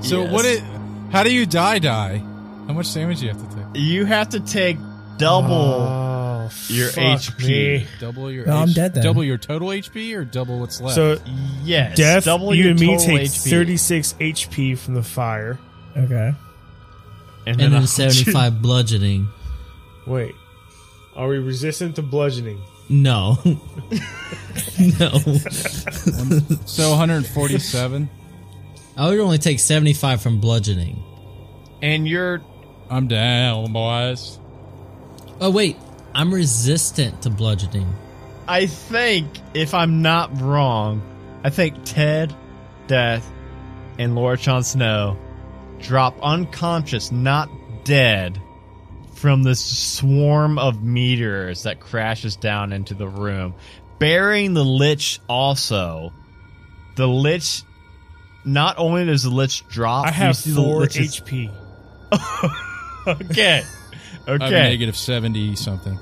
So 0.02 0.24
Yes. 0.24 0.32
what 0.32 0.46
it 0.46 0.64
how 1.12 1.24
do 1.24 1.34
you 1.34 1.46
die 1.46 1.80
die? 1.80 2.18
How 2.68 2.74
much 2.74 2.94
damage 2.94 3.20
do 3.20 3.26
you 3.26 3.32
have 3.34 3.50
to 3.50 3.56
take? 3.56 3.66
You 3.76 4.06
have 4.06 4.30
to 4.30 4.40
take 4.40 4.78
double. 5.18 5.52
Oh, 5.52 6.50
your 6.68 6.90
HP. 6.90 7.48
me. 7.48 7.88
Double 8.00 8.32
your 8.32 8.46
No, 8.46 8.58
I'm 8.58 8.72
dead 8.72 8.94
then. 8.94 9.04
double 9.04 9.24
your 9.24 9.38
total 9.38 9.70
HP 9.70 10.16
or 10.16 10.24
double 10.24 10.60
what's 10.60 10.80
left? 10.82 10.96
So 10.96 11.18
yes, 11.64 11.98
Death, 11.98 12.26
double 12.26 12.54
you 12.56 12.64
your 12.64 12.72
and 12.72 12.80
me 12.80 12.88
total 12.98 13.06
take 13.06 13.22
HP. 13.30 13.50
36 13.50 14.14
HP 14.20 14.78
from 14.78 14.94
the 14.96 15.04
fire. 15.04 15.60
okay? 15.98 16.34
and 17.48 17.62
And 17.62 17.74
a 17.74 17.78
then 17.80 17.88
75 17.88 18.62
bludgeoning. 18.62 19.28
Wait, 20.06 20.34
are 21.20 21.28
we 21.28 21.38
resistant 21.38 21.98
to 21.98 22.02
bludgeoning? 22.02 22.62
No. 22.88 23.38
no. 25.00 25.12
so 26.66 26.90
147. 26.90 28.10
I 28.98 29.08
would 29.10 29.20
only 29.20 29.38
take 29.38 29.60
75 29.60 30.22
from 30.22 30.40
bludgeoning. 30.40 31.04
and 31.82 32.08
you're 32.08 32.42
I'm 32.90 33.08
down, 33.08 33.72
boys. 33.74 34.40
Oh, 35.40 35.52
wait. 35.52 35.78
I'm 36.16 36.34
resistant 36.34 37.22
to 37.22 37.30
bludgeoning. 37.30 37.94
I 38.48 38.66
think, 38.66 39.28
if 39.54 39.76
I'm 39.76 40.02
not 40.02 40.42
wrong, 40.42 41.02
I 41.44 41.52
think 41.52 41.76
Ted, 41.86 42.36
Death, 42.88 43.30
and 44.00 44.16
Lord 44.16 44.40
Jon 44.40 44.64
Snow 44.64 45.18
drop 45.80 46.18
unconscious, 46.24 47.12
not 47.12 47.50
dead, 47.84 48.42
from 49.20 49.44
this 49.44 49.64
swarm 49.64 50.58
of 50.58 50.82
meteors 50.84 51.64
that 51.64 51.80
crashes 51.80 52.36
down 52.38 52.72
into 52.72 52.94
the 52.94 53.08
room, 53.08 53.54
burying 54.00 54.54
the 54.54 54.64
Lich 54.64 55.20
also. 55.28 56.14
The 56.96 57.08
Lich, 57.08 57.64
not 58.46 58.78
only 58.78 59.06
does 59.06 59.24
the 59.24 59.30
Lich 59.30 59.68
drop, 59.68 60.06
I 60.06 60.10
you 60.10 60.14
have 60.16 60.38
see 60.38 60.52
the 60.52 60.62
four 60.62 60.80
Lich's- 60.82 61.20
HP. 61.20 61.52
Okay. 63.08 63.64
I 64.28 64.32
have 64.32 64.42
Okay. 64.44 64.52
negative 64.52 64.96
70 64.96 65.56
something. 65.56 65.98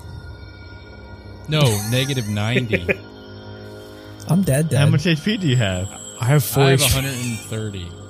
No, 1.48 1.62
negative 1.90 2.28
90. 2.28 2.76
I'm 4.28 4.42
dead. 4.42 4.70
Dead. 4.70 4.78
How 4.78 4.88
much 4.90 5.04
HP 5.04 5.40
do 5.40 5.48
you 5.48 5.56
have? 5.56 5.88
I 6.20 6.26
have 6.26 6.44
four 6.44 6.64
I 6.64 6.72
have 6.72 6.82
130 6.82 7.86
total. 7.86 8.07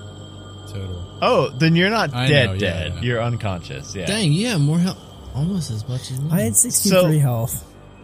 Oh, 1.21 1.49
then 1.49 1.75
you're 1.75 1.89
not 1.89 2.13
I 2.13 2.27
dead. 2.27 2.45
know, 2.47 2.53
yeah, 2.53 2.59
dead. 2.59 2.93
yeah. 2.95 3.01
You're 3.01 3.21
unconscious. 3.21 3.95
Yeah. 3.95 4.05
Dang, 4.05 4.31
you 4.31 4.47
have 4.47 4.61
more 4.61 4.79
health. 4.79 4.97
Almost 5.35 5.71
as 5.71 5.87
much 5.87 6.11
as 6.11 6.19
me. 6.19 6.29
I 6.31 6.41
had 6.41 6.55
63 6.55 6.89
So- 6.91 7.19
health. 7.19 7.63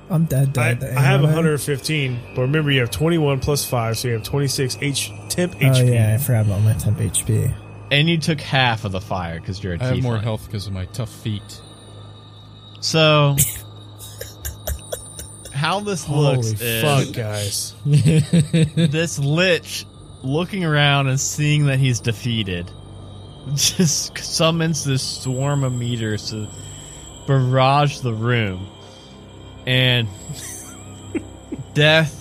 I'm 0.10 0.26
dead. 0.26 0.56
I, 0.58 0.74
Dead. 0.74 0.98
I 0.98 1.02
have 1.02 1.22
Am 1.22 1.28
115, 1.28 2.20
but 2.36 2.42
remember 2.42 2.70
you 2.70 2.82
have 2.82 2.92
21 2.92 3.40
plus 3.40 3.66
5, 3.66 3.98
so 3.98 4.10
you 4.10 4.14
have 4.16 4.24
26 4.24 4.78
H 4.82 5.12
temp 5.30 5.56
Oh 5.56 5.60
HP. 5.60 5.94
yeah, 5.94 6.14
I 6.14 6.18
forgot 6.18 6.46
about 6.46 6.62
my 6.62 6.74
temp 6.74 6.98
HP. 7.00 7.52
And 7.90 8.10
you 8.10 8.18
took 8.18 8.42
half 8.42 8.84
of 8.86 8.92
the 8.92 9.00
fire 9.02 9.40
because 9.40 9.64
you're 9.64 9.74
a 9.76 9.82
I 9.82 9.86
have 9.88 10.04
more 10.04 10.18
tiefling. 10.18 10.24
health 10.24 10.46
because 10.46 10.68
of 10.68 10.74
my 10.74 10.86
tough 10.88 11.10
feet. 11.10 11.62
So, 12.82 13.38
how 15.54 15.80
this 15.80 16.08
looks 16.10 16.52
Holy 16.52 16.70
is 16.70 16.84
fuck, 17.08 17.16
guys. 17.16 17.74
this 17.86 19.18
lich 19.20 19.86
looking 20.22 20.66
around 20.66 21.08
and 21.08 21.20
seeing 21.20 21.68
that 21.68 21.80
he's 21.80 22.02
defeated, 22.02 22.70
just 23.56 24.18
summons 24.18 24.84
this 24.84 25.04
swarm 25.04 25.64
of 25.64 25.74
meters 25.74 26.30
to 26.32 26.48
barrage 27.28 28.00
the 28.00 28.14
room, 28.14 28.68
and 29.66 30.08
death 31.74 32.20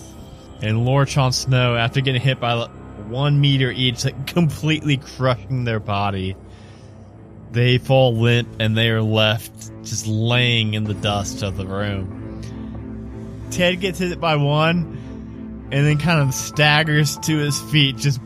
and 0.62 0.85
Lord 0.85 1.09
Snow, 1.11 1.77
after 1.77 2.01
getting 2.01 2.20
hit 2.20 2.39
by 2.39 2.68
one 3.09 3.41
meter 3.41 3.70
each, 3.70 4.05
like 4.05 4.29
completely 4.29 4.97
crushing 4.97 5.64
their 5.64 5.81
body, 5.81 6.37
They 7.51 7.79
fall 7.79 8.16
limp 8.16 8.49
and 8.61 8.77
they 8.77 8.91
are 8.91 9.03
left 9.03 9.53
just 9.83 10.07
laying 10.07 10.75
in 10.75 10.85
the 10.85 10.95
dust 10.95 11.43
of 11.43 11.57
the 11.57 11.66
room. 11.66 12.41
Ted 13.51 13.81
gets 13.81 13.99
hit 13.99 14.20
by 14.20 14.37
one 14.37 15.68
and 15.73 15.87
then 15.87 15.99
kind 15.99 16.20
of 16.20 16.33
staggers 16.33 17.16
to 17.18 17.37
his 17.37 17.61
feet, 17.61 17.97
just 17.97 18.20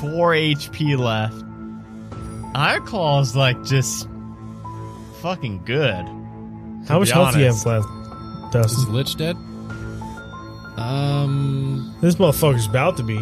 four 0.00 0.32
HP 0.32 0.98
left. 0.98 1.44
Ironclaw 2.58 3.22
is 3.22 3.36
like 3.36 3.62
just 3.62 4.08
fucking 5.22 5.62
good. 5.64 6.04
How 6.88 6.98
much 6.98 7.10
health 7.12 7.34
do 7.34 7.38
you 7.40 7.46
have 7.46 7.64
honest. 7.66 7.88
left, 7.88 8.66
Is 8.66 8.74
Dustin? 8.74 8.94
Lich 8.94 9.14
dead? 9.14 9.36
Um, 10.76 11.94
This 12.00 12.16
motherfucker's 12.16 12.66
about 12.66 12.96
to 12.96 13.02
be. 13.04 13.16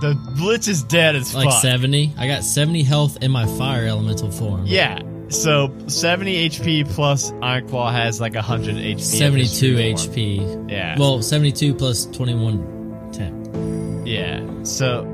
The 0.00 0.18
Blitz 0.36 0.66
is 0.66 0.82
dead 0.82 1.14
as 1.14 1.30
fuck. 1.32 1.44
like 1.44 1.52
fuck. 1.52 1.62
70. 1.62 2.14
I 2.18 2.26
got 2.26 2.42
70 2.42 2.82
health 2.82 3.22
in 3.22 3.30
my 3.30 3.46
fire 3.46 3.86
elemental 3.86 4.30
form. 4.32 4.66
Yeah. 4.66 5.00
So 5.28 5.72
70 5.86 6.48
HP 6.50 6.84
plus 6.94 7.30
Ironclaw 7.30 7.92
has 7.92 8.20
like 8.20 8.34
100 8.34 8.74
HP. 8.74 9.00
72. 9.00 9.76
HP. 9.76 10.70
Yeah. 10.70 10.98
Well, 10.98 11.22
72 11.22 11.74
plus 11.74 12.06
21 12.06 13.10
10. 13.12 14.02
Yeah. 14.06 14.62
So 14.64 15.04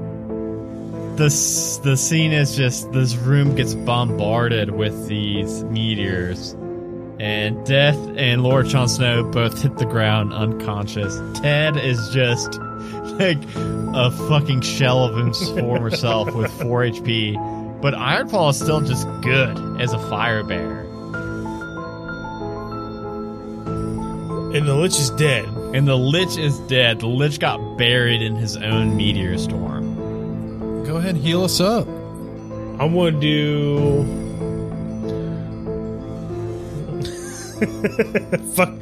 the 1.20 1.80
the 1.82 1.98
scene 1.98 2.32
is 2.32 2.56
just 2.56 2.90
this 2.92 3.14
room 3.14 3.54
gets 3.54 3.74
bombarded 3.74 4.70
with 4.70 5.06
these 5.06 5.62
meteors, 5.64 6.52
and 7.18 7.66
Death 7.66 7.98
and 8.16 8.42
Lord 8.42 8.68
Jon 8.68 8.88
Snow 8.88 9.24
both 9.24 9.60
hit 9.60 9.76
the 9.76 9.84
ground 9.84 10.32
unconscious. 10.32 11.20
Ted 11.38 11.76
is 11.76 11.98
just 12.14 12.58
like 13.18 13.36
a 13.54 14.10
fucking 14.28 14.62
shell 14.62 15.04
of 15.04 15.26
his 15.26 15.50
former 15.50 15.90
self 15.94 16.34
with 16.34 16.50
four 16.52 16.84
HP, 16.84 17.82
but 17.82 17.92
Ironclaw 17.92 18.52
is 18.52 18.56
still 18.58 18.80
just 18.80 19.06
good 19.20 19.78
as 19.78 19.92
a 19.92 19.98
fire 20.08 20.42
bear. 20.42 20.80
And 24.56 24.66
the 24.66 24.74
Lich 24.74 24.98
is 24.98 25.10
dead. 25.10 25.44
And 25.74 25.86
the 25.86 25.96
Lich 25.96 26.38
is 26.38 26.58
dead. 26.60 27.00
The 27.00 27.06
Lich 27.06 27.38
got 27.38 27.76
buried 27.76 28.22
in 28.22 28.34
his 28.34 28.56
own 28.56 28.96
meteor 28.96 29.38
storm. 29.38 29.79
Go 30.90 30.96
ahead 30.96 31.14
and 31.14 31.24
heal 31.24 31.44
us 31.44 31.60
up. 31.60 31.86
I'm 31.86 32.94
gonna 32.96 33.12
do. 33.12 34.02
fuck, 38.54 38.76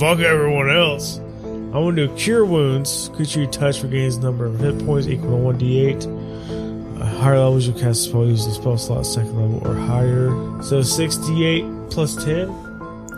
fuck 0.00 0.18
everyone 0.18 0.70
else. 0.70 1.18
I'm 1.44 1.70
gonna 1.70 2.08
do 2.08 2.16
cure 2.16 2.44
wounds. 2.44 3.10
Creature 3.14 3.42
you 3.42 3.46
touch 3.46 3.80
regains 3.84 4.18
number 4.18 4.44
of 4.44 4.58
hit 4.58 4.84
points 4.84 5.06
equal 5.06 5.30
to 5.30 5.36
one 5.36 5.60
d8. 5.60 7.00
Uh, 7.00 7.04
higher 7.04 7.38
levels 7.38 7.68
you 7.68 7.74
cast 7.74 8.06
a 8.06 8.08
spell 8.08 8.26
using 8.26 8.48
the 8.48 8.56
spell 8.56 8.76
slot 8.76 9.06
second 9.06 9.36
level 9.36 9.64
or 9.64 9.76
higher. 9.76 10.30
So 10.64 10.82
68 10.82 11.64
plus 11.90 12.24
10. 12.24 12.48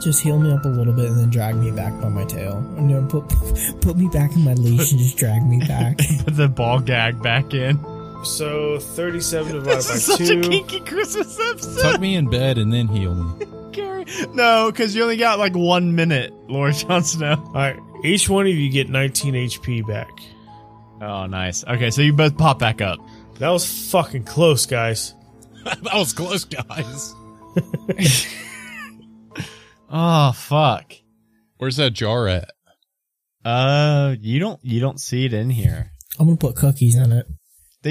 Just 0.02 0.22
heal 0.22 0.38
me 0.38 0.52
up 0.52 0.66
a 0.66 0.68
little 0.68 0.92
bit 0.92 1.06
and 1.06 1.18
then 1.18 1.30
drag 1.30 1.56
me 1.56 1.70
back 1.70 1.98
by 1.98 2.10
my 2.10 2.26
tail. 2.26 2.58
And 2.76 2.90
you 2.90 3.00
know, 3.00 3.06
put 3.06 3.26
put 3.80 3.96
me 3.96 4.08
back 4.08 4.36
in 4.36 4.44
my 4.44 4.52
leash 4.52 4.92
and 4.92 5.00
just 5.00 5.16
drag 5.16 5.46
me 5.46 5.60
back. 5.60 5.96
Put 6.24 6.36
the 6.36 6.48
ball 6.48 6.80
gag 6.80 7.22
back 7.22 7.54
in. 7.54 7.93
So 8.24 8.78
37 8.78 9.52
divided 9.52 9.76
This 9.78 9.88
by 9.88 9.94
is 9.94 10.04
such 10.06 10.20
a 10.22 10.40
2. 10.42 10.48
kinky 10.48 10.80
Christmas 10.80 11.38
episode. 11.38 11.82
Tuck 11.82 12.00
me 12.00 12.14
in 12.16 12.28
bed 12.30 12.58
and 12.58 12.72
then 12.72 12.88
heal 12.88 13.14
me. 13.14 13.46
Gary. 13.72 14.04
No, 14.32 14.70
because 14.70 14.94
you 14.94 15.02
only 15.02 15.16
got 15.16 15.38
like 15.38 15.54
one 15.54 15.94
minute, 15.94 16.32
Lord 16.48 16.74
Jon 16.74 17.04
Snow. 17.04 17.32
Alright, 17.48 17.78
each 18.04 18.28
one 18.28 18.46
of 18.46 18.52
you 18.52 18.70
get 18.70 18.88
19 18.88 19.34
HP 19.34 19.86
back. 19.86 20.10
Oh, 21.00 21.26
nice. 21.26 21.64
Okay, 21.64 21.90
so 21.90 22.02
you 22.02 22.12
both 22.12 22.36
pop 22.38 22.58
back 22.58 22.80
up. 22.80 22.98
That 23.38 23.50
was 23.50 23.90
fucking 23.90 24.24
close, 24.24 24.64
guys. 24.66 25.14
that 25.64 25.94
was 25.94 26.12
close, 26.12 26.44
guys. 26.44 27.14
Oh 29.90 30.32
fuck. 30.32 30.92
Where's 31.58 31.76
that 31.76 31.90
jar 31.92 32.28
at? 32.28 32.50
Uh, 33.44 34.16
you 34.20 34.38
don't 34.40 34.58
you 34.64 34.80
don't 34.80 34.98
see 35.00 35.24
it 35.26 35.32
in 35.34 35.50
here. 35.50 35.90
I'm 36.18 36.26
gonna 36.26 36.36
put 36.36 36.56
cookies 36.56 36.96
in 36.96 37.12
it. 37.12 37.26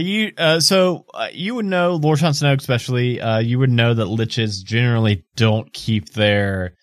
You 0.01 0.31
uh 0.37 0.59
so 0.59 1.05
uh, 1.13 1.29
you 1.31 1.55
would 1.55 1.65
know 1.65 1.95
Lord 1.95 2.19
Jon 2.19 2.33
Snow 2.33 2.53
especially 2.53 3.21
uh 3.21 3.39
you 3.39 3.59
would 3.59 3.69
know 3.69 3.93
that 3.93 4.07
liches 4.07 4.63
generally 4.63 5.25
don't 5.35 5.71
keep 5.71 6.09
their 6.09 6.75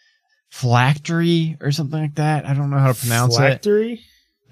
phylactery 0.50 1.56
or 1.60 1.72
something 1.72 2.00
like 2.00 2.16
that. 2.16 2.46
I 2.46 2.54
don't 2.54 2.70
know 2.70 2.78
how 2.78 2.92
to 2.92 2.98
pronounce 2.98 3.36
it. 3.36 3.40
Phylactery? 3.40 4.00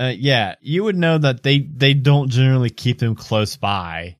Uh, 0.01 0.13
yeah, 0.17 0.55
you 0.61 0.85
would 0.85 0.97
know 0.97 1.19
that 1.19 1.43
they 1.43 1.59
they 1.59 1.95
don't 1.95 2.31
generally 2.31 2.71
keep 2.71 2.99
them 2.99 3.17
close 3.17 3.57
by. 3.57 4.17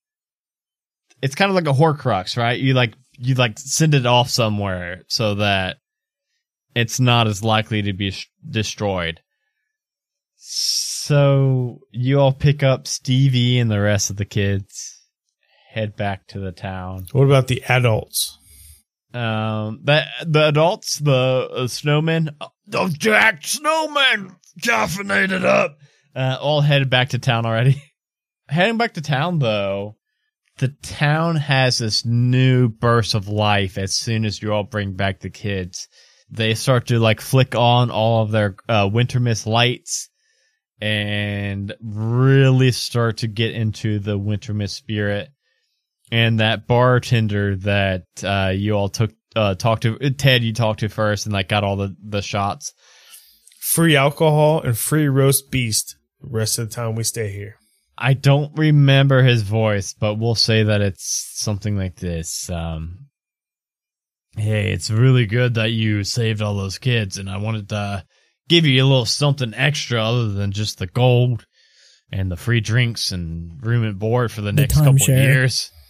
It's 1.23 1.37
kind 1.37 1.51
of 1.51 1.55
like 1.55 1.69
a 1.69 1.79
Horcrux, 1.79 2.37
right? 2.37 2.59
You 2.59 2.75
like 2.75 2.95
you 3.17 3.35
like 3.35 3.59
send 3.59 3.95
it 3.95 4.07
off 4.07 4.29
somewhere 4.29 5.03
so 5.09 5.37
that 5.37 5.79
it's 6.75 6.99
not 6.99 7.29
as 7.29 7.45
likely 7.45 7.83
to 7.83 7.93
be 7.93 8.13
destroyed. 8.49 9.21
So 10.51 11.81
you 11.91 12.19
all 12.19 12.33
pick 12.33 12.63
up 12.63 12.87
Stevie 12.87 13.59
and 13.59 13.71
the 13.71 13.81
rest 13.83 14.09
of 14.09 14.17
the 14.17 14.25
kids, 14.25 14.99
head 15.71 15.95
back 15.95 16.27
to 16.29 16.39
the 16.39 16.53
town. 16.53 17.07
What 17.13 17.25
about 17.25 17.49
the 17.49 17.63
adults? 17.69 18.39
Um, 19.13 19.81
that 19.85 20.09
the 20.27 20.49
adults, 20.49 21.01
the 21.01 21.51
uh, 21.53 21.61
snowmen, 21.65 22.35
uh, 22.41 22.49
those 22.67 22.95
jacked 22.95 23.45
snowmen, 23.45 24.37
caffeinated 24.63 25.45
up, 25.45 25.77
uh, 26.17 26.39
all 26.41 26.63
headed 26.63 26.89
back 26.89 27.11
to 27.11 27.19
town 27.19 27.45
already. 27.45 27.83
Heading 28.49 28.79
back 28.79 28.95
to 28.95 29.03
town 29.03 29.41
though, 29.41 29.97
the 30.57 30.69
town 30.69 31.37
has 31.37 31.77
this 31.77 32.07
new 32.07 32.71
burst 32.71 33.15
of 33.15 33.29
life 33.29 33.77
as 33.77 33.95
soon 33.95 34.25
as 34.25 34.41
you 34.41 34.55
all 34.55 34.65
bring 34.65 34.95
back 34.95 35.21
the 35.21 35.29
kids. 35.29 35.89
They 36.31 36.55
start 36.55 36.87
to 36.87 36.99
like 36.99 37.21
flick 37.21 37.55
on 37.55 37.91
all 37.91 38.23
of 38.23 38.31
their 38.31 38.57
uh, 38.67 38.89
Wintermas 38.89 39.47
lights 39.47 40.09
and 40.81 41.75
really 41.81 42.71
start 42.71 43.19
to 43.19 43.27
get 43.27 43.55
into 43.55 43.99
the 43.99 44.19
Wintermas 44.19 44.71
spirit 44.71 45.31
and 46.11 46.41
that 46.41 46.67
bartender 46.67 47.57
that 47.57 48.05
uh, 48.23 48.53
you 48.55 48.75
all 48.75 48.89
took 48.89 49.13
uh, 49.37 49.55
talked 49.55 49.83
to 49.83 49.99
Ted 50.11 50.43
you 50.43 50.53
talked 50.53 50.81
to 50.81 50.89
first 50.89 51.27
and 51.27 51.33
like 51.33 51.49
got 51.49 51.65
all 51.65 51.77
the 51.77 51.95
the 52.03 52.23
shots. 52.23 52.73
Free 53.61 53.97
alcohol 53.97 54.63
and 54.63 54.77
free 54.77 55.09
roast 55.09 55.51
beast. 55.51 55.97
The 56.21 56.29
rest 56.31 56.59
of 56.59 56.69
the 56.69 56.75
time 56.75 56.95
we 56.95 57.05
stay 57.05 57.31
here. 57.31 57.57
I 57.97 58.15
don't 58.15 58.57
remember 58.57 59.23
his 59.23 59.43
voice, 59.43 59.93
but 59.93 60.15
we'll 60.15 60.37
say 60.37 60.63
that 60.63 60.81
it's 60.81 61.33
something 61.35 61.77
like 61.77 61.97
this. 61.97 62.49
Um, 62.49 63.07
hey, 64.37 64.73
it's 64.73 64.91
really 64.91 65.27
good 65.27 65.55
that 65.55 65.73
you 65.73 66.05
saved 66.05 66.41
all 66.41 66.55
those 66.55 66.79
kids, 66.79 67.19
and 67.19 67.29
I 67.29 67.39
wanted 67.39 67.69
to 67.71 68.05
give 68.49 68.67
you 68.67 68.83
a 68.83 68.87
little 68.87 69.05
something 69.07 69.55
extra 69.55 70.03
other 70.03 70.29
than 70.29 70.53
just 70.53 70.79
the 70.79 70.87
gold 70.87 71.47
and 72.11 72.31
the 72.31 72.37
free 72.37 72.61
drinks 72.61 73.13
and 73.13 73.65
room 73.65 73.85
and 73.85 73.99
board 73.99 74.33
for 74.33 74.41
the, 74.41 74.47
The 74.47 74.63
next 74.63 74.77
couple 74.77 74.95
of 74.95 75.09
years. 75.09 75.71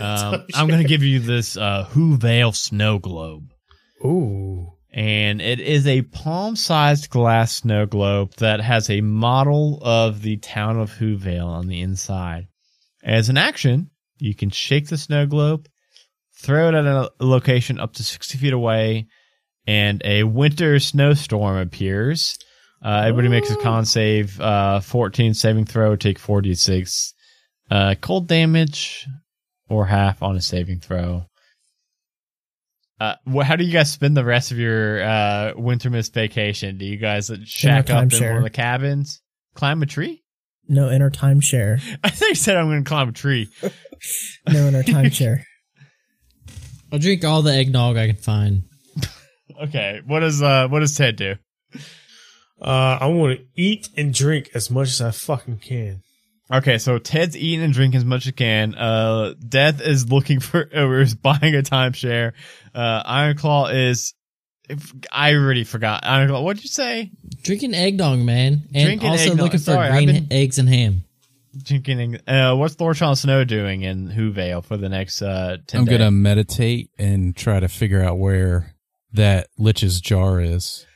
Um, 0.00 0.46
I'm 0.54 0.66
going 0.66 0.80
to 0.80 0.88
give 0.88 1.02
you 1.02 1.18
this 1.20 1.54
uh, 1.58 1.86
Whoville 1.90 2.56
snow 2.56 2.98
globe. 2.98 3.52
Ooh. 4.02 4.72
and 4.90 5.42
it 5.42 5.60
is 5.60 5.86
a 5.86 6.00
palm-sized 6.02 7.10
glass 7.10 7.56
snow 7.56 7.84
globe 7.84 8.32
that 8.36 8.60
has 8.62 8.88
a 8.88 9.02
model 9.02 9.78
of 9.82 10.22
the 10.22 10.38
town 10.38 10.78
of 10.78 10.92
Whoville 10.92 11.44
on 11.44 11.66
the 11.66 11.82
inside. 11.82 12.48
As 13.04 13.28
an 13.28 13.36
action, 13.36 13.90
you 14.18 14.34
can 14.34 14.48
shake 14.48 14.88
the 14.88 14.96
snow 14.96 15.26
globe, 15.26 15.68
throw 16.40 16.68
it 16.68 16.74
at 16.74 16.86
a 16.86 17.10
location 17.20 17.78
up 17.78 17.92
to 17.94 18.02
60 18.02 18.38
feet 18.38 18.54
away, 18.54 19.06
and 19.68 20.00
a 20.02 20.22
winter 20.24 20.80
snowstorm 20.80 21.58
appears. 21.58 22.38
Uh, 22.82 23.02
everybody 23.06 23.28
makes 23.28 23.50
a 23.50 23.56
con 23.56 23.84
save, 23.84 24.40
uh, 24.40 24.80
14 24.80 25.34
saving 25.34 25.66
throw, 25.66 25.94
take 25.94 26.18
46 26.18 27.12
uh, 27.70 27.94
cold 28.00 28.26
damage, 28.28 29.06
or 29.68 29.84
half 29.84 30.22
on 30.22 30.36
a 30.36 30.40
saving 30.40 30.80
throw. 30.80 31.26
Uh, 32.98 33.14
wh- 33.30 33.42
how 33.42 33.56
do 33.56 33.64
you 33.64 33.72
guys 33.72 33.92
spend 33.92 34.16
the 34.16 34.24
rest 34.24 34.52
of 34.52 34.58
your 34.58 35.02
uh, 35.02 35.52
Wintermas 35.54 36.10
vacation? 36.12 36.78
Do 36.78 36.86
you 36.86 36.96
guys 36.96 37.30
shack 37.44 37.90
up 37.90 38.10
in 38.12 38.24
one 38.24 38.36
of 38.38 38.42
the 38.42 38.50
cabins, 38.50 39.20
climb 39.54 39.82
a 39.82 39.86
tree? 39.86 40.22
No, 40.66 40.88
in 40.88 41.02
our 41.02 41.10
timeshare. 41.10 41.80
I 42.04 42.08
think 42.08 42.30
I 42.30 42.34
said 42.34 42.56
I'm 42.56 42.68
going 42.68 42.84
to 42.84 42.88
climb 42.88 43.08
a 43.10 43.12
tree. 43.12 43.48
No, 44.48 44.68
in 44.68 44.76
our 44.76 44.84
timeshare. 44.84 45.42
I'll 46.92 47.00
drink 47.00 47.24
all 47.24 47.42
the 47.42 47.52
eggnog 47.52 47.96
I 47.96 48.06
can 48.06 48.14
find. 48.16 48.62
Okay, 49.64 50.00
what 50.06 50.20
does 50.20 50.40
uh, 50.42 50.68
what 50.68 50.80
does 50.80 50.94
Ted 50.96 51.16
do? 51.16 51.34
Uh, 52.60 52.98
I 53.00 53.06
want 53.06 53.38
to 53.38 53.44
eat 53.54 53.88
and 53.96 54.12
drink 54.12 54.50
as 54.54 54.70
much 54.70 54.88
as 54.88 55.00
I 55.00 55.10
fucking 55.12 55.58
can. 55.58 56.02
Okay, 56.52 56.78
so 56.78 56.98
Ted's 56.98 57.36
eating 57.36 57.62
and 57.64 57.72
drinking 57.74 57.98
as 57.98 58.04
much 58.04 58.20
as 58.22 58.24
he 58.26 58.32
can. 58.32 58.74
Uh, 58.74 59.34
Death 59.46 59.80
is 59.80 60.10
looking 60.10 60.40
for, 60.40 60.68
or 60.74 61.00
is 61.00 61.14
buying 61.14 61.54
a 61.54 61.62
timeshare. 61.62 62.32
Uh, 62.74 63.02
Ironclaw 63.04 63.74
is, 63.90 64.14
if, 64.68 64.92
I 65.12 65.34
already 65.34 65.64
forgot. 65.64 66.04
Ironclaw, 66.04 66.42
what'd 66.42 66.62
you 66.64 66.68
say? 66.70 67.10
Drinking 67.42 67.74
eggnog, 67.74 68.18
man. 68.20 68.62
And 68.74 68.86
Drinking 68.86 69.08
also 69.10 69.24
eggnog. 69.32 69.40
looking 69.44 69.58
for 69.60 69.64
Sorry, 69.64 69.88
I've 69.88 69.94
green 70.04 70.06
been- 70.26 70.26
eggs 70.32 70.58
and 70.58 70.68
ham. 70.68 71.04
drinking. 71.62 72.18
Uh, 72.26 72.56
what's 72.56 72.80
Lord 72.80 72.96
Jon 72.96 73.14
Snow 73.14 73.44
doing 73.44 73.82
in 73.82 74.08
Whoville 74.08 74.64
for 74.64 74.76
the 74.78 74.88
next 74.88 75.20
uh, 75.22 75.58
10 75.66 75.80
I'm 75.80 75.84
days? 75.84 75.98
gonna 75.98 76.10
meditate 76.10 76.90
and 76.98 77.36
try 77.36 77.60
to 77.60 77.68
figure 77.68 78.02
out 78.02 78.18
where 78.18 78.74
that 79.12 79.48
Lich's 79.58 80.00
jar 80.00 80.40
is. 80.40 80.86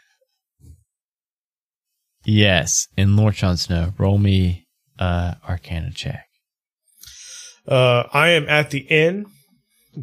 Yes, 2.24 2.88
in 2.96 3.16
Lord 3.16 3.34
Jon 3.34 3.56
Snow. 3.56 3.92
Roll 3.98 4.18
me 4.18 4.66
uh, 4.98 5.34
Arcana 5.48 5.90
check. 5.92 6.26
Uh, 7.66 8.04
I 8.12 8.30
am 8.30 8.48
at 8.48 8.70
the 8.70 8.80
inn, 8.80 9.26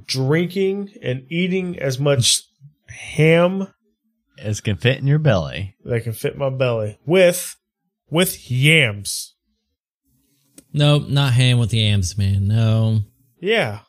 drinking 0.05 0.91
and 1.01 1.25
eating 1.29 1.77
as 1.79 1.99
much 1.99 2.41
ham 2.87 3.67
As 4.37 4.61
can 4.61 4.75
fit 4.77 4.97
in 4.97 5.07
your 5.07 5.19
belly. 5.19 5.75
that 5.83 6.03
can 6.03 6.13
fit 6.13 6.37
my 6.37 6.49
belly 6.49 6.97
with 7.05 7.55
with 8.09 8.49
yams. 8.51 9.35
Nope, 10.73 11.07
not 11.07 11.33
ham 11.33 11.57
with 11.57 11.73
yams, 11.73 12.17
man. 12.17 12.47
No. 12.47 13.01
Yeah. 13.41 13.79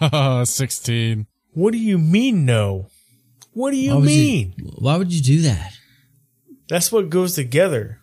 16. 0.44 1.26
What 1.52 1.72
do 1.72 1.78
you 1.78 1.98
mean 1.98 2.44
no? 2.44 2.88
What 3.54 3.70
do 3.70 3.76
you 3.76 3.90
Why 3.90 3.96
would 4.00 4.10
you- 4.10 4.16
mean? 4.16 4.54
Why 4.78 4.96
would 4.96 5.12
you 5.12 5.22
do 5.22 5.42
that? 5.42 5.72
That's 6.68 6.90
what 6.92 7.08
goes 7.10 7.34
together. 7.34 8.00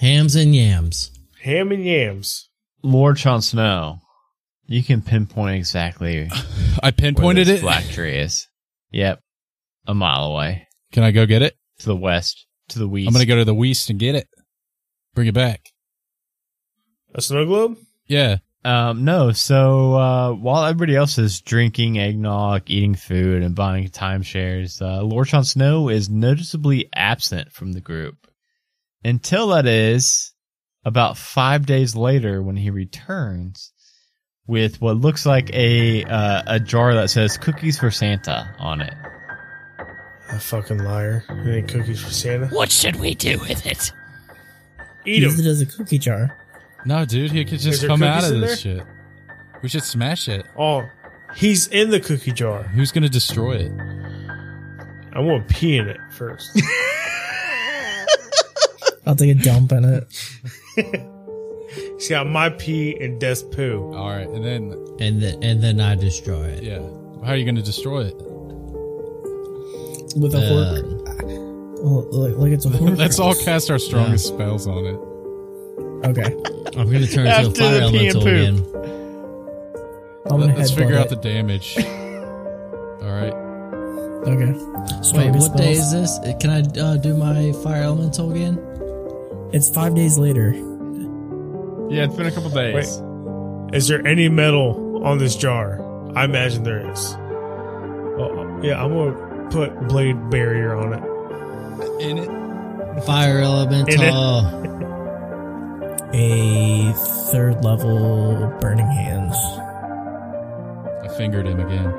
Hams 0.00 0.34
and 0.34 0.54
yams. 0.54 1.10
Ham 1.42 1.72
and 1.72 1.84
yams. 1.84 2.48
Lord 2.82 3.16
Jon 3.16 3.42
Snow, 3.42 4.00
you 4.66 4.82
can 4.82 5.02
pinpoint 5.02 5.56
exactly 5.56 6.28
I 6.82 6.90
pinpointed 6.90 7.46
where 7.46 7.56
it. 7.56 7.60
black 7.62 7.84
tree 7.84 8.16
is. 8.16 8.48
Yep, 8.90 9.20
a 9.86 9.94
mile 9.94 10.24
away 10.24 10.66
Can 10.92 11.02
I 11.04 11.12
go 11.12 11.24
get 11.26 11.42
it? 11.42 11.54
to 11.78 11.86
the 11.86 11.96
west, 11.96 12.46
to 12.68 12.78
the 12.78 12.88
west. 12.88 13.06
I'm 13.06 13.12
gonna 13.12 13.26
go 13.26 13.36
to 13.36 13.44
the 13.44 13.54
West 13.54 13.88
and 13.90 13.98
get 13.98 14.14
it. 14.14 14.28
Bring 15.14 15.28
it 15.28 15.34
back. 15.34 15.60
A 17.14 17.20
snow 17.22 17.44
globe? 17.46 17.76
Yeah. 18.06 18.38
Um, 18.64 19.04
no. 19.04 19.32
So 19.32 19.94
uh, 19.94 20.32
while 20.32 20.64
everybody 20.64 20.94
else 20.94 21.18
is 21.18 21.40
drinking 21.40 21.98
eggnog, 21.98 22.62
eating 22.66 22.94
food, 22.94 23.42
and 23.42 23.54
buying 23.54 23.88
timeshares, 23.88 24.80
uh, 24.80 25.02
Lord 25.02 25.28
Jon 25.28 25.44
Snow 25.44 25.88
is 25.88 26.08
noticeably 26.08 26.88
absent 26.94 27.52
from 27.52 27.72
the 27.72 27.80
group 27.80 28.28
until 29.04 29.48
that 29.48 29.66
is 29.66 30.32
about 30.84 31.16
five 31.16 31.66
days 31.66 31.96
later 31.96 32.42
when 32.42 32.56
he 32.56 32.70
returns 32.70 33.72
with 34.46 34.80
what 34.80 34.96
looks 34.96 35.24
like 35.26 35.50
a 35.52 36.04
uh, 36.04 36.42
a 36.46 36.60
jar 36.60 36.94
that 36.94 37.10
says 37.10 37.36
"cookies 37.38 37.78
for 37.78 37.90
Santa" 37.90 38.54
on 38.58 38.80
it. 38.80 38.94
A 40.30 40.38
fucking 40.38 40.78
liar. 40.78 41.24
You 41.44 41.52
ain't 41.52 41.68
cookies 41.68 42.02
for 42.02 42.10
Santa? 42.10 42.46
What 42.48 42.70
should 42.70 42.96
we 42.96 43.14
do 43.14 43.38
with 43.38 43.66
it? 43.66 43.92
Eat 45.04 45.20
them. 45.20 45.30
Use 45.30 45.40
it 45.40 45.46
as 45.46 45.60
a 45.60 45.66
cookie 45.66 45.98
jar. 45.98 46.38
No, 46.84 47.04
dude, 47.04 47.30
he 47.30 47.44
could 47.44 47.60
just 47.60 47.86
come 47.86 48.02
out 48.02 48.24
of 48.24 48.32
in 48.32 48.40
this 48.40 48.60
shit. 48.60 48.82
We 49.62 49.68
should 49.68 49.84
smash 49.84 50.28
it. 50.28 50.44
Oh, 50.58 50.82
he's 51.36 51.68
in 51.68 51.90
the 51.90 52.00
cookie 52.00 52.32
jar. 52.32 52.62
Who's 52.64 52.90
gonna 52.92 53.08
destroy 53.08 53.52
it? 53.56 53.72
I 55.14 55.20
want 55.20 55.46
to 55.48 55.54
pee 55.54 55.76
in 55.76 55.88
it 55.88 55.98
first. 56.10 56.60
I'll 59.06 59.16
take 59.16 59.30
a 59.36 59.40
dump 59.40 59.72
in 59.72 59.84
it. 59.84 60.06
he's 61.98 62.08
got 62.08 62.26
my 62.28 62.50
pee 62.50 62.96
and 63.00 63.20
Death's 63.20 63.42
poo. 63.42 63.92
All 63.94 64.08
right, 64.10 64.28
and 64.28 64.44
then 64.44 64.72
And 65.00 65.20
then 65.22 65.42
and 65.42 65.62
then 65.62 65.80
I 65.80 65.94
destroy 65.96 66.44
it. 66.44 66.62
yeah, 66.62 66.78
how 67.24 67.32
are 67.32 67.36
you 67.36 67.44
gonna 67.44 67.62
destroy 67.62 68.06
it? 68.06 68.14
With 70.16 70.34
a 70.34 70.38
Uh, 70.38 70.48
fork. 70.48 70.84
Well, 71.84 72.06
like, 72.12 72.36
like 72.38 72.52
it's 72.52 72.64
a 72.64 72.70
fork. 72.70 72.96
Let's 72.96 73.18
all 73.18 73.34
cast 73.34 73.70
our 73.70 73.78
strongest 73.78 74.26
spells 74.28 74.66
on 74.66 74.84
it. 74.86 74.98
Okay. 76.04 76.24
I'm 76.78 76.90
gonna 76.90 77.06
turn 77.06 77.26
into 77.26 77.28
a 77.28 77.28
After 77.28 77.48
the 77.50 77.54
fire 77.54 77.90
pee 77.90 78.08
and 78.08 78.16
elemental 78.16 78.22
poop. 78.22 78.26
again. 78.26 78.56
I'm 80.30 80.40
gonna 80.40 80.54
Let's 80.56 80.70
headbutt 80.70 80.76
figure 80.76 80.96
out 80.96 81.06
it. 81.06 81.10
the 81.10 81.16
damage. 81.16 81.76
All 83.02 83.10
right. 83.10 83.32
Okay. 84.24 84.52
Wait, 84.52 85.04
Strongest 85.04 85.50
what 85.50 85.58
day 85.58 85.74
spells. 85.74 85.92
is 85.94 86.20
this? 86.20 86.34
Can 86.40 86.50
I 86.50 86.60
uh, 86.80 86.96
do 86.96 87.16
my 87.16 87.52
fire 87.64 87.82
elemental 87.82 88.30
again? 88.30 88.58
It's 89.52 89.68
five 89.68 89.94
days 89.94 90.16
later. 90.18 90.52
Yeah, 91.90 92.04
it's 92.04 92.14
been 92.16 92.26
a 92.26 92.30
couple 92.32 92.50
days. 92.50 92.98
Wait. 93.00 93.74
Is 93.76 93.88
there 93.88 94.06
any 94.06 94.28
metal 94.28 95.04
on 95.04 95.18
this 95.18 95.34
jar? 95.36 95.80
I 96.16 96.24
imagine 96.24 96.62
there 96.62 96.90
is. 96.90 97.14
Oh, 97.14 98.60
yeah, 98.62 98.82
I'm 98.82 98.90
going 98.92 99.14
to 99.14 99.48
put 99.50 99.88
blade 99.88 100.30
barrier 100.30 100.74
on 100.74 100.92
it. 100.94 101.02
In 102.02 102.18
it. 102.18 103.04
Fire 103.04 103.40
elemental. 103.42 104.42
A 106.14 106.92
third 107.32 107.64
level 107.64 108.54
burning 108.60 108.86
hands. 108.86 109.34
I 111.02 111.08
fingered 111.16 111.46
him 111.46 111.60
again. 111.60 111.90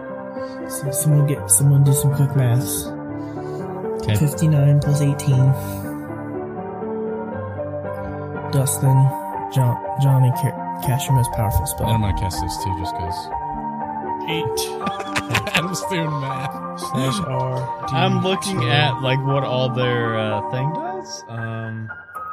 So 0.69 0.91
someone 0.91 1.27
get 1.27 1.49
someone 1.49 1.83
do 1.83 1.93
some 1.93 2.13
quick 2.15 2.35
math. 2.35 2.67
Okay. 4.03 4.15
Fifty 4.15 4.47
nine 4.47 4.79
plus 4.79 5.01
eighteen. 5.01 5.51
Dustin, 8.51 8.93
John, 9.51 9.77
Johnny, 10.01 10.29
ca- 10.31 10.81
cast 10.85 11.07
your 11.07 11.15
most 11.15 11.31
powerful 11.31 11.65
And 11.79 11.87
I'm 11.87 12.01
gonna 12.01 12.19
cast 12.19 12.39
this 12.41 12.55
too, 12.63 12.75
just 12.79 12.93
because. 12.93 13.17
Eight 14.29 14.59
Adam's 15.55 15.81
doing 15.89 16.09
math. 16.21 16.79
slash 16.79 17.19
R. 17.25 17.87
D 17.89 17.95
I'm 17.95 18.21
looking 18.23 18.63
at 18.69 19.01
like 19.01 19.19
what 19.25 19.43
all 19.43 19.69
their 19.69 20.17
uh, 20.17 20.51
thing 20.51 20.71
does. 20.73 21.23
Um, 21.29 21.89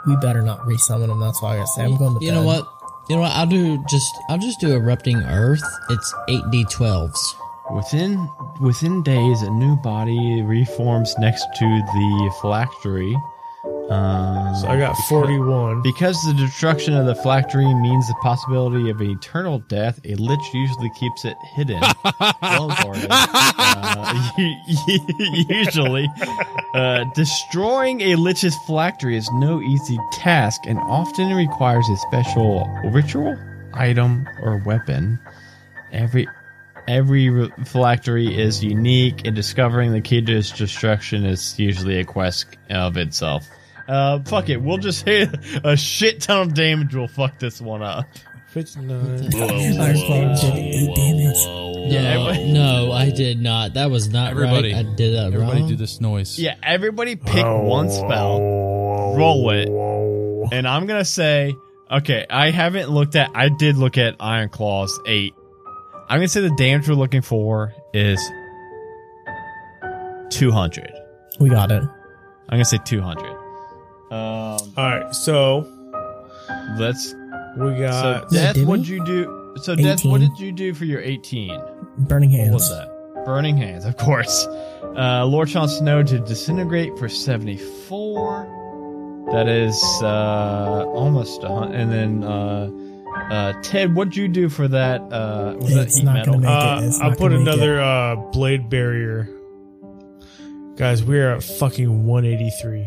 We 0.07 0.16
better 0.16 0.42
not 0.42 0.61
resummon 0.66 1.09
them. 1.09 1.20
That's 1.20 1.42
why 1.42 1.55
I 1.55 1.57
gotta 1.59 1.66
say 1.68 1.84
I'm 1.84 1.96
going 1.96 2.18
to 2.18 2.24
You 2.24 2.30
bed. 2.32 2.36
know 2.36 2.44
what? 2.46 2.66
You 3.09 3.16
know 3.16 3.22
what? 3.22 3.32
I'll 3.32 3.46
do 3.46 3.82
just 3.88 4.14
I'll 4.28 4.38
just 4.38 4.61
do 4.61 4.72
erupting 4.72 5.16
earth. 5.24 5.62
It's 5.90 6.14
eight 6.28 6.42
d 6.51 6.64
twelves. 6.70 7.34
Within 7.74 8.28
within 8.61 9.03
days, 9.03 9.42
a 9.42 9.51
new 9.51 9.76
body 9.76 10.42
reforms 10.42 11.14
next 11.18 11.46
to 11.57 11.64
the 11.64 12.34
phylactery. 12.40 13.16
Um, 13.91 14.55
So 14.55 14.68
I 14.68 14.78
got 14.78 14.95
41. 15.09 15.82
Because 15.82 16.22
the 16.24 16.34
destruction 16.34 16.95
of 16.95 17.07
the 17.07 17.14
phylactery 17.14 17.66
means 17.74 18.07
the 18.07 18.14
possibility 18.22 18.88
of 18.88 19.03
eternal 19.03 19.59
death, 19.59 20.01
a 20.05 20.14
lich 20.14 20.55
usually 20.55 20.91
keeps 20.91 21.24
it 21.24 21.36
hidden, 21.55 21.80
well 22.43 22.68
guarded. 22.68 23.07
Uh, 23.11 24.22
usually, 25.49 26.09
uh, 26.74 27.05
destroying 27.14 28.01
a 28.03 28.14
lich's 28.16 28.57
phylactery 28.66 29.16
is 29.16 29.28
no 29.32 29.61
easy 29.61 29.99
task 30.12 30.61
and 30.66 30.78
often 30.78 31.34
requires 31.34 31.88
a 31.88 31.97
special 31.97 32.66
ritual, 32.84 33.36
item, 33.74 34.28
or 34.43 34.59
weapon. 34.64 35.18
Every 35.93 36.28
every 36.86 37.51
phylactery 37.64 38.38
is 38.38 38.62
unique, 38.62 39.26
and 39.26 39.34
discovering 39.34 39.93
the 39.93 40.01
key 40.01 40.22
to 40.22 40.36
its 40.36 40.51
destruction 40.53 41.24
is 41.24 41.59
usually 41.59 41.99
a 41.99 42.05
quest 42.05 42.47
of 42.68 42.97
itself. 42.97 43.49
Uh, 43.91 44.20
fuck 44.24 44.49
it. 44.49 44.59
We'll 44.59 44.78
just 44.78 45.05
hit 45.05 45.30
a 45.64 45.76
shit 45.76 46.20
ton 46.22 46.49
of 46.49 46.55
damage. 46.55 46.95
We'll 46.95 47.09
fuck 47.09 47.38
this 47.38 47.61
one 47.61 47.82
up. 47.82 48.07
59. 48.51 49.30
Fire 49.32 49.95
Claw 49.95 50.34
did 50.41 50.55
eight 50.57 50.95
damage. 50.97 51.36
Yeah, 51.93 52.03
no, 52.14 52.28
everybody- 52.28 52.53
no, 52.53 52.93
I 52.93 53.11
did 53.11 53.41
not. 53.41 53.74
That 53.74 53.91
was 53.91 54.09
not 54.11 54.30
Everybody, 54.32 54.72
right. 54.72 54.86
I 54.86 54.95
did 54.95 55.14
that 55.14 55.26
Everybody 55.32 55.61
wrong. 55.61 55.68
do 55.68 55.76
this 55.76 56.01
noise. 56.01 56.38
Yeah, 56.38 56.55
everybody 56.62 57.16
pick 57.16 57.45
one 57.45 57.91
spell, 57.91 58.41
roll 59.16 59.51
it, 59.51 59.68
and 60.53 60.66
I'm 60.68 60.86
gonna 60.86 61.05
say, 61.05 61.55
okay, 61.91 62.26
I 62.28 62.51
haven't 62.51 62.91
looked 62.91 63.14
at. 63.16 63.30
I 63.34 63.49
did 63.51 63.76
look 63.76 63.99
at 63.99 64.16
Iron 64.20 64.49
Claws 64.49 64.99
eight. 65.07 65.34
I'm 66.09 66.18
gonna 66.18 66.28
say 66.28 66.41
the 66.41 66.55
damage 66.57 66.88
we're 66.88 66.95
looking 66.97 67.22
for 67.22 67.72
is 67.95 68.20
200. 70.30 70.93
We 71.38 71.49
got 71.51 71.70
it. 71.70 71.82
I'm 71.82 71.91
gonna 72.51 72.64
say 72.64 72.78
200. 72.84 73.36
Um, 74.11 74.73
All 74.77 74.77
right, 74.77 75.15
so 75.15 75.67
let's. 76.79 77.15
we 77.57 77.79
got. 77.79 78.29
So 78.31 78.37
Death, 78.37 78.55
did 78.57 78.67
what'd 78.67 78.89
you 78.89 79.05
do? 79.05 79.55
So, 79.63 79.75
Death, 79.77 80.05
what 80.05 80.21
18. 80.21 80.31
did 80.31 80.41
you 80.41 80.53
do 80.53 80.75
for 80.75 80.85
your 80.85 81.01
18? 81.01 81.61
Burning 81.99 82.31
What 82.31 82.41
hands. 82.41 82.53
was 82.55 82.71
that? 82.71 82.89
Burning 83.27 83.57
Hands, 83.57 83.85
of 83.85 83.97
course. 83.99 84.47
Uh, 84.97 85.25
Lord 85.27 85.49
Jon 85.49 85.69
Snow 85.69 86.03
to 86.03 86.19
disintegrate 86.21 86.97
for 86.99 87.09
74. 87.09 88.59
That 89.33 89.47
is 89.49 89.81
uh, 90.03 90.85
almost 90.89 91.43
a 91.45 91.49
hun- 91.49 91.75
And 91.75 91.93
then 91.93 92.25
uh, 92.25 92.71
uh, 93.31 93.53
Ted, 93.63 93.95
what'd 93.95 94.17
you 94.17 94.27
do 94.29 94.49
for 94.49 94.67
that? 94.69 95.01
Uh, 95.03 95.55
was 95.61 95.75
that 95.75 95.87
It's 95.89 95.97
heat 95.99 96.05
not 96.05 96.15
metal? 96.15 96.35
gonna 96.35 96.47
make 96.47 96.51
Uh, 96.51 96.81
it. 96.97 97.03
I 97.03 97.09
not 97.11 97.19
put 97.19 97.31
gonna 97.31 97.45
make 97.45 97.55
another 97.55 97.81
uh, 97.81 98.17
blade 98.33 98.71
barrier. 98.71 99.29
Guys, 100.77 101.05
we 101.05 101.21
are 101.21 101.37
at 101.37 101.43
fucking 101.43 102.07
183. 102.07 102.87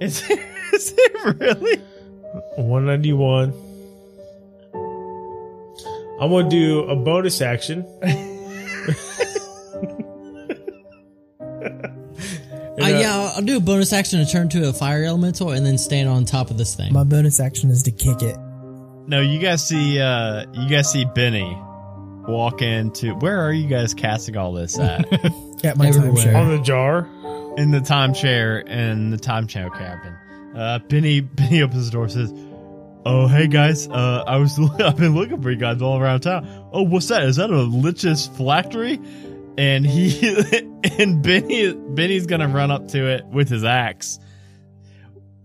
Is, 0.00 0.28
it, 0.28 0.40
is 0.72 0.94
it 0.96 1.38
really? 1.40 1.76
191. 2.56 3.52
I'm 6.20 6.30
gonna 6.30 6.48
do 6.48 6.80
a 6.80 6.96
bonus 6.96 7.40
action. 7.40 7.84
Uh, 12.80 12.86
yeah, 12.86 13.12
I'll, 13.12 13.32
I'll 13.36 13.42
do 13.42 13.56
a 13.56 13.60
bonus 13.60 13.92
action 13.92 14.24
to 14.24 14.30
turn 14.30 14.48
to 14.50 14.68
a 14.68 14.72
fire 14.72 15.02
elemental 15.02 15.50
and 15.50 15.66
then 15.66 15.78
stand 15.78 16.08
on 16.08 16.24
top 16.24 16.48
of 16.50 16.56
this 16.58 16.76
thing. 16.76 16.92
My 16.92 17.02
bonus 17.02 17.40
action 17.40 17.70
is 17.70 17.82
to 17.82 17.90
kick 17.90 18.22
it. 18.22 18.36
No, 19.08 19.20
you 19.20 19.40
guys 19.40 19.66
see, 19.66 19.98
uh, 19.98 20.44
you 20.52 20.68
guys 20.68 20.88
see 20.92 21.04
Benny 21.04 21.58
walk 22.28 22.62
into. 22.62 23.14
Where 23.16 23.40
are 23.40 23.52
you 23.52 23.66
guys 23.66 23.94
casting 23.94 24.36
all 24.36 24.52
this 24.52 24.78
at? 24.78 25.12
At 25.64 25.76
my 25.76 25.88
Everywhere. 25.88 26.12
timeshare. 26.12 26.36
On 26.36 26.56
the 26.56 26.62
jar. 26.62 27.08
in 27.56 27.72
the 27.72 27.80
time 27.80 28.12
timeshare 28.12 28.64
in 28.68 29.10
the 29.10 29.18
time 29.18 29.48
timeshare 29.48 29.72
cabin. 29.76 30.16
Uh, 30.54 30.78
Benny 30.80 31.20
Benny 31.20 31.62
opens 31.62 31.86
the 31.86 31.92
door 31.92 32.08
says, 32.08 32.32
"Oh 33.04 33.26
hey 33.26 33.46
guys, 33.46 33.88
uh, 33.88 34.24
I 34.26 34.36
was 34.38 34.58
I've 34.80 34.96
been 34.96 35.14
looking 35.14 35.42
for 35.42 35.50
you 35.50 35.56
guys 35.56 35.82
all 35.82 36.00
around 36.00 36.20
town. 36.20 36.46
Oh 36.72 36.82
what's 36.82 37.08
that? 37.08 37.24
Is 37.24 37.36
that 37.36 37.50
a 37.50 37.62
Lich's 37.62 38.28
phylactery?" 38.28 39.00
And 39.56 39.84
he 39.84 40.36
and 40.98 41.22
Benny 41.22 41.72
Benny's 41.72 42.26
gonna 42.26 42.48
run 42.48 42.70
up 42.70 42.88
to 42.88 43.06
it 43.06 43.26
with 43.26 43.48
his 43.48 43.64
axe. 43.64 44.18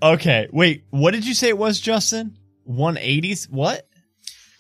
Okay, 0.02 0.50
wait, 0.52 0.84
what 0.90 1.12
did 1.12 1.26
you 1.26 1.34
say 1.34 1.48
it 1.50 1.58
was, 1.58 1.80
Justin? 1.80 2.38
One 2.66 2.98
eighties? 2.98 3.48
What? 3.50 3.88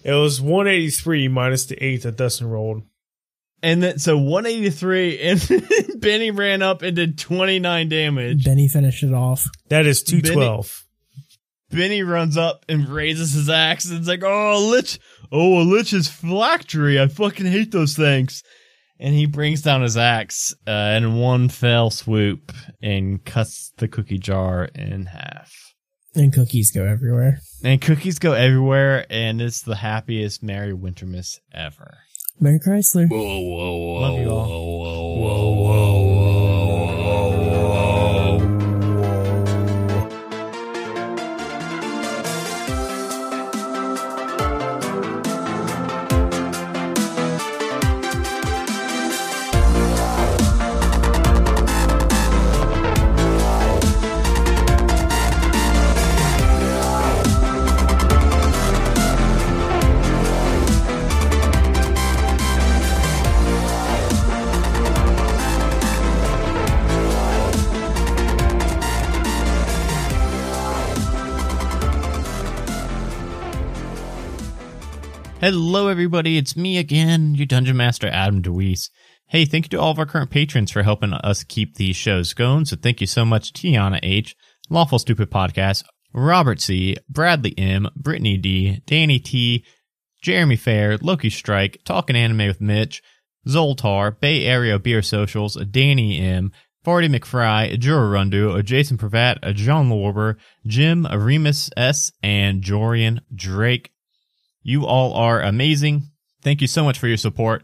It 0.04 0.12
was 0.12 0.42
183 0.42 1.30
minus 1.30 1.66
the 1.66 1.82
8 1.82 2.04
that 2.04 2.18
Dustin 2.18 2.48
rolled. 2.50 2.84
And 3.64 3.82
then 3.82 3.98
so 3.98 4.18
183 4.18 5.20
and 5.22 6.02
Benny 6.02 6.32
ran 6.32 6.62
up 6.62 6.82
and 6.82 6.96
did 6.96 7.18
29 7.18 7.90
damage. 7.90 8.44
Benny 8.44 8.68
finished 8.68 9.04
it 9.04 9.14
off. 9.14 9.48
That 9.70 9.86
is 9.86 10.04
212. 10.04 10.84
Benny 11.72 12.04
runs 12.04 12.38
up 12.38 12.66
and 12.68 12.88
raises 12.88 13.32
his 13.32 13.50
axe 13.50 13.86
and 13.86 13.98
it's 13.98 14.08
like, 14.08 14.22
oh, 14.24 14.58
a 14.58 14.60
lich. 14.60 15.00
Oh, 15.32 15.62
a 15.62 15.64
lich 15.64 15.94
is 15.94 16.10
phylactery. 16.10 17.02
I 17.02 17.08
fucking 17.08 17.46
hate 17.46 17.72
those 17.72 17.96
things. 17.96 18.44
And 19.00 19.16
he 19.16 19.26
brings 19.26 19.62
down 19.62 19.82
his 19.82 19.98
axe 19.98 20.54
uh, 20.68 20.96
in 20.98 21.16
one 21.16 21.50
fell 21.50 21.90
swoop 21.90 22.52
and 22.82 23.24
cuts 23.24 23.72
the 23.78 23.88
cookie 23.88 24.20
jar 24.20 24.66
in 24.76 25.08
half. 25.08 25.52
And 26.16 26.32
cookies 26.32 26.72
go 26.72 26.86
everywhere. 26.86 27.40
And 27.64 27.82
cookies 27.82 28.20
go 28.20 28.34
everywhere, 28.34 29.08
and 29.10 29.42
it's 29.42 29.64
the 29.64 29.76
happiest 29.76 30.44
Merry 30.44 30.74
Wintermas 30.74 31.40
ever. 31.52 32.03
Merry 32.40 32.60
Chrysler. 32.60 33.08
Love 33.10 34.20
you 34.20 34.30
all. 34.30 35.53
Hello, 75.44 75.90
everybody. 75.90 76.38
It's 76.38 76.56
me 76.56 76.78
again, 76.78 77.36
your 77.36 77.46
Dungeon 77.46 77.76
Master, 77.76 78.08
Adam 78.08 78.42
DeWeese. 78.42 78.90
Hey, 79.28 79.44
thank 79.44 79.66
you 79.66 79.70
to 79.72 79.78
all 79.78 79.92
of 79.92 80.00
our 80.00 80.06
current 80.06 80.32
patrons 80.32 80.72
for 80.72 80.84
helping 80.84 81.12
us 81.12 81.44
keep 81.44 81.76
these 81.76 81.98
shows 81.98 82.34
going. 82.34 82.64
So 82.64 82.78
thank 82.78 83.02
you 83.02 83.08
so 83.08 83.26
much, 83.26 83.52
Tiana 83.52 84.00
H, 84.02 84.38
Lawful 84.70 85.00
Stupid 85.00 85.30
Podcast, 85.30 85.84
Robert 86.14 86.62
C, 86.62 86.96
Bradley 87.10 87.54
M, 87.58 87.90
Brittany 87.94 88.38
D, 88.38 88.84
Danny 88.86 89.20
T, 89.20 89.66
Jeremy 90.22 90.56
Fair, 90.56 90.98
Loki 91.00 91.30
Strike, 91.30 91.80
Talking 91.84 92.16
Anime 92.16 92.48
with 92.48 92.62
Mitch, 92.62 93.02
Zoltar, 93.46 94.18
Bay 94.18 94.46
Area 94.46 94.80
Beer 94.80 95.02
Socials, 95.02 95.56
Danny 95.56 96.22
M, 96.22 96.54
Farty 96.86 97.14
McFry, 97.14 97.78
Jura 97.78 98.18
Rundu, 98.18 98.64
Jason 98.64 98.98
Pravat, 98.98 99.56
John 99.56 99.90
Lorber, 99.90 100.38
Jim 100.66 101.06
Remus 101.06 101.70
S, 101.76 102.14
and 102.24 102.64
Jorian 102.64 103.20
Drake. 103.36 103.90
You 104.64 104.86
all 104.86 105.14
are 105.14 105.42
amazing. 105.42 106.04
Thank 106.42 106.62
you 106.62 106.68
so 106.68 106.84
much 106.84 106.98
for 106.98 107.08
your 107.08 107.18
support. 107.18 107.64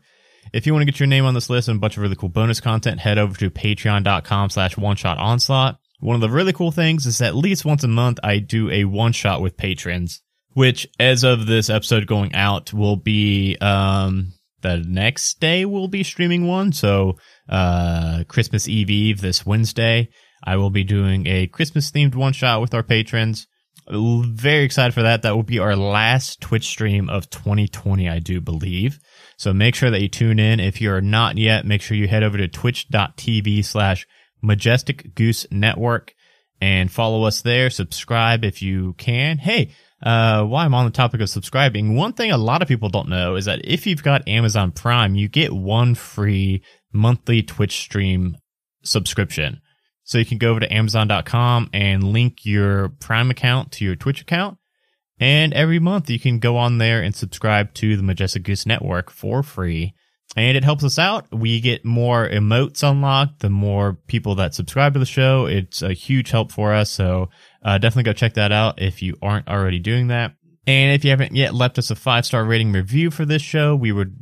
If 0.53 0.65
you 0.65 0.73
want 0.73 0.81
to 0.81 0.91
get 0.91 0.99
your 0.99 1.07
name 1.07 1.25
on 1.25 1.33
this 1.33 1.49
list 1.49 1.67
and 1.67 1.77
a 1.77 1.79
bunch 1.79 1.97
of 1.97 2.03
really 2.03 2.15
cool 2.15 2.29
bonus 2.29 2.59
content, 2.59 2.99
head 2.99 3.17
over 3.17 3.37
to 3.37 3.49
patreon.com 3.49 4.49
slash 4.49 4.77
one 4.77 4.95
shot 4.95 5.17
onslaught. 5.17 5.79
One 5.99 6.15
of 6.15 6.21
the 6.21 6.29
really 6.29 6.53
cool 6.53 6.71
things 6.71 7.05
is 7.05 7.21
at 7.21 7.35
least 7.35 7.65
once 7.65 7.83
a 7.83 7.87
month, 7.87 8.19
I 8.23 8.39
do 8.39 8.69
a 8.71 8.85
one 8.85 9.11
shot 9.11 9.41
with 9.41 9.57
patrons, 9.57 10.21
which 10.53 10.87
as 10.99 11.23
of 11.23 11.45
this 11.45 11.69
episode 11.69 12.07
going 12.07 12.33
out 12.33 12.73
will 12.73 12.95
be, 12.95 13.57
um, 13.57 14.33
the 14.61 14.77
next 14.77 15.39
day 15.39 15.65
we'll 15.65 15.87
be 15.87 16.03
streaming 16.03 16.47
one. 16.47 16.71
So, 16.71 17.17
uh, 17.47 18.23
Christmas 18.27 18.67
Eve 18.67 18.89
Eve 18.89 19.21
this 19.21 19.45
Wednesday, 19.45 20.09
I 20.43 20.55
will 20.55 20.69
be 20.69 20.83
doing 20.83 21.27
a 21.27 21.47
Christmas 21.47 21.91
themed 21.91 22.15
one 22.15 22.33
shot 22.33 22.61
with 22.61 22.73
our 22.73 22.83
patrons. 22.83 23.47
Very 23.91 24.63
excited 24.63 24.93
for 24.93 25.01
that. 25.01 25.23
That 25.23 25.35
will 25.35 25.43
be 25.43 25.59
our 25.59 25.75
last 25.75 26.41
Twitch 26.41 26.67
stream 26.67 27.09
of 27.09 27.29
2020, 27.29 28.07
I 28.07 28.19
do 28.19 28.39
believe. 28.39 28.99
So 29.37 29.53
make 29.53 29.73
sure 29.73 29.89
that 29.89 30.01
you 30.01 30.07
tune 30.07 30.37
in. 30.37 30.59
If 30.59 30.79
you're 30.79 31.01
not 31.01 31.37
yet, 31.37 31.65
make 31.65 31.81
sure 31.81 31.97
you 31.97 32.07
head 32.07 32.23
over 32.23 32.37
to 32.37 32.47
twitch.tv 32.47 33.65
slash 33.65 34.07
majestic 34.41 35.15
goose 35.15 35.45
network 35.51 36.13
and 36.61 36.91
follow 36.91 37.23
us 37.23 37.41
there. 37.41 37.69
Subscribe 37.69 38.43
if 38.43 38.61
you 38.61 38.93
can. 38.93 39.37
Hey, 39.37 39.71
uh, 40.03 40.43
while 40.43 40.65
I'm 40.65 40.73
on 40.75 40.85
the 40.85 40.91
topic 40.91 41.21
of 41.21 41.29
subscribing, 41.29 41.95
one 41.95 42.13
thing 42.13 42.31
a 42.31 42.37
lot 42.37 42.61
of 42.61 42.67
people 42.67 42.89
don't 42.89 43.09
know 43.09 43.35
is 43.35 43.45
that 43.45 43.61
if 43.63 43.87
you've 43.87 44.03
got 44.03 44.27
Amazon 44.27 44.71
Prime, 44.71 45.15
you 45.15 45.27
get 45.27 45.51
one 45.51 45.95
free 45.95 46.63
monthly 46.93 47.41
Twitch 47.41 47.79
stream 47.79 48.37
subscription. 48.83 49.61
So 50.03 50.17
you 50.17 50.25
can 50.25 50.37
go 50.37 50.51
over 50.51 50.59
to 50.59 50.73
Amazon.com 50.73 51.69
and 51.73 52.03
link 52.03 52.45
your 52.45 52.89
Prime 52.89 53.29
account 53.29 53.71
to 53.73 53.85
your 53.85 53.95
Twitch 53.95 54.21
account. 54.21 54.57
And 55.19 55.53
every 55.53 55.79
month 55.79 56.09
you 56.09 56.19
can 56.19 56.39
go 56.39 56.57
on 56.57 56.77
there 56.77 57.01
and 57.01 57.15
subscribe 57.15 57.73
to 57.75 57.97
the 57.97 58.03
Majestic 58.03 58.43
Goose 58.43 58.65
Network 58.65 59.11
for 59.11 59.43
free. 59.43 59.93
And 60.35 60.55
it 60.55 60.63
helps 60.63 60.83
us 60.83 60.99
out. 60.99 61.27
We 61.31 61.59
get 61.59 61.83
more 61.83 62.29
emotes 62.29 62.83
unlocked, 62.83 63.39
the 63.39 63.49
more 63.49 63.93
people 64.07 64.35
that 64.35 64.53
subscribe 64.53 64.93
to 64.93 64.99
the 64.99 65.05
show. 65.05 65.47
It's 65.47 65.81
a 65.81 65.93
huge 65.93 66.31
help 66.31 66.51
for 66.51 66.73
us. 66.73 66.91
So 66.91 67.29
uh, 67.63 67.79
definitely 67.79 68.03
go 68.03 68.13
check 68.13 68.35
that 68.35 68.51
out 68.51 68.81
if 68.81 69.01
you 69.01 69.17
aren't 69.21 69.47
already 69.47 69.79
doing 69.79 70.07
that. 70.07 70.33
And 70.67 70.93
if 70.93 71.03
you 71.03 71.09
haven't 71.09 71.35
yet 71.35 71.55
left 71.55 71.79
us 71.79 71.89
a 71.89 71.95
five 71.95 72.25
star 72.25 72.45
rating 72.45 72.71
review 72.71 73.09
for 73.09 73.25
this 73.25 73.41
show, 73.41 73.75
we 73.75 73.91
would 73.91 74.15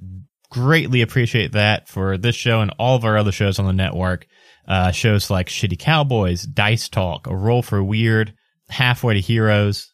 greatly 0.50 1.02
appreciate 1.02 1.52
that 1.52 1.90
for 1.90 2.18
this 2.18 2.36
show 2.36 2.62
and 2.62 2.74
all 2.80 2.96
of 2.96 3.04
our 3.04 3.18
other 3.18 3.34
shows 3.34 3.60
on 3.60 3.66
the 3.66 3.74
network. 3.74 4.28
Uh, 4.68 4.92
shows 4.92 5.30
like 5.30 5.48
Shitty 5.48 5.80
Cowboys, 5.80 6.44
Dice 6.44 6.90
Talk, 6.90 7.28
A 7.28 7.36
Roll 7.36 7.62
for 7.62 7.84
Weird, 7.84 8.34
Halfway 8.70 9.14
to 9.14 9.22
Heroes. 9.22 9.94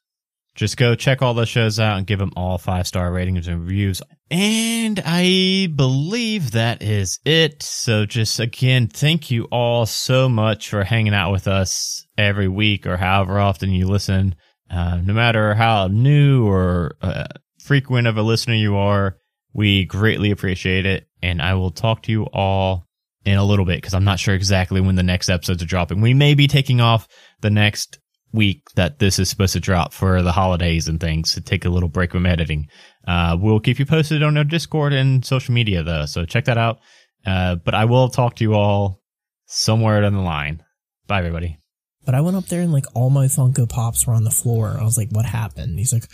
Just 0.55 0.77
go 0.77 0.93
check 0.95 1.21
all 1.21 1.33
those 1.33 1.49
shows 1.49 1.79
out 1.79 1.97
and 1.97 2.07
give 2.07 2.19
them 2.19 2.33
all 2.35 2.57
five 2.57 2.87
star 2.87 3.11
ratings 3.11 3.47
and 3.47 3.61
reviews. 3.61 4.01
And 4.29 5.01
I 5.05 5.67
believe 5.75 6.51
that 6.51 6.81
is 6.81 7.19
it. 7.25 7.63
So 7.63 8.05
just 8.05 8.39
again, 8.39 8.87
thank 8.87 9.31
you 9.31 9.45
all 9.45 9.85
so 9.85 10.29
much 10.29 10.69
for 10.69 10.83
hanging 10.83 11.13
out 11.13 11.31
with 11.31 11.47
us 11.47 12.05
every 12.17 12.47
week 12.47 12.85
or 12.85 12.97
however 12.97 13.39
often 13.39 13.71
you 13.71 13.87
listen. 13.87 14.35
Uh, 14.69 14.97
no 15.03 15.13
matter 15.13 15.53
how 15.55 15.87
new 15.87 16.47
or 16.47 16.95
uh, 17.01 17.25
frequent 17.59 18.07
of 18.07 18.17
a 18.17 18.23
listener 18.23 18.55
you 18.55 18.75
are, 18.75 19.17
we 19.53 19.85
greatly 19.85 20.31
appreciate 20.31 20.85
it. 20.85 21.07
And 21.21 21.41
I 21.41 21.53
will 21.55 21.71
talk 21.71 22.03
to 22.03 22.11
you 22.11 22.23
all 22.33 22.85
in 23.25 23.37
a 23.37 23.43
little 23.43 23.65
bit 23.65 23.77
because 23.77 23.93
I'm 23.93 24.03
not 24.03 24.19
sure 24.19 24.35
exactly 24.35 24.81
when 24.81 24.95
the 24.95 25.03
next 25.03 25.29
episodes 25.29 25.63
are 25.63 25.67
dropping. 25.67 26.01
We 26.01 26.13
may 26.13 26.33
be 26.33 26.47
taking 26.47 26.81
off 26.81 27.07
the 27.41 27.49
next 27.49 27.99
week 28.33 28.63
that 28.75 28.99
this 28.99 29.19
is 29.19 29.29
supposed 29.29 29.53
to 29.53 29.59
drop 29.59 29.93
for 29.93 30.21
the 30.21 30.31
holidays 30.31 30.87
and 30.87 30.99
things 30.99 31.33
to 31.33 31.41
take 31.41 31.65
a 31.65 31.69
little 31.69 31.89
break 31.89 32.11
from 32.11 32.25
editing. 32.25 32.67
Uh, 33.07 33.37
we'll 33.39 33.59
keep 33.59 33.79
you 33.79 33.85
posted 33.85 34.23
on 34.23 34.35
our 34.37 34.43
Discord 34.43 34.91
and 34.91 35.23
social 35.23 35.53
media 35.53 35.83
though, 35.83 36.05
so 36.05 36.25
check 36.25 36.45
that 36.45 36.57
out. 36.57 36.79
Uh, 37.25 37.55
but 37.55 37.73
I 37.73 37.85
will 37.85 38.09
talk 38.09 38.35
to 38.37 38.43
you 38.43 38.53
all 38.53 39.01
somewhere 39.45 40.01
down 40.01 40.13
the 40.13 40.19
line. 40.19 40.63
Bye, 41.07 41.19
everybody. 41.19 41.59
But 42.05 42.15
I 42.15 42.21
went 42.21 42.35
up 42.35 42.47
there 42.47 42.61
and 42.61 42.73
like 42.73 42.85
all 42.93 43.09
my 43.09 43.27
Funko 43.27 43.69
Pops 43.69 44.05
were 44.05 44.13
on 44.13 44.25
the 44.25 44.31
floor. 44.31 44.75
I 44.77 44.83
was 44.83 44.97
like, 44.97 45.09
"What 45.11 45.25
happened?" 45.25 45.79
He's 45.79 45.93
like, 45.93 46.05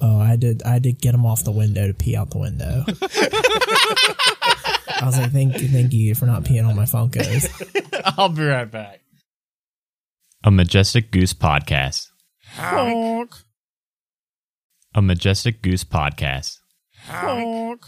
"Oh, 0.00 0.18
I 0.18 0.34
did. 0.34 0.64
I 0.64 0.80
did 0.80 1.00
get 1.00 1.12
them 1.12 1.24
off 1.24 1.44
the 1.44 1.52
window 1.52 1.86
to 1.86 1.94
pee 1.94 2.16
out 2.16 2.30
the 2.30 2.38
window." 2.38 2.84
I 4.88 5.04
was 5.06 5.18
like, 5.18 5.32
"Thank 5.32 5.60
you, 5.60 5.68
thank 5.68 5.92
you 5.92 6.14
for 6.14 6.26
not 6.26 6.44
peeing 6.44 6.68
on 6.68 6.76
my 6.76 6.84
Funkos." 6.84 7.46
I'll 8.18 8.28
be 8.28 8.44
right 8.44 8.70
back. 8.70 9.00
A 10.44 10.50
Majestic 10.50 11.10
Goose 11.10 11.32
Podcast. 11.34 12.08
A 14.94 15.02
Majestic 15.02 15.62
Goose 15.62 15.84
Podcast. 15.84 16.58
Honk. 17.08 17.84